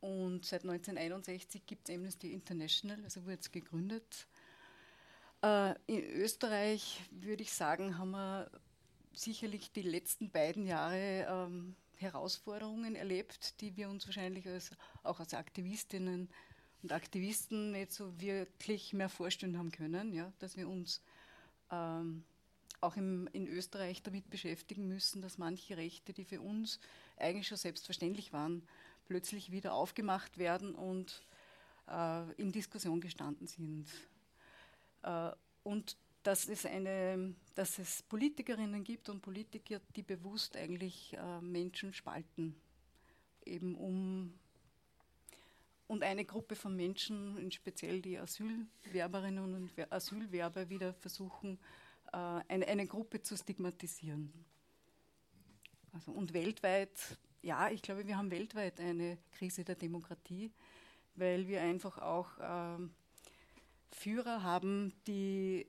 und 0.00 0.46
seit 0.46 0.62
1961 0.62 1.66
gibt 1.66 1.88
es 1.88 1.94
Amnesty 1.94 2.32
International, 2.32 3.02
also 3.04 3.24
wurde 3.24 3.38
es 3.40 3.50
gegründet. 3.50 4.26
Äh, 5.42 5.74
in 5.86 6.02
Österreich 6.02 7.00
würde 7.10 7.42
ich 7.42 7.52
sagen, 7.52 7.98
haben 7.98 8.10
wir 8.10 8.50
sicherlich 9.12 9.72
die 9.72 9.82
letzten 9.82 10.30
beiden 10.30 10.66
Jahre 10.66 11.26
ähm, 11.28 11.76
Herausforderungen 11.96 12.94
erlebt, 12.94 13.60
die 13.60 13.76
wir 13.76 13.88
uns 13.88 14.06
wahrscheinlich 14.06 14.46
als, 14.46 14.70
auch 15.02 15.20
als 15.20 15.34
Aktivistinnen 15.34 16.28
und 16.82 16.92
Aktivisten 16.92 17.72
nicht 17.72 17.92
so 17.92 18.20
wirklich 18.20 18.92
mehr 18.92 19.08
vorstellen 19.08 19.58
haben 19.58 19.72
können, 19.72 20.12
ja, 20.12 20.32
dass 20.38 20.56
wir 20.56 20.68
uns 20.68 21.02
ähm, 21.70 22.24
auch 22.80 22.96
im, 22.96 23.28
in 23.32 23.48
Österreich 23.48 24.02
damit 24.02 24.30
beschäftigen 24.30 24.86
müssen, 24.86 25.20
dass 25.20 25.38
manche 25.38 25.76
Rechte, 25.76 26.12
die 26.12 26.24
für 26.24 26.40
uns 26.40 26.78
eigentlich 27.16 27.48
schon 27.48 27.58
selbstverständlich 27.58 28.32
waren, 28.32 28.62
plötzlich 29.06 29.50
wieder 29.50 29.72
aufgemacht 29.72 30.38
werden 30.38 30.74
und 30.74 31.22
äh, 31.88 32.32
in 32.34 32.52
Diskussion 32.52 33.00
gestanden 33.00 33.48
sind. 33.48 33.88
Äh, 35.02 35.30
und 35.62 35.96
dass 36.22 36.48
es, 36.48 36.66
eine, 36.66 37.34
dass 37.54 37.78
es 37.78 38.02
Politikerinnen 38.02 38.84
gibt 38.84 39.08
und 39.08 39.22
Politiker, 39.22 39.80
die 39.96 40.02
bewusst 40.02 40.56
eigentlich 40.56 41.14
äh, 41.14 41.40
Menschen 41.40 41.92
spalten, 41.92 42.54
eben 43.44 43.74
um 43.74 44.34
und 45.88 46.02
eine 46.02 46.26
Gruppe 46.26 46.54
von 46.54 46.76
Menschen, 46.76 47.50
speziell 47.50 48.02
die 48.02 48.18
Asylwerberinnen 48.18 49.54
und 49.54 49.70
Asylwerber, 49.90 50.68
wieder 50.68 50.92
versuchen, 50.92 51.58
äh, 52.12 52.16
eine, 52.16 52.66
eine 52.66 52.86
Gruppe 52.86 53.22
zu 53.22 53.36
stigmatisieren. 53.36 54.30
Also, 55.92 56.12
und 56.12 56.34
weltweit, 56.34 57.18
ja, 57.40 57.70
ich 57.70 57.80
glaube, 57.80 58.06
wir 58.06 58.18
haben 58.18 58.30
weltweit 58.30 58.80
eine 58.80 59.16
Krise 59.32 59.64
der 59.64 59.76
Demokratie, 59.76 60.52
weil 61.14 61.48
wir 61.48 61.62
einfach 61.62 61.96
auch 61.98 62.38
äh, 62.38 62.86
Führer 63.90 64.42
haben, 64.42 64.92
die 65.06 65.66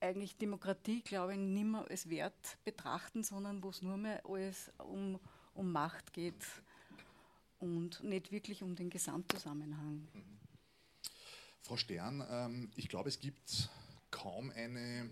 eigentlich 0.00 0.36
Demokratie, 0.36 1.02
glaube 1.02 1.34
ich, 1.34 1.38
nicht 1.38 1.64
mehr 1.64 1.86
als 1.88 2.08
Wert 2.08 2.58
betrachten, 2.64 3.22
sondern 3.22 3.62
wo 3.62 3.70
es 3.70 3.82
nur 3.82 3.96
mehr 3.96 4.22
alles 4.24 4.70
um, 4.78 5.20
um 5.54 5.70
Macht 5.72 6.12
geht 6.12 6.46
und 7.58 8.02
nicht 8.02 8.32
wirklich 8.32 8.62
um 8.62 8.74
den 8.74 8.90
Gesamtzusammenhang. 8.90 10.08
Frau 11.62 11.76
Stern, 11.76 12.24
ähm, 12.28 12.70
ich 12.76 12.88
glaube, 12.88 13.10
es 13.10 13.20
gibt 13.20 13.68
kaum 14.10 14.50
eine 14.50 15.10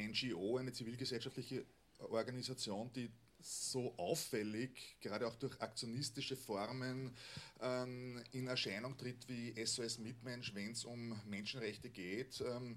NGO, 0.00 0.56
eine 0.56 0.72
zivilgesellschaftliche 0.72 1.64
Organisation, 1.98 2.90
die 2.94 3.10
so 3.44 3.94
auffällig, 3.96 4.96
gerade 5.00 5.26
auch 5.26 5.36
durch 5.36 5.60
aktionistische 5.60 6.36
Formen, 6.36 7.14
ähm, 7.60 8.22
in 8.32 8.46
Erscheinung 8.46 8.96
tritt 8.96 9.28
wie 9.28 9.54
SOS 9.64 9.98
Mitmensch, 9.98 10.54
wenn 10.54 10.72
es 10.72 10.84
um 10.84 11.20
Menschenrechte 11.26 11.90
geht. 11.90 12.40
Ähm, 12.40 12.76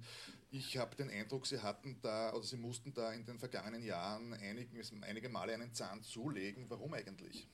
ich 0.52 0.78
habe 0.78 0.96
den 0.96 1.10
Eindruck, 1.10 1.48
Sie 1.48 1.60
hatten 1.60 1.98
da 2.02 2.34
oder 2.34 2.44
Sie 2.44 2.58
mussten 2.58 2.94
da 2.94 3.12
in 3.14 3.26
den 3.26 3.40
vergangenen 3.40 3.84
Jahren 3.84 4.34
einig, 4.34 4.70
einige 5.02 5.30
Male 5.30 5.54
einen 5.54 5.74
Zahn 5.74 6.02
zulegen. 6.04 6.70
Warum 6.70 6.94
eigentlich? 6.94 7.48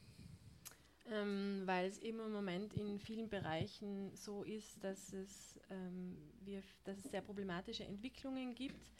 Ähm, 1.12 1.64
weil 1.66 1.89
es 1.89 1.99
eben 1.99 2.20
im 2.20 2.32
Moment 2.32 2.74
in 2.74 2.99
vielen 2.99 3.30
Bereichen 3.30 4.16
so 4.16 4.43
ist, 4.43 4.82
dass 4.84 5.12
es, 5.12 5.59
ähm, 5.70 6.18
wir, 6.41 6.62
dass 6.86 6.99
es 6.99 7.12
sehr 7.12 7.22
problematische 7.22 7.84
Entwicklungen 7.84 8.55
gibt 8.55 8.91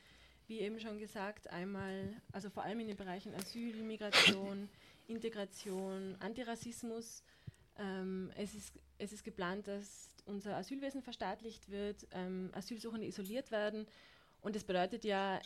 wie 0.52 0.60
eben 0.60 0.82
schon 0.82 1.00
gesagt, 1.00 1.50
einmal, 1.50 2.14
also 2.34 2.50
vor 2.50 2.64
allem 2.64 2.82
in 2.82 2.88
den 2.88 2.98
Bereichen 2.98 3.34
Asyl, 3.36 3.82
Migration, 3.84 4.68
Integration, 5.08 6.18
Antirassismus. 6.20 7.24
Ähm, 7.80 8.32
es, 8.36 8.54
ist, 8.54 8.74
es 8.98 9.14
ist 9.14 9.24
geplant, 9.24 9.70
dass 9.70 10.10
unser 10.26 10.58
Asylwesen 10.58 11.02
verstaatlicht 11.02 11.72
wird, 11.72 12.06
ähm, 12.12 12.50
Asylsuchende 12.52 13.08
isoliert 13.08 13.50
werden. 13.50 13.88
Und 14.42 14.58
das 14.58 14.66
bedeutet 14.66 15.06
ja 15.06 15.40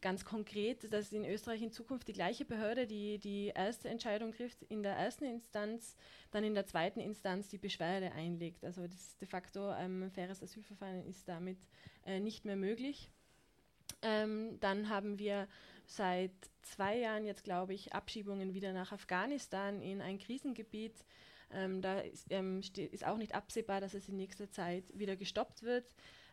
ganz 0.00 0.24
konkret, 0.24 0.92
dass 0.92 1.12
in 1.12 1.24
Österreich 1.24 1.60
in 1.60 1.72
Zukunft 1.72 2.06
die 2.06 2.12
gleiche 2.12 2.44
Behörde, 2.44 2.86
die 2.86 3.18
die 3.18 3.50
erste 3.52 3.88
Entscheidung 3.88 4.30
trifft, 4.30 4.62
in 4.62 4.84
der 4.84 4.94
ersten 4.94 5.24
Instanz, 5.24 5.96
dann 6.30 6.44
in 6.44 6.54
der 6.54 6.66
zweiten 6.66 7.00
Instanz 7.00 7.48
die 7.48 7.58
Beschwerde 7.58 8.12
einlegt. 8.12 8.64
Also 8.64 8.86
das 8.86 9.16
de 9.18 9.26
facto 9.26 9.72
ähm, 9.72 10.04
ein 10.04 10.10
faires 10.12 10.44
Asylverfahren 10.44 11.04
ist 11.06 11.28
damit 11.28 11.58
äh, 12.06 12.20
nicht 12.20 12.44
mehr 12.44 12.56
möglich. 12.56 13.10
Ähm, 14.04 14.60
dann 14.60 14.90
haben 14.90 15.18
wir 15.18 15.48
seit 15.86 16.30
zwei 16.62 16.98
Jahren 16.98 17.24
jetzt, 17.24 17.42
glaube 17.42 17.74
ich, 17.74 17.92
Abschiebungen 17.94 18.54
wieder 18.54 18.72
nach 18.72 18.92
Afghanistan 18.92 19.82
in 19.82 20.00
ein 20.00 20.18
Krisengebiet. 20.18 21.04
Ähm, 21.50 21.80
da 21.82 22.00
ist, 22.00 22.26
ähm, 22.30 22.60
ist, 22.60 23.06
auch 23.06 23.16
nicht 23.16 23.34
absehbar, 23.34 23.80
dass 23.80 23.94
es 23.94 24.08
in 24.08 24.16
nächster 24.16 24.50
Zeit 24.50 24.84
wieder 24.96 25.16
gestoppt 25.16 25.62
wird. 25.62 25.86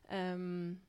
Ähm, 0.10 0.82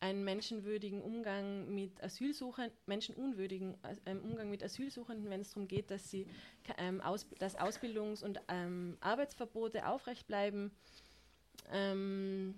einen 0.00 0.24
menschenwürdigen 0.24 1.02
Umgang 1.02 1.74
mit 1.74 2.02
Asylsuchenden, 2.02 2.72
menschenunwürdigen 2.86 3.76
äh, 4.04 4.14
Umgang 4.14 4.48
mit 4.48 4.62
Asylsuchenden, 4.62 5.28
wenn 5.28 5.40
es 5.40 5.50
darum 5.50 5.66
geht, 5.66 5.90
dass 5.90 6.08
sie 6.10 6.26
ähm, 6.78 7.00
aus, 7.00 7.26
dass 7.38 7.58
Ausbildungs- 7.58 8.22
und 8.22 8.40
ähm, 8.48 8.96
Arbeitsverbote 9.00 9.86
aufrecht 9.86 10.26
bleiben. 10.26 10.70
Ähm, 11.72 12.54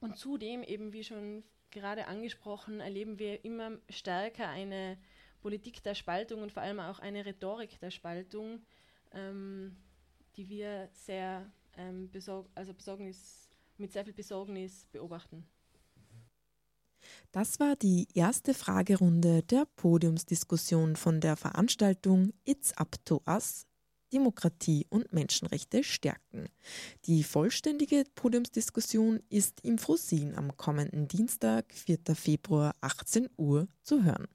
und 0.00 0.16
zudem 0.16 0.62
eben, 0.62 0.92
wie 0.92 1.04
schon 1.04 1.44
gerade 1.72 2.06
angesprochen, 2.06 2.80
erleben 2.80 3.18
wir 3.18 3.44
immer 3.44 3.78
stärker 3.88 4.48
eine 4.48 4.98
Politik 5.40 5.82
der 5.82 5.94
Spaltung 5.94 6.42
und 6.42 6.52
vor 6.52 6.62
allem 6.62 6.78
auch 6.78 7.00
eine 7.00 7.26
Rhetorik 7.26 7.80
der 7.80 7.90
Spaltung, 7.90 8.62
ähm, 9.12 9.76
die 10.36 10.48
wir 10.48 10.88
sehr 10.92 11.50
ähm, 11.76 12.10
besorg 12.10 12.48
also 12.54 12.72
Besorgnis, 12.72 13.50
mit 13.76 13.92
sehr 13.92 14.04
viel 14.04 14.14
Besorgnis 14.14 14.86
beobachten. 14.92 15.44
Das 17.32 17.58
war 17.58 17.74
die 17.74 18.06
erste 18.14 18.54
Fragerunde 18.54 19.42
der 19.42 19.66
Podiumsdiskussion 19.76 20.94
von 20.94 21.20
der 21.20 21.36
Veranstaltung 21.36 22.32
It's 22.44 22.76
Up 22.76 23.04
to 23.04 23.20
Us 23.26 23.66
Demokratie 24.12 24.86
und 24.90 25.12
Menschenrechte 25.12 25.82
stärken. 25.82 26.46
Die 27.06 27.24
vollständige 27.24 28.04
Podiumsdiskussion 28.14 29.20
ist 29.28 29.64
im 29.64 29.78
Frosin 29.78 30.36
am 30.36 30.56
kommenden 30.56 31.08
Dienstag, 31.08 31.72
4. 31.72 31.98
Februar, 32.14 32.76
18 32.80 33.28
Uhr 33.36 33.66
zu 33.82 34.04
hören. 34.04 34.28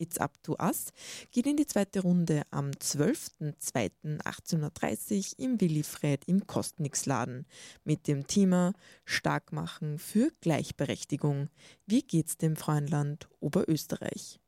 It's 0.00 0.18
Up 0.18 0.42
to 0.42 0.56
Us 0.58 0.92
geht 1.30 1.46
in 1.46 1.56
die 1.58 1.66
zweite 1.66 2.00
Runde 2.00 2.44
am 2.50 2.70
12.02.1830 2.70 5.38
im 5.38 5.60
Willifred 5.60 6.24
im 6.26 6.46
Kostnixladen 6.46 7.46
mit 7.84 8.08
dem 8.08 8.26
Thema 8.26 8.72
Starkmachen 9.04 9.98
für 9.98 10.32
Gleichberechtigung. 10.40 11.50
Wie 11.84 12.00
geht's 12.02 12.38
dem 12.38 12.56
Freundland 12.56 13.28
Oberösterreich? 13.40 14.40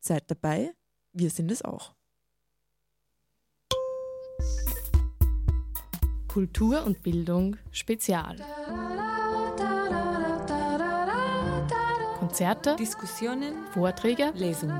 Seid 0.00 0.28
dabei, 0.28 0.74
wir 1.12 1.30
sind 1.30 1.52
es 1.52 1.62
auch. 1.62 1.94
Kultur 6.36 6.84
und 6.84 7.02
Bildung 7.02 7.56
Spezial. 7.72 8.36
Konzerte, 12.18 12.76
Diskussionen, 12.76 13.54
Vorträge, 13.72 14.32
Lesungen. 14.34 14.78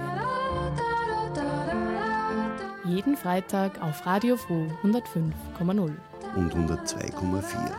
Jeden 2.84 3.16
Freitag 3.16 3.80
auf 3.80 4.04
Radio 4.04 4.36
Froh 4.36 4.66
105,0 4.82 5.96
und 6.36 6.54
102,4. 6.54 7.74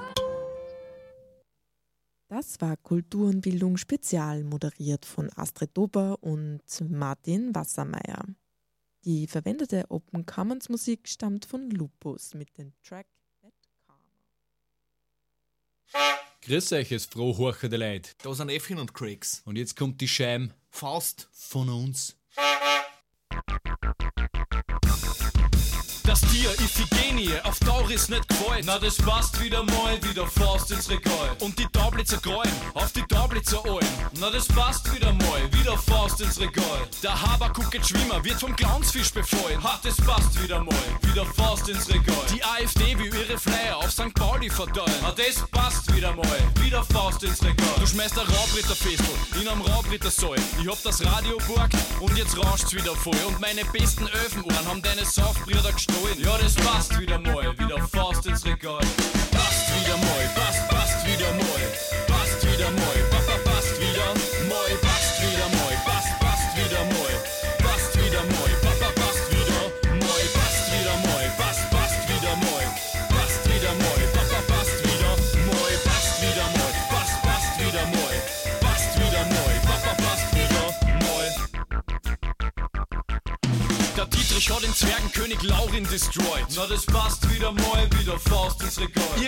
Das 2.30 2.59
war 2.59 2.78
Kultur 2.78 3.28
und 3.28 3.41
Bildung 3.41 3.78
Spezial, 3.78 4.43
moderiert 4.43 5.05
von 5.05 5.30
Astrid 5.36 5.78
Dober 5.78 6.17
und 6.21 6.63
Martin 6.89 7.53
Wassermeier. 7.53 8.25
Die 9.05 9.28
verwendete 9.28 9.86
Open 9.89 10.25
Commons 10.25 10.67
Musik 10.67 11.07
stammt 11.07 11.45
von 11.45 11.69
Lupus 11.69 12.34
mit 12.34 12.57
dem 12.57 12.73
Track 12.82 13.05
Grüß 16.41 16.71
euch, 16.73 16.91
es 16.91 17.05
froh 17.05 17.38
horchende 17.38 17.77
Leid. 17.77 18.15
Da 18.23 18.33
sind 18.33 18.49
Effin 18.49 18.79
und 18.79 18.93
Craigs. 18.93 19.41
Und 19.45 19.57
jetzt 19.57 19.75
kommt 19.75 19.99
die 19.99 20.07
Scheim. 20.07 20.53
Faust. 20.69 21.27
Von 21.33 21.69
uns. 21.69 22.15
Dir 26.47 26.63
Iphigenie 26.63 27.33
auf 27.43 27.59
Tauris 27.59 28.07
nicht 28.07 28.25
gefällt. 28.29 28.65
Na, 28.65 28.79
das 28.79 28.95
passt 28.95 29.37
wieder 29.41 29.63
mal 29.63 29.97
wie 30.01 30.13
der 30.13 30.27
Faust 30.27 30.71
ins 30.71 30.89
Regal. 30.89 31.35
Und 31.41 31.59
die 31.59 31.65
Tablitzer 31.65 32.17
Gräuen 32.17 32.49
auf 32.73 32.89
die 32.93 33.01
Tablitzer 33.03 33.61
Alm. 33.65 33.79
Na, 34.19 34.29
das 34.29 34.47
passt 34.47 34.93
wieder 34.95 35.11
mal 35.11 35.41
wie 35.51 35.63
der 35.63 35.77
Faust 35.77 36.21
ins 36.21 36.39
Regal. 36.39 36.87
Der 37.03 37.21
Habakuk 37.21 37.73
schwimmer, 37.83 38.23
wird 38.23 38.39
vom 38.39 38.55
Clownsfisch 38.55 39.11
befallen. 39.11 39.61
Ha, 39.61 39.77
das 39.83 39.97
passt 39.97 40.41
wieder 40.41 40.63
mal 40.63 40.73
wie 41.01 41.11
der 41.11 41.25
Faust 41.25 41.67
ins 41.67 41.89
Regal. 41.89 42.15
Die 42.33 42.41
AfD 42.41 42.97
will 42.97 43.13
ihre 43.13 43.37
Flyer 43.37 43.75
auf 43.77 43.91
St. 43.91 44.13
Pauli 44.13 44.49
verteilen. 44.49 44.93
Na, 45.01 45.11
das 45.11 45.45
passt 45.51 45.93
wieder 45.93 46.15
mal 46.15 46.39
wie 46.61 46.69
der 46.69 46.83
Faust 46.83 47.23
ins 47.23 47.43
Regal. 47.43 47.75
Du 47.77 47.87
schmeißt 47.87 48.17
ein 48.17 48.25
Raubritterfestel 48.25 49.41
in 49.41 49.47
einem 49.49 49.61
Raubrittersaal. 49.63 50.37
Ich 50.61 50.67
hab 50.67 50.81
das 50.83 51.05
Radio 51.05 51.37
borgt 51.45 51.75
und 51.99 52.17
jetzt 52.17 52.37
rauscht's 52.37 52.73
wieder 52.73 52.95
voll. 52.95 53.19
Und 53.27 53.41
meine 53.41 53.65
besten 53.65 54.07
Öfenohren 54.07 54.65
haben 54.65 54.81
deine 54.81 55.03
Saufbrüder 55.03 55.73
gestohlen. 55.73 56.17
Ja, 56.19 56.36
das 56.41 56.55
passt 56.55 56.99
wieder 56.99 57.19
mal, 57.19 57.57
wieder 57.57 57.79
Faust 57.88 58.26
Laurin 85.43 85.83
destroyed. 85.83 86.45
Na, 86.55 86.65
das 86.65 86.85
passt 86.85 87.26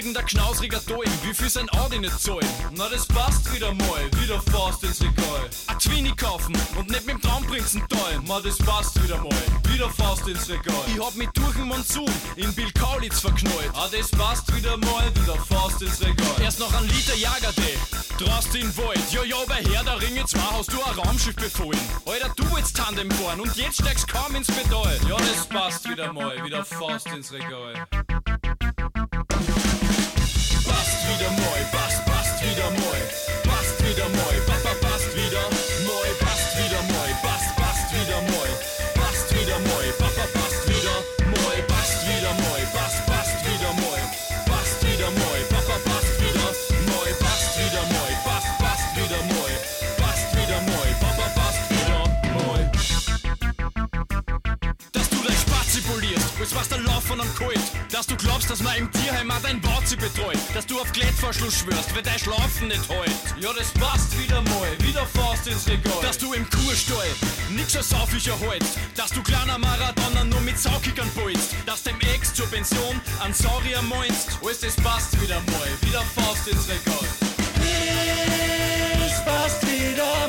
Regal. 0.09 0.19
Irgendein 0.19 0.25
knausriger 0.25 0.79
Doing, 0.87 1.11
wie 1.23 1.33
viel 1.35 1.49
sein 1.49 1.69
Audi 1.71 1.99
nicht 1.99 2.19
zahlen. 2.19 2.47
Na, 2.71 2.89
das 2.89 3.05
passt 3.05 3.53
wieder 3.53 3.71
mal 3.75 4.09
wie 4.17 4.25
der 4.25 4.41
Faust 4.41 4.83
ins 4.83 5.01
Regal. 5.01 5.49
A 5.67 5.75
Twini 5.75 6.15
kaufen 6.15 6.57
und 6.77 6.89
nicht 6.89 7.05
mit 7.05 7.15
dem 7.15 7.21
Traumprinzen 7.21 7.87
teilen. 7.87 8.23
Na, 8.27 8.39
das 8.39 8.57
passt 8.57 9.01
wieder 9.03 9.17
mal 9.17 9.43
wie 9.67 9.77
der 9.77 9.89
Faust 9.89 10.27
ins 10.27 10.49
Regal. 10.49 10.73
Ich 10.87 10.99
hab 10.99 11.13
mich 11.15 11.29
durch 11.33 11.55
den 11.55 11.67
Monsun 11.67 12.09
in 12.37 12.51
Bill 12.55 12.71
Kaulitz 12.71 13.19
verknallt. 13.19 13.69
Ah, 13.75 13.87
das 13.91 14.09
passt 14.09 14.55
wieder 14.55 14.77
mal 14.77 15.03
wie 15.13 15.25
der 15.25 15.35
Faust 15.35 15.81
ins 15.81 16.01
Regal. 16.01 16.41
Erst 16.41 16.59
noch 16.59 16.73
ein 16.73 16.87
Liter 16.87 17.15
Jagerde, 17.15 17.61
drast 18.17 18.55
in 18.55 18.75
Wald. 18.77 19.11
Ja, 19.11 19.23
ja, 19.23 19.37
bei 19.47 19.63
Herr 19.71 19.83
der 19.83 20.01
Ringe 20.01 20.25
2 20.25 20.39
hast 20.39 20.73
du 20.73 20.81
ein 20.81 20.99
Raumschiff 20.99 21.35
befohlen. 21.35 21.79
Alter, 22.05 22.31
du 22.35 22.43
willst 22.55 22.75
Tandem 22.75 23.11
fahren 23.11 23.41
und 23.41 23.55
jetzt 23.55 23.75
steigst 23.75 24.07
kaum 24.07 24.35
ins 24.35 24.47
Pedal. 24.47 24.99
Ja, 25.07 25.17
das 25.17 25.45
passt 25.45 25.87
wieder 25.87 26.11
mal, 26.11 26.43
wie 26.43 26.49
der 26.49 26.65
Faust 26.65 27.07
ins 27.07 27.31
Regal. 27.31 27.87
Passt 31.19 31.33
wieder 31.33 31.41
mal, 31.41 32.08
kalt. 57.39 57.59
Dass 57.91 58.05
du 58.05 58.15
glaubst, 58.15 58.49
dass 58.49 58.61
man 58.61 58.75
im 58.75 58.91
Tierheim 58.91 59.31
auch 59.31 59.41
dein 59.41 59.59
Bauzi 59.61 59.95
betreut. 59.95 60.37
Dass 60.53 60.65
du 60.67 60.79
auf 60.79 60.91
Klettverschluss 60.91 61.59
schwörst, 61.59 61.95
weil 61.95 62.03
dein 62.03 62.19
Schlafen 62.19 62.67
nicht 62.67 62.87
heult. 62.89 63.09
Ja, 63.39 63.51
das 63.53 63.71
passt 63.71 64.17
wieder 64.19 64.41
mal, 64.41 64.71
wieder 64.79 65.05
Faust 65.07 65.47
ins 65.47 65.67
Regal. 65.67 66.01
Dass 66.01 66.17
du 66.17 66.33
im 66.33 66.47
Kuhstall 66.49 67.07
nix 67.49 67.75
als 67.75 67.89
Saufisch 67.89 68.27
erholst. 68.27 68.77
Dass 68.95 69.11
du 69.11 69.23
kleiner 69.23 69.57
Maradona 69.57 70.23
nur 70.25 70.41
mit 70.41 70.59
Saukickern 70.59 71.09
bolst. 71.15 71.55
Dass 71.65 71.83
dem 71.83 71.99
Ex 72.01 72.33
zur 72.33 72.47
Pension 72.47 72.99
an 73.19 73.33
Saurier 73.33 73.81
meinst. 73.81 74.37
Alles 74.43 74.59
das 74.59 74.75
passt 74.75 75.19
wieder 75.21 75.39
mal, 75.39 75.69
wieder 75.81 76.03
Faust 76.15 76.47
ins 76.47 76.67
Regal. 76.67 77.07
Es 79.05 79.25
passt 79.25 79.65
wieder 79.65 80.03
mal. 80.03 80.28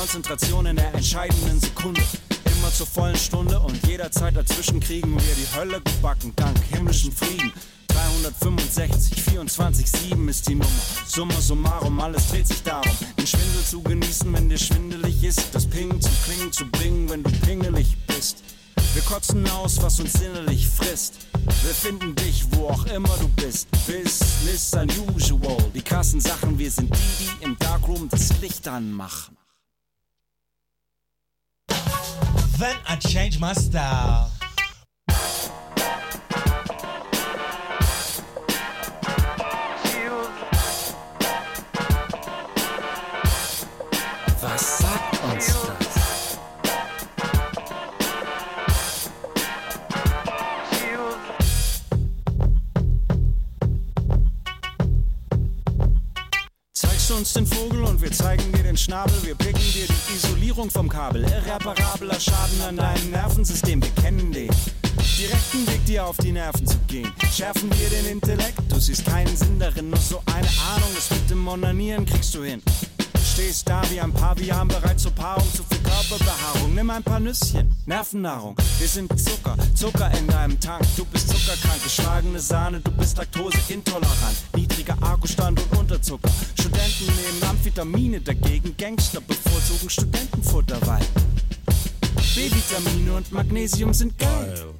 Konzentration 0.00 0.64
in 0.64 0.76
der 0.76 0.94
entscheidenden 0.94 1.60
Sekunde. 1.60 2.00
Immer 2.46 2.72
zur 2.72 2.86
vollen 2.86 3.16
Stunde 3.16 3.60
und 3.60 3.86
jederzeit 3.86 4.34
dazwischen 4.34 4.80
kriegen 4.80 5.12
wir 5.12 5.34
die 5.34 5.54
Hölle 5.54 5.78
gebacken, 5.82 6.32
dank 6.36 6.56
himmlischen 6.72 7.12
Frieden. 7.12 7.52
365, 7.88 9.22
24, 9.22 9.90
7 9.90 10.28
ist 10.30 10.48
die 10.48 10.54
Nummer. 10.54 10.70
Summa 11.06 11.38
summarum, 11.38 12.00
alles 12.00 12.28
dreht 12.28 12.48
sich 12.48 12.62
darum, 12.62 12.90
den 13.18 13.26
Schwindel 13.26 13.62
zu 13.62 13.82
genießen, 13.82 14.32
wenn 14.32 14.48
dir 14.48 14.56
schwindelig 14.56 15.22
ist, 15.22 15.54
das 15.54 15.66
Ping 15.66 16.00
zum 16.00 16.12
Klingen 16.24 16.50
zu 16.50 16.64
bringen, 16.70 17.10
wenn 17.10 17.22
du 17.22 17.30
pingelig 17.44 17.94
bist. 18.06 18.42
Wir 18.94 19.02
kotzen 19.02 19.46
aus, 19.50 19.82
was 19.82 20.00
uns 20.00 20.14
innerlich 20.22 20.66
frisst. 20.66 21.26
Wir 21.62 21.74
finden 21.74 22.14
dich, 22.14 22.46
wo 22.52 22.68
auch 22.68 22.86
immer 22.86 23.14
du 23.18 23.28
bist. 23.36 23.68
Business 23.86 24.72
unusual. 24.72 25.58
Die 25.74 25.82
krassen 25.82 26.22
Sachen, 26.22 26.58
wir 26.58 26.70
sind 26.70 26.90
die, 26.96 27.26
die 27.26 27.44
im 27.44 27.58
Darkroom 27.58 28.08
das 28.08 28.40
Licht 28.40 28.66
anmachen. 28.66 29.36
Then 32.60 32.76
I 32.86 32.96
change 32.96 33.40
my 33.40 33.54
style. 33.54 34.30
Uns 57.30 57.34
den 57.34 57.46
Vogel 57.46 57.82
und 57.84 58.00
wir 58.00 58.10
zeigen 58.10 58.50
dir 58.52 58.62
den 58.62 58.76
Schnabel. 58.76 59.14
Wir 59.22 59.34
picken 59.34 59.60
dir 59.72 59.86
die 59.86 60.14
Isolierung 60.14 60.70
vom 60.70 60.88
Kabel. 60.88 61.22
Irreparabler 61.22 62.18
Schaden 62.18 62.60
an 62.66 62.76
deinem 62.76 63.10
Nervensystem, 63.10 63.82
wir 63.82 63.90
kennen 64.02 64.32
den. 64.32 64.50
Direkten 65.18 65.66
Weg, 65.66 65.84
dir 65.86 66.06
auf 66.06 66.16
die 66.16 66.32
Nerven 66.32 66.66
zu 66.66 66.78
gehen. 66.86 67.12
Schärfen 67.32 67.70
wir 67.78 67.90
den 67.90 68.06
Intellekt, 68.06 68.60
du 68.68 68.80
siehst 68.80 69.04
keinen 69.04 69.36
Sinn 69.36 69.58
darin. 69.58 69.90
Nur 69.90 69.98
so 69.98 70.22
eine 70.26 70.48
Ahnung, 70.74 70.88
das 70.94 71.10
mit 71.10 71.30
dem 71.30 71.46
Onanieren 71.46 72.06
kriegst 72.06 72.34
du 72.34 72.42
hin. 72.42 72.62
Stehst 73.22 73.68
da 73.68 73.82
wie 73.90 74.00
ein 74.00 74.12
Pavian, 74.12 74.66
bereit 74.66 74.98
zur 74.98 75.12
Paarung, 75.12 75.46
zu 75.54 75.62
viel 75.64 75.78
Körperbehaarung. 75.78 76.74
Nimm 76.74 76.90
ein 76.90 77.02
paar 77.02 77.20
Nüsschen, 77.20 77.72
Nervennahrung. 77.86 78.56
Wir 78.78 78.88
sind 78.88 79.10
Zucker, 79.18 79.56
Zucker 79.74 80.10
in 80.18 80.26
deinem 80.26 80.58
Tank. 80.58 80.84
Du 80.96 81.04
bist 81.04 81.28
zuckerkrank, 81.28 81.82
geschlagene 81.84 82.40
Sahne, 82.40 82.80
du 82.80 82.90
bist 82.92 83.18
laktoseintolerant. 83.18 84.36
Niedriger 84.80 85.02
Akkustand 85.02 85.60
und 85.60 85.78
Unterzucker. 85.78 86.30
Studenten 86.58 87.04
nehmen 87.04 87.42
Amphetamine 87.50 88.18
dagegen. 88.18 88.74
Gangster 88.78 89.20
bevorzugen 89.20 89.90
Studentenfutter, 89.90 90.78
weil 90.86 91.04
B-Vitamine 92.34 93.14
und 93.14 93.30
Magnesium 93.30 93.92
sind 93.92 94.16
geil. 94.18 94.72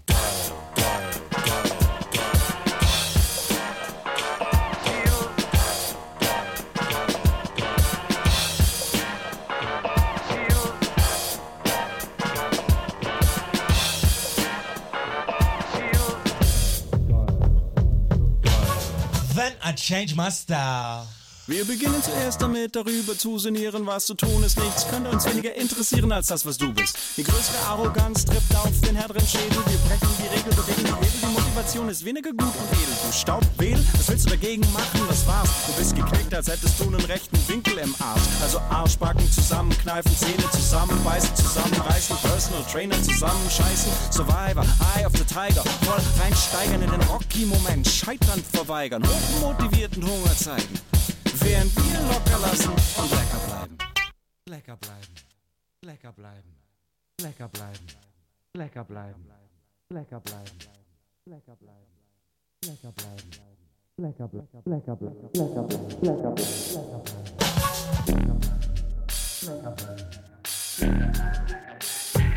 Change 19.91 20.15
my 20.15 20.29
style. 20.29 21.20
Wir 21.47 21.65
beginnen 21.65 22.01
zuerst 22.03 22.41
damit, 22.43 22.77
darüber 22.77 23.17
zu 23.19 23.39
sinnieren, 23.39 23.87
was 23.87 24.07
zu 24.07 24.15
tun 24.15 24.45
ist. 24.45 24.59
Nichts 24.59 24.87
könnte 24.89 25.11
uns 25.11 25.25
weniger 25.25 25.55
interessieren 25.55 26.13
als 26.13 26.29
das, 26.29 26.47
was 26.47 26.59
du 26.59 26.73
bist. 26.73 26.97
Die 27.17 27.25
größere 27.25 27.59
Arroganz 27.67 28.25
trifft 28.25 28.55
auf 28.55 28.71
den 28.83 28.95
härteren 28.95 29.27
Schädel. 29.27 29.59
Wir 29.67 29.79
brechen 29.79 30.09
die 30.19 30.29
Regel, 30.29 30.53
bewegen 30.55 30.85
die 30.85 31.07
Hebel. 31.07 31.21
Die 31.23 31.27
Motivation 31.27 31.89
ist 31.89 32.05
weniger 32.05 32.31
gut 32.31 32.43
und 32.43 32.73
edel. 32.73 32.95
Du 33.05 33.13
Staubwedel, 33.13 33.85
was 33.95 34.09
willst 34.09 34.27
du 34.27 34.31
dagegen 34.31 34.61
machen? 34.73 35.01
Das 35.09 35.27
war's. 35.27 35.49
Du 35.67 35.73
bist 35.73 35.97
geknickt, 35.97 36.33
als 36.35 36.47
hättest 36.47 36.79
du 36.79 36.85
einen 36.85 37.05
rechten 37.07 37.49
Winkel 37.49 37.79
im 37.79 37.95
Arsch. 37.99 38.23
Also 38.43 38.61
Arschbacken 38.71 39.31
zusammenkneifen, 39.33 40.15
Zähne 40.17 40.49
zusammenbeißen, 40.53 41.35
zusammenreißen, 41.35 42.17
Personal 42.19 42.63
Trainer 42.71 43.03
zusammenscheißen. 43.03 43.91
Survivor, 44.13 44.65
Eye 44.95 45.07
of 45.07 45.13
the 45.17 45.25
Tiger, 45.25 45.65
voll 45.83 46.01
reinsteigern 46.23 46.83
in 46.83 46.91
den 46.91 47.03
Rocky-Moment. 47.09 47.89
Scheitern 47.89 48.43
verweigern, 48.53 49.03
hochmotivierten 49.03 50.05
Hunger 50.07 50.37
zeigen. 50.37 51.00
Während 51.43 51.77
wir 51.77 52.01
locker 52.09 52.39
lassen 52.41 52.71
und 52.71 53.11
lecker 53.11 53.41
bleiben. 53.47 53.79
Lecker 54.49 54.77
bleiben. 54.77 55.15
Lecker 55.83 56.13
bleiben. 56.13 56.57
Lecker 57.21 57.49
bleiben. 57.49 57.87
Lecker 58.55 58.85
bleiben. 58.85 59.27
Lecker 59.91 60.21
bleiben. 60.21 60.21
Lecker 60.21 60.21
bleiben. 60.21 60.59
Lecker 61.27 61.57
bleiben. 61.57 61.91
Lecker 62.67 62.93
bleiben. 62.93 63.31
Lecker 63.97 64.29
bleiben. 64.29 64.63
Lecker 64.67 64.97
bleiben. 64.97 64.97
Lecker 64.97 64.97
bleiben. 64.97 65.31
Lecker 65.35 65.63
bleiben. 65.63 66.01
Lecker 66.03 66.31
bleiben. 66.31 67.41
there 70.81 72.30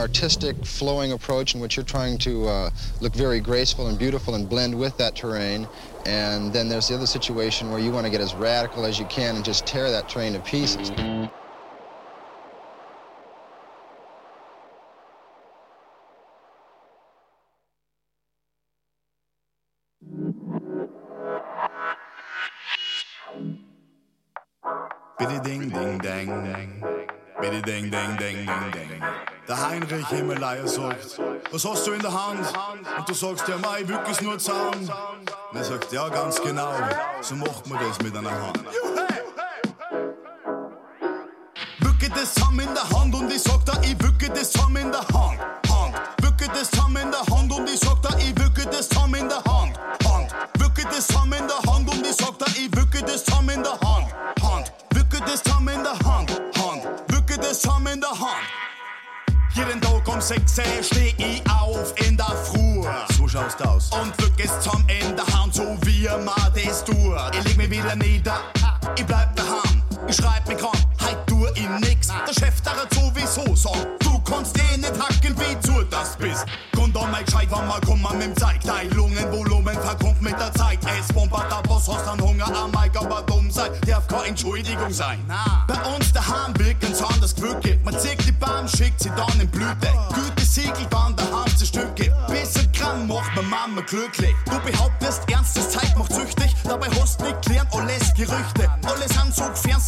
artistic, 0.00 0.56
flowing 0.64 1.12
approach 1.12 1.54
in 1.54 1.60
which 1.60 1.76
you're 1.76 1.84
trying 1.84 2.18
to 2.18 2.48
uh, 2.48 2.70
look 3.00 3.14
very 3.14 3.38
graceful 3.38 3.86
and 3.86 3.98
beautiful 3.98 4.34
and 4.34 4.48
blend 4.48 4.76
with 4.76 4.96
that 4.96 5.14
terrain. 5.14 5.68
And 6.06 6.52
then 6.52 6.68
there's 6.68 6.88
the 6.88 6.94
other 6.94 7.06
situation 7.06 7.70
where 7.70 7.78
you 7.78 7.92
want 7.92 8.06
to 8.06 8.10
get 8.10 8.20
as 8.20 8.34
radical 8.34 8.84
as 8.86 8.98
you 8.98 9.04
can 9.06 9.36
and 9.36 9.44
just 9.44 9.66
tear 9.66 9.90
that 9.90 10.08
terrain 10.08 10.32
to 10.32 10.40
pieces. 10.40 10.90
Bitte 25.18 25.42
ding 25.44 25.68
ding 25.68 25.98
ding. 25.98 26.89
Bitte 27.40 27.62
ding 27.62 27.90
ding 27.90 28.16
ding 28.18 28.46
ding 28.46 28.70
ding. 28.72 29.02
Der 29.48 29.68
Heinrich 29.68 30.06
Himmeleier 30.08 30.68
sagt, 30.68 31.18
was 31.50 31.64
hast 31.64 31.86
du 31.86 31.92
in 31.92 32.00
der 32.00 32.12
Hand? 32.12 32.46
Und 32.98 33.08
du 33.08 33.14
sagst, 33.14 33.48
ja 33.48 33.56
mei, 33.56 33.86
wirklich 33.88 34.20
nur 34.20 34.38
Zaun. 34.38 34.74
Und 35.50 35.56
er 35.56 35.64
sagt, 35.64 35.90
ja 35.90 36.08
ganz 36.10 36.40
genau, 36.42 36.72
so 37.22 37.34
macht 37.36 37.66
man 37.66 37.78
das 37.78 37.98
mit 38.02 38.14
einer 38.14 38.30
Hand. 38.30 38.60
Wücke 41.78 42.10
das 42.10 42.34
Ham 42.44 42.60
in 42.60 42.68
der 42.74 42.98
Hand 42.98 43.14
und 43.14 43.32
ich 43.32 43.42
sag 43.42 43.64
da, 43.64 43.72
ich 43.82 44.00
wücke 44.02 44.28
das 44.28 44.52
Ham 44.54 44.76
in 44.76 44.92
der 44.92 45.00
Hand. 45.00 45.40
Hand. 45.70 45.94
Wücke 46.20 46.46
das 46.52 46.70
Ham 46.78 46.96
in 46.96 47.10
der 47.10 47.26
Hand 47.34 47.52
und 47.52 47.68
ich 47.70 47.80
sag 47.80 48.02
da, 48.02 48.10
ich 48.18 48.38
wücke 48.38 48.66
das 48.66 48.88
Ham 48.96 49.14
in 49.14 49.28
der 49.28 49.42
Hand. 49.44 49.78
Hand. 50.04 50.30
Wücke 50.58 50.82
das 50.84 51.08
Ham 51.16 51.32
in 51.32 51.46
der 51.48 51.72
Hand 51.72 51.88
und 51.88 52.06
ich 52.06 52.16
sag 52.16 52.38
da, 52.38 52.46
ich 52.54 52.59
um 60.20 60.26
6 60.26 60.58
Uhr 60.58 60.82
steh 60.82 61.14
ich 61.16 61.42
auf 61.50 61.94
in 62.06 62.16
der 62.16 62.26
Früh. 62.26 62.82
So 63.16 63.26
schaust 63.26 63.66
aus. 63.66 63.90
Und 63.90 64.12
zusammen 64.60 64.84
in 64.88 65.16
der 65.16 65.26
Hand, 65.34 65.54
so 65.54 65.62
wie 65.82 66.08
man 66.08 66.52
das 66.54 66.84
tut. 66.84 66.96
Ich 67.38 67.44
leg 67.44 67.56
mich 67.56 67.70
wieder 67.70 67.96
nieder, 67.96 68.40
ich 68.96 69.06
bleib 69.06 69.34
daheim. 69.36 69.82
Ich 70.08 70.16
schreib 70.16 70.46
mich 70.48 70.62
ran, 70.62 70.78
heut 71.02 71.26
tu 71.26 71.46
ich 71.54 71.68
nix. 71.88 72.08
Der 72.08 72.34
Chef 72.34 72.60
der 72.60 72.72
hat 72.72 72.92
sowieso 72.92 73.54
sagt, 73.54 73.86
du 74.00 74.18
kannst 74.20 74.58
eh 74.58 74.76
nicht 74.76 74.92
hacken, 74.92 75.34
wie 75.38 75.66
du 75.66 75.82
das 75.84 76.16
bist. 76.16 76.44
Grund 76.72 76.96
an 76.96 77.10
mein 77.10 77.24
gescheit, 77.24 77.48
wann 77.50 77.66
mal 77.68 77.80
kommen 77.80 78.02
mit 78.18 78.22
dem 78.22 78.36
Zeig. 78.36 78.60
Dein 78.62 78.90
Lungenvolumen 78.90 79.74
verkommt 79.74 80.20
mit 80.20 80.38
der 80.38 80.52
Zeit. 80.54 80.78
Es 80.98 81.12
bombert 81.12 81.50
der 81.50 81.62
Boss, 81.68 81.88
hast 81.88 82.06
dann 82.06 82.20
Hunger 82.20 82.46
am 82.54 82.70
Mike, 82.72 82.98
aber 82.98 83.22
dumm 83.22 83.50
sein, 83.50 83.70
darf 83.86 83.89
keine 84.10 84.26
Entschuldigung 84.26 84.92
sein. 84.92 85.20
Bei 85.68 85.80
uns 85.94 86.12
daheim 86.12 86.52
wirken's 86.58 87.00
anders 87.00 87.34
gewürgt. 87.34 87.84
Man 87.84 87.96
zieht 87.98 88.26
die 88.26 88.32
Bahn, 88.32 88.68
schickt 88.68 89.00
sie 89.00 89.10
dann 89.10 89.40
in 89.40 89.48
Blüte. 89.48 89.88
Gütesiegel 90.14 90.86
dann 90.90 91.14
daheim 91.14 91.56
zu 91.56 91.64
Stücke. 91.64 92.12
Bisschen 92.28 92.70
Gramm 92.72 93.06
macht 93.06 93.34
meine 93.36 93.48
Mama 93.48 93.80
glücklich. 93.82 94.34
Du 94.46 94.58
behauptest, 94.60 95.30
ernstes 95.30 95.70
Zeit 95.70 95.96
macht 95.96 96.12
süchtig. 96.12 96.54
Dabei 96.64 96.88
hast 97.00 97.20
nicht 97.20 97.42
klären 97.42 97.68
alles 97.70 98.12
Gerüchte. 98.14 98.68
Alle 98.84 99.08
sind 99.08 99.34
so 99.34 99.44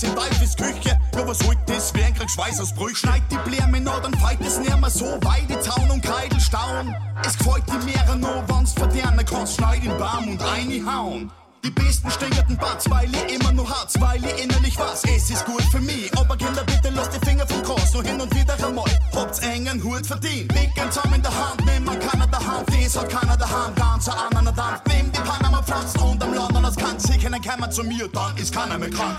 in 0.06 0.14
Teufels 0.14 0.56
Küche. 0.56 0.98
Ja, 1.14 1.26
was 1.26 1.42
holt 1.44 1.58
das? 1.66 1.92
Wer 1.94 2.12
kriegt 2.12 2.30
Schweißausbrüche? 2.30 2.96
Schneid 2.96 3.22
die 3.30 3.50
Bläme 3.50 3.80
noch, 3.80 4.00
dann 4.02 4.14
feit 4.14 4.40
es 4.40 4.58
nicht 4.58 4.80
mehr 4.80 4.90
so. 4.90 5.18
Weide, 5.22 5.58
Zaun 5.60 5.90
und 5.90 6.02
Kreidel 6.02 6.40
stauen. 6.40 6.94
Es 7.24 7.36
gefällt 7.36 7.64
die 7.68 7.84
Meere 7.84 8.16
nur, 8.16 8.44
wenn's 8.48 8.72
verdernen 8.72 9.26
kannst. 9.26 9.56
Schneid 9.56 9.82
den 9.82 9.96
Baum 9.98 10.28
und 10.28 10.40
reinhauen. 10.42 11.30
Die 11.64 11.70
besten 11.70 12.10
stingerten 12.10 12.56
Batz, 12.56 12.90
weil 12.90 13.08
ich 13.14 13.34
immer 13.34 13.52
nur 13.52 13.68
Harz, 13.68 13.94
weil 14.00 14.24
ich 14.24 14.42
innerlich 14.42 14.76
was. 14.78 15.04
Es 15.04 15.30
ist 15.30 15.44
gut 15.44 15.62
für 15.70 15.80
mich, 15.80 16.10
aber 16.18 16.36
Kinder, 16.36 16.64
bitte 16.64 16.90
lasst 16.90 17.12
die 17.14 17.24
Finger 17.24 17.46
vom 17.46 17.62
Cross, 17.62 17.94
nur 17.94 18.02
hin 18.02 18.20
und 18.20 18.34
wieder 18.34 18.54
einmal. 18.66 18.84
Habt's 19.14 19.38
engen 19.40 19.82
Hut 19.84 20.04
verdient. 20.04 20.50
Dicken 20.50 20.90
zusammen 20.90 21.14
in 21.14 21.22
der 21.22 21.30
Hand, 21.30 21.64
nimm 21.64 21.84
man 21.84 22.00
keiner 22.00 22.26
der 22.26 22.44
Hand, 22.44 22.68
das 22.68 22.96
hat 22.96 23.08
keiner 23.08 23.36
der 23.36 23.48
Hand, 23.48 23.76
ganz 23.76 24.08
an 24.08 24.36
einer 24.36 24.52
Dampf. 24.52 24.82
Nimm 24.88 25.12
die 25.12 25.20
Panama 25.20 25.62
Pflanzen 25.62 26.00
und 26.00 26.22
am 26.22 26.34
London 26.34 26.62
das 26.64 26.76
kann 26.76 26.98
sie 26.98 27.16
kennen, 27.18 27.40
kann 27.40 27.60
man 27.60 27.70
zu 27.70 27.84
mir, 27.84 28.08
dann 28.08 28.36
ist 28.36 28.52
keiner 28.52 28.78
mehr 28.78 28.90
krank. 28.90 29.18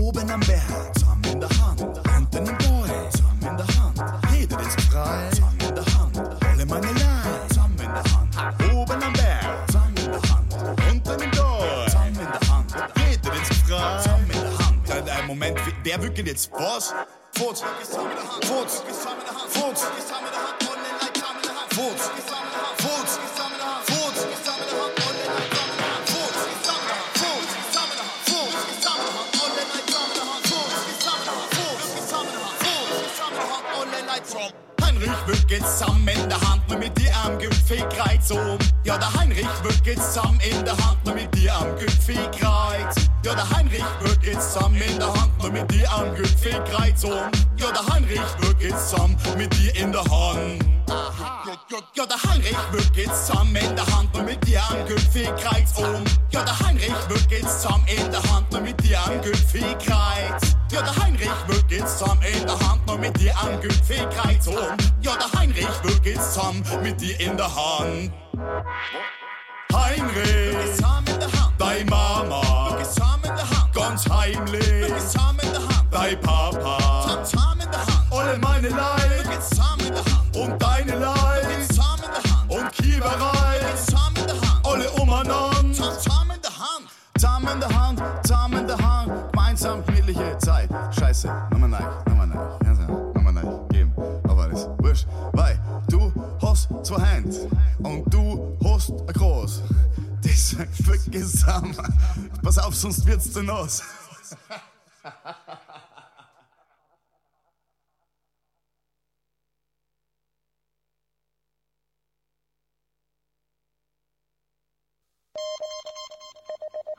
Oben 0.00 0.30
am 0.30 0.40
Berg, 0.40 0.99
wer 15.90 16.02
wickelt 16.02 16.26
jetzt. 16.28 16.50
Was? 16.52 16.94
Furz, 17.36 17.62
Furz, 17.62 17.96
Furz, 18.46 18.82
Furz, 18.82 18.82
Furz, 19.48 19.86
Furz, 21.74 22.20
Heinrich 34.82 35.26
wird 35.26 35.50
jetzt 35.50 35.78
zusammen 35.78 36.08
in 36.08 36.28
der 36.28 36.40
Hand, 36.40 36.68
nur 36.68 36.78
mit 36.78 36.96
dir 36.98 37.12
am 37.24 37.38
Gipfel 37.38 37.78
kreuz 37.88 38.30
um. 38.30 38.58
Ja, 38.84 38.98
der 38.98 39.12
Heinrich 39.14 39.46
wird 39.62 39.86
jetzt 39.86 40.14
zusammen 40.14 40.38
in 40.40 40.64
der 40.64 40.76
Hand, 40.76 41.04
nur 41.04 41.14
mit 41.14 41.34
dir 41.34 41.54
am 41.54 41.76
Gipfel 41.78 42.16
kreuz. 42.38 43.09
Ja, 43.22 43.34
der 43.34 43.50
Heinrich 43.50 43.84
wird 44.00 44.22
jetzt 44.22 44.54
zusammen 44.54 44.80
in 44.80 44.98
der 44.98 45.12
Hand, 45.12 45.42
nur 45.42 45.52
mit 45.52 45.70
dir 45.70 45.92
am 45.92 46.14
Gipfel 46.14 46.64
kreuz 46.64 47.04
um. 47.04 47.30
Ja, 47.58 47.70
der 47.70 47.94
Heinrich 47.94 48.20
wird 48.38 48.62
jetzt 48.62 48.90
zusammen 48.90 49.16
mit 49.36 49.54
dir 49.58 49.76
in 49.76 49.92
der 49.92 50.04
Hand. 50.04 50.64
Ja, 51.94 52.06
der 52.06 52.22
Heinrich 52.30 52.56
wird 52.72 52.96
jetzt 52.96 53.26
zusammen 53.26 53.54
in 53.56 53.76
der 53.76 53.86
Hand, 53.94 54.14
nur 54.14 54.22
mit 54.22 54.46
dir 54.46 54.62
am 54.70 54.86
Gipfel 54.86 55.26
kreuz 55.36 55.76
um. 55.76 56.02
Ja, 56.30 56.42
der 56.44 56.58
Heinrich 56.60 57.08
wird 57.08 57.30
jetzt 57.30 57.60
zusammen 57.60 57.84
in 57.88 58.10
der 58.10 58.22
Hand, 58.32 58.50
nur 58.52 58.60
mit 58.62 58.82
dir 58.82 58.98
am 59.04 59.20
Gipfel 59.20 59.76
kreuz. 59.78 60.56
Ja, 60.72 60.80
der 60.80 60.96
Heinrich 60.96 61.28
wird 61.46 61.70
jetzt 61.70 61.98
zusammen 61.98 62.22
in 62.22 62.46
der 62.46 62.58
Hand, 62.58 62.86
nur 62.86 62.98
mit 62.98 63.20
dir 63.20 63.36
am 63.38 63.60
Gipfel 63.60 64.08
kreuz 64.08 64.46
um. 64.46 64.76
Ja, 65.02 65.12
der 65.16 65.38
Heinrich 65.38 65.68
wird 65.82 66.06
jetzt 66.06 66.32
zusammen 66.32 66.64
mit 66.82 66.98
dir 66.98 67.20
in 67.20 67.36
der 67.36 67.54
Hand. 67.54 68.12
Heinrich, 69.72 70.78
dein 71.58 71.86
Mama, 71.86 72.76
ganz 73.72 74.08
heimlich, 74.08 74.92
dein 75.90 76.20
Papa, 76.20 76.78
alle 78.10 78.38
meine 78.38 78.68
Leid, 78.68 79.26
und 80.34 80.62
deine 80.62 80.96
Leid, 80.98 81.46
und 82.48 82.72
Kieberei, 82.72 83.60
alle 84.64 84.90
umeinander, 84.90 85.50
zusammen 85.72 86.32
in 86.36 86.40
der 86.42 87.78
Hand, 87.78 88.02
zusammen 88.22 88.60
in 88.60 88.66
der 88.66 88.78
Hand, 88.78 89.12
gemeinsam 89.32 89.84
gemütliche 89.86 90.38
Zeit. 90.38 90.70
Scheiße, 90.98 91.28
nochmal 91.50 91.68
nein, 91.68 91.84
nochmal 92.06 92.26
nein, 92.26 93.12
nochmal 93.14 93.32
nein, 93.32 93.68
geben, 93.70 93.92
aber 94.28 94.42
alles 94.42 94.68
wurscht, 94.78 95.06
weil 95.32 95.58
du 95.88 96.12
hast 96.42 96.68
zwei 96.82 97.00
Hände 97.02 97.48
und 97.82 98.12
du 98.12 98.49
ein 99.06 99.12
Groß. 99.14 99.62
Das 100.22 100.50
sagt 100.50 101.12
zusammen. 101.12 101.76
Pass 102.42 102.58
auf, 102.58 102.74
sonst 102.74 103.06
wird's 103.06 103.32
zu 103.32 103.42
nass. 103.42 103.82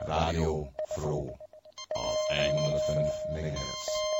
Radio 0.01 0.73
Froh 0.95 1.37
auf 1.95 2.17
105 2.31 3.09
MHz. 3.33 4.10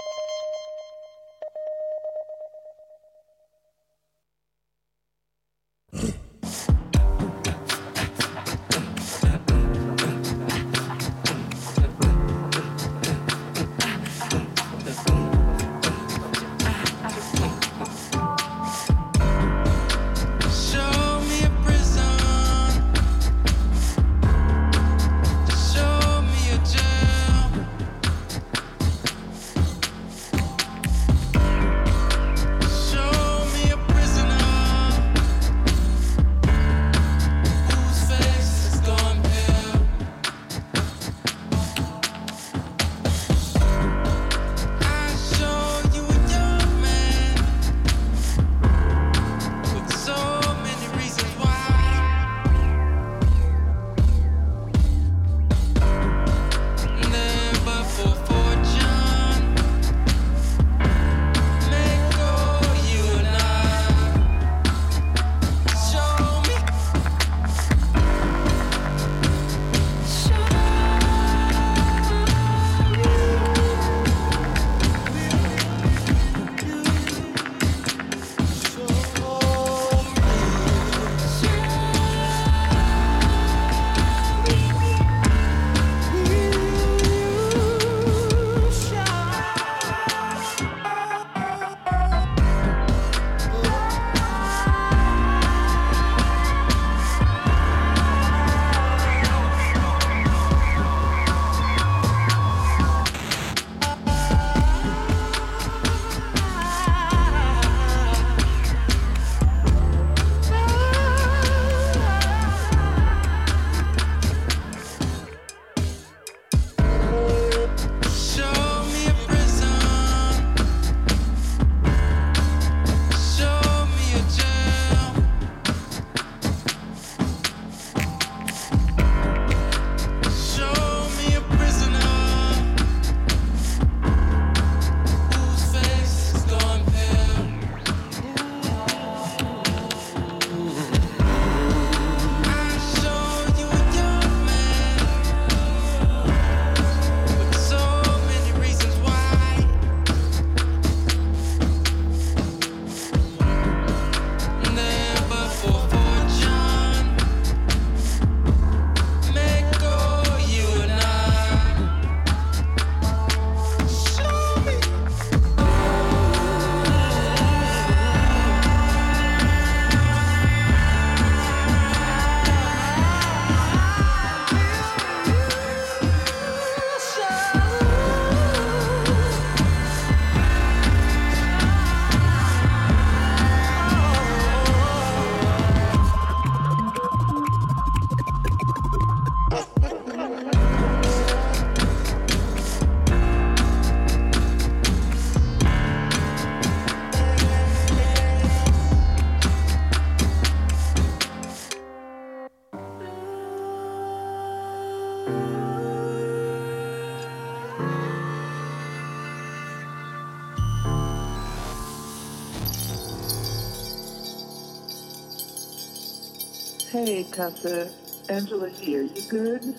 Angela 218.30 218.70
here. 218.70 219.02
You 219.02 219.22
good? 219.28 219.76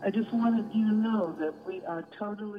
I 0.00 0.10
just 0.10 0.32
wanted 0.32 0.72
you 0.72 0.86
to 0.86 0.94
know 0.94 1.34
that 1.40 1.52
we 1.66 1.84
are 1.86 2.04
totally 2.16 2.53